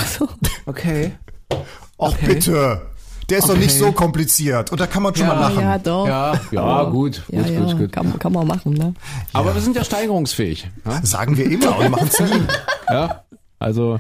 Okay. 0.65 1.11
Och, 1.49 1.65
Okay. 2.09 2.25
bitte. 2.27 2.81
Der 3.29 3.39
ist 3.39 3.49
doch 3.49 3.57
nicht 3.57 3.71
Okay. 3.71 3.79
so 3.79 3.91
kompliziert. 3.91 4.71
Und 4.71 4.79
da 4.79 4.87
kann 4.87 5.03
man 5.03 5.13
schon 5.15 5.27
mal 5.27 5.37
lachen. 5.37 5.83
doch. 5.83 6.07
Ja, 6.07 6.39
ja, 6.51 6.83
gut, 6.85 7.23
Ja, 7.29 7.41
gut, 7.41 7.51
ja, 7.51 7.59
gut, 7.59 7.77
gut. 7.77 7.91
Kann, 7.91 8.19
kann 8.19 8.31
man 8.31 8.47
machen, 8.47 8.73
ne? 8.73 8.93
Aber 9.33 9.53
wir 9.53 9.61
sind 9.61 9.75
ja 9.75 9.83
steigerungsfähig. 9.83 10.69
Ja? 10.85 11.01
Sagen 11.03 11.35
wir 11.37 11.45
immer 11.51 11.77
und 11.77 11.89
machen 11.91 12.07
es 12.09 12.19
nie. 12.21 12.41
ja? 12.89 13.23
Also 13.59 13.99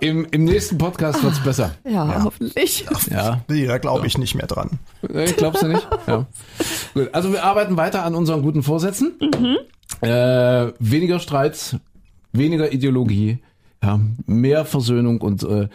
im, 0.00 0.26
im 0.30 0.44
nächsten 0.44 0.78
Podcast 0.78 1.22
wird's 1.22 1.40
besser. 1.42 1.72
Ja, 1.84 2.22
hoffentlich. 2.24 2.86
Ja. 3.10 3.40
Nee, 3.48 3.66
da 3.66 3.76
glaube 3.78 4.06
ich 4.06 4.16
nicht 4.16 4.34
mehr 4.36 4.46
dran. 4.46 4.78
Nee, 5.06 5.32
glaubst 5.32 5.62
du 5.62 5.66
nicht? 5.68 5.86
Ja. 6.06 6.24
Gut, 6.94 7.08
also 7.12 7.32
wir 7.32 7.44
arbeiten 7.44 7.76
weiter 7.76 8.04
an 8.04 8.14
unseren 8.14 8.42
guten 8.42 8.62
Vorsätzen. 8.62 9.18
Äh, 10.00 10.72
weniger 10.78 11.18
Streits, 11.18 11.76
weniger 12.32 12.72
Ideologie, 12.72 13.38
ja, 13.82 14.00
mehr 14.26 14.64
Versöhnung 14.64 15.20
und 15.20 15.44
äh, 15.44 15.68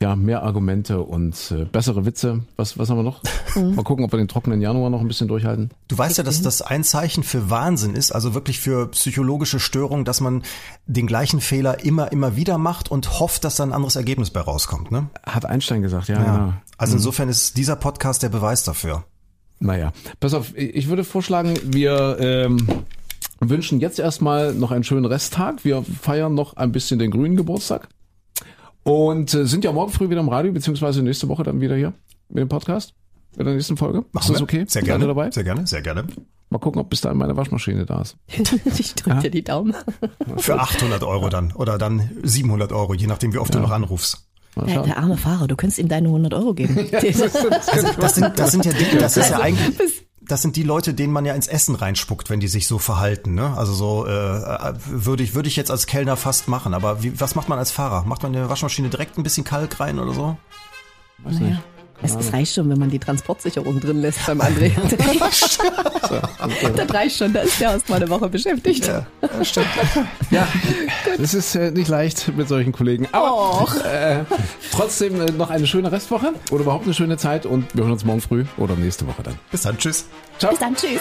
ja, 0.00 0.14
mehr 0.14 0.42
Argumente 0.42 1.00
und 1.00 1.50
äh, 1.50 1.64
bessere 1.64 2.04
Witze. 2.04 2.42
Was, 2.56 2.78
was 2.78 2.90
haben 2.90 2.98
wir 2.98 3.02
noch? 3.02 3.22
Mal 3.54 3.82
gucken, 3.82 4.04
ob 4.04 4.12
wir 4.12 4.18
den 4.18 4.28
trockenen 4.28 4.60
Januar 4.60 4.90
noch 4.90 5.00
ein 5.00 5.08
bisschen 5.08 5.28
durchhalten. 5.28 5.70
Du 5.88 5.96
weißt 5.96 6.18
ja, 6.18 6.24
dass 6.24 6.42
das 6.42 6.60
ein 6.60 6.84
Zeichen 6.84 7.22
für 7.22 7.48
Wahnsinn 7.48 7.94
ist, 7.94 8.12
also 8.12 8.34
wirklich 8.34 8.60
für 8.60 8.88
psychologische 8.88 9.58
Störung, 9.58 10.04
dass 10.04 10.20
man 10.20 10.42
den 10.86 11.06
gleichen 11.06 11.40
Fehler 11.40 11.82
immer, 11.82 12.12
immer 12.12 12.36
wieder 12.36 12.58
macht 12.58 12.90
und 12.90 13.20
hofft, 13.20 13.44
dass 13.44 13.56
da 13.56 13.62
ein 13.62 13.72
anderes 13.72 13.96
Ergebnis 13.96 14.30
bei 14.30 14.40
rauskommt. 14.40 14.90
Ne? 14.90 15.08
Hat 15.24 15.46
Einstein 15.46 15.80
gesagt, 15.80 16.08
ja, 16.08 16.22
genau. 16.22 16.52
Also 16.76 16.96
insofern 16.96 17.30
ist 17.30 17.56
dieser 17.56 17.76
Podcast 17.76 18.22
der 18.22 18.28
Beweis 18.28 18.64
dafür. 18.64 19.04
Naja, 19.58 19.92
pass 20.20 20.34
auf, 20.34 20.54
ich 20.54 20.88
würde 20.88 21.04
vorschlagen, 21.04 21.54
wir 21.64 22.18
ähm, 22.20 22.66
wünschen 23.50 23.80
jetzt 23.80 23.98
erstmal 23.98 24.54
noch 24.54 24.70
einen 24.70 24.84
schönen 24.84 25.04
Resttag. 25.04 25.64
Wir 25.64 25.82
feiern 25.82 26.34
noch 26.34 26.56
ein 26.56 26.72
bisschen 26.72 26.98
den 26.98 27.10
grünen 27.10 27.36
Geburtstag 27.36 27.88
und 28.82 29.34
äh, 29.34 29.46
sind 29.46 29.64
ja 29.64 29.72
morgen 29.72 29.92
früh 29.92 30.08
wieder 30.10 30.20
im 30.20 30.28
Radio, 30.28 30.52
beziehungsweise 30.52 31.02
nächste 31.02 31.28
Woche 31.28 31.42
dann 31.42 31.60
wieder 31.60 31.76
hier 31.76 31.92
mit 32.28 32.40
dem 32.40 32.48
Podcast, 32.48 32.94
mit 33.36 33.46
der 33.46 33.54
nächsten 33.54 33.76
Folge. 33.76 34.04
Ist 34.18 34.28
das 34.28 34.38
wir? 34.38 34.42
okay? 34.42 34.64
Sehr 34.68 34.82
gerne. 34.82 35.06
dabei? 35.06 35.30
Sehr 35.30 35.44
gerne, 35.44 35.66
sehr 35.66 35.82
gerne. 35.82 36.04
Mal 36.48 36.58
gucken, 36.58 36.80
ob 36.80 36.88
bis 36.90 37.00
dahin 37.00 37.18
meine 37.18 37.36
Waschmaschine 37.36 37.84
da 37.86 38.02
ist. 38.02 38.16
ich 38.78 38.94
drücke 38.94 39.18
dir 39.22 39.30
die 39.30 39.42
Daumen. 39.42 39.74
Für 40.36 40.60
800 40.60 41.02
Euro 41.02 41.28
dann. 41.28 41.52
Oder 41.52 41.76
dann 41.76 42.08
700 42.22 42.72
Euro, 42.72 42.94
je 42.94 43.08
nachdem, 43.08 43.32
wie 43.32 43.38
oft 43.38 43.52
du 43.52 43.58
noch 43.58 43.72
anrufst. 43.72 44.28
Mal 44.54 44.66
Der, 44.66 44.96
arme 44.96 45.16
Fahrer, 45.16 45.48
du 45.48 45.56
könntest 45.56 45.80
ihm 45.80 45.88
deine 45.88 46.06
100 46.08 46.32
Euro 46.34 46.54
geben. 46.54 46.76
Das 47.98 48.14
sind, 48.14 48.38
das 48.38 48.52
sind 48.52 48.64
ja 48.64 48.72
Dinge, 48.72 48.98
das 48.98 49.16
ist 49.16 49.30
ja 49.30 49.38
eigentlich, 49.40 49.76
bis- 49.76 50.05
das 50.28 50.42
sind 50.42 50.56
die 50.56 50.62
Leute, 50.62 50.94
denen 50.94 51.12
man 51.12 51.24
ja 51.24 51.34
ins 51.34 51.46
Essen 51.46 51.74
reinspuckt, 51.74 52.30
wenn 52.30 52.40
die 52.40 52.48
sich 52.48 52.66
so 52.66 52.78
verhalten. 52.78 53.34
Ne? 53.34 53.56
Also 53.56 53.72
so 53.72 54.06
äh, 54.06 54.74
würde 54.86 55.22
ich 55.22 55.34
würde 55.34 55.48
ich 55.48 55.56
jetzt 55.56 55.70
als 55.70 55.86
Kellner 55.86 56.16
fast 56.16 56.48
machen. 56.48 56.74
Aber 56.74 57.02
wie, 57.02 57.20
was 57.20 57.34
macht 57.34 57.48
man 57.48 57.58
als 57.58 57.70
Fahrer? 57.70 58.04
Macht 58.04 58.22
man 58.22 58.34
in 58.34 58.40
der 58.40 58.50
Waschmaschine 58.50 58.88
direkt 58.88 59.18
ein 59.18 59.22
bisschen 59.22 59.44
Kalk 59.44 59.78
rein 59.80 59.98
oder 59.98 60.12
so? 60.12 60.36
Weiß 61.18 61.34
naja. 61.34 61.46
nicht. 61.46 61.75
Es, 62.02 62.14
es 62.14 62.32
reicht 62.32 62.54
schon, 62.54 62.68
wenn 62.68 62.78
man 62.78 62.90
die 62.90 62.98
Transportsicherung 62.98 63.80
drin 63.80 64.00
lässt 64.00 64.24
beim 64.26 64.40
André. 64.40 64.70
das 66.76 66.94
reicht 66.94 67.16
schon, 67.16 67.32
da 67.32 67.40
ist 67.40 67.60
der 67.60 67.72
erst 67.72 67.88
mal 67.88 67.96
eine 67.96 68.08
Woche 68.08 68.28
beschäftigt. 68.28 68.90
Ja, 70.30 70.46
das 71.18 71.34
ist 71.34 71.54
äh, 71.54 71.70
nicht 71.70 71.88
leicht 71.88 72.36
mit 72.36 72.48
solchen 72.48 72.72
Kollegen. 72.72 73.08
Aber 73.12 73.62
Och. 73.62 73.84
äh, 73.84 74.24
trotzdem 74.72 75.20
äh, 75.20 75.30
noch 75.32 75.50
eine 75.50 75.66
schöne 75.66 75.90
Restwoche 75.90 76.32
oder 76.50 76.62
überhaupt 76.62 76.84
eine 76.84 76.94
schöne 76.94 77.16
Zeit 77.16 77.46
und 77.46 77.74
wir 77.74 77.84
hören 77.84 77.92
uns 77.92 78.04
morgen 78.04 78.20
früh 78.20 78.44
oder 78.56 78.76
nächste 78.76 79.06
Woche 79.06 79.22
dann. 79.22 79.38
Bis 79.50 79.62
dann, 79.62 79.78
tschüss. 79.78 80.06
Ciao. 80.38 80.50
Bis 80.50 80.60
dann, 80.60 80.74
tschüss. 80.74 81.00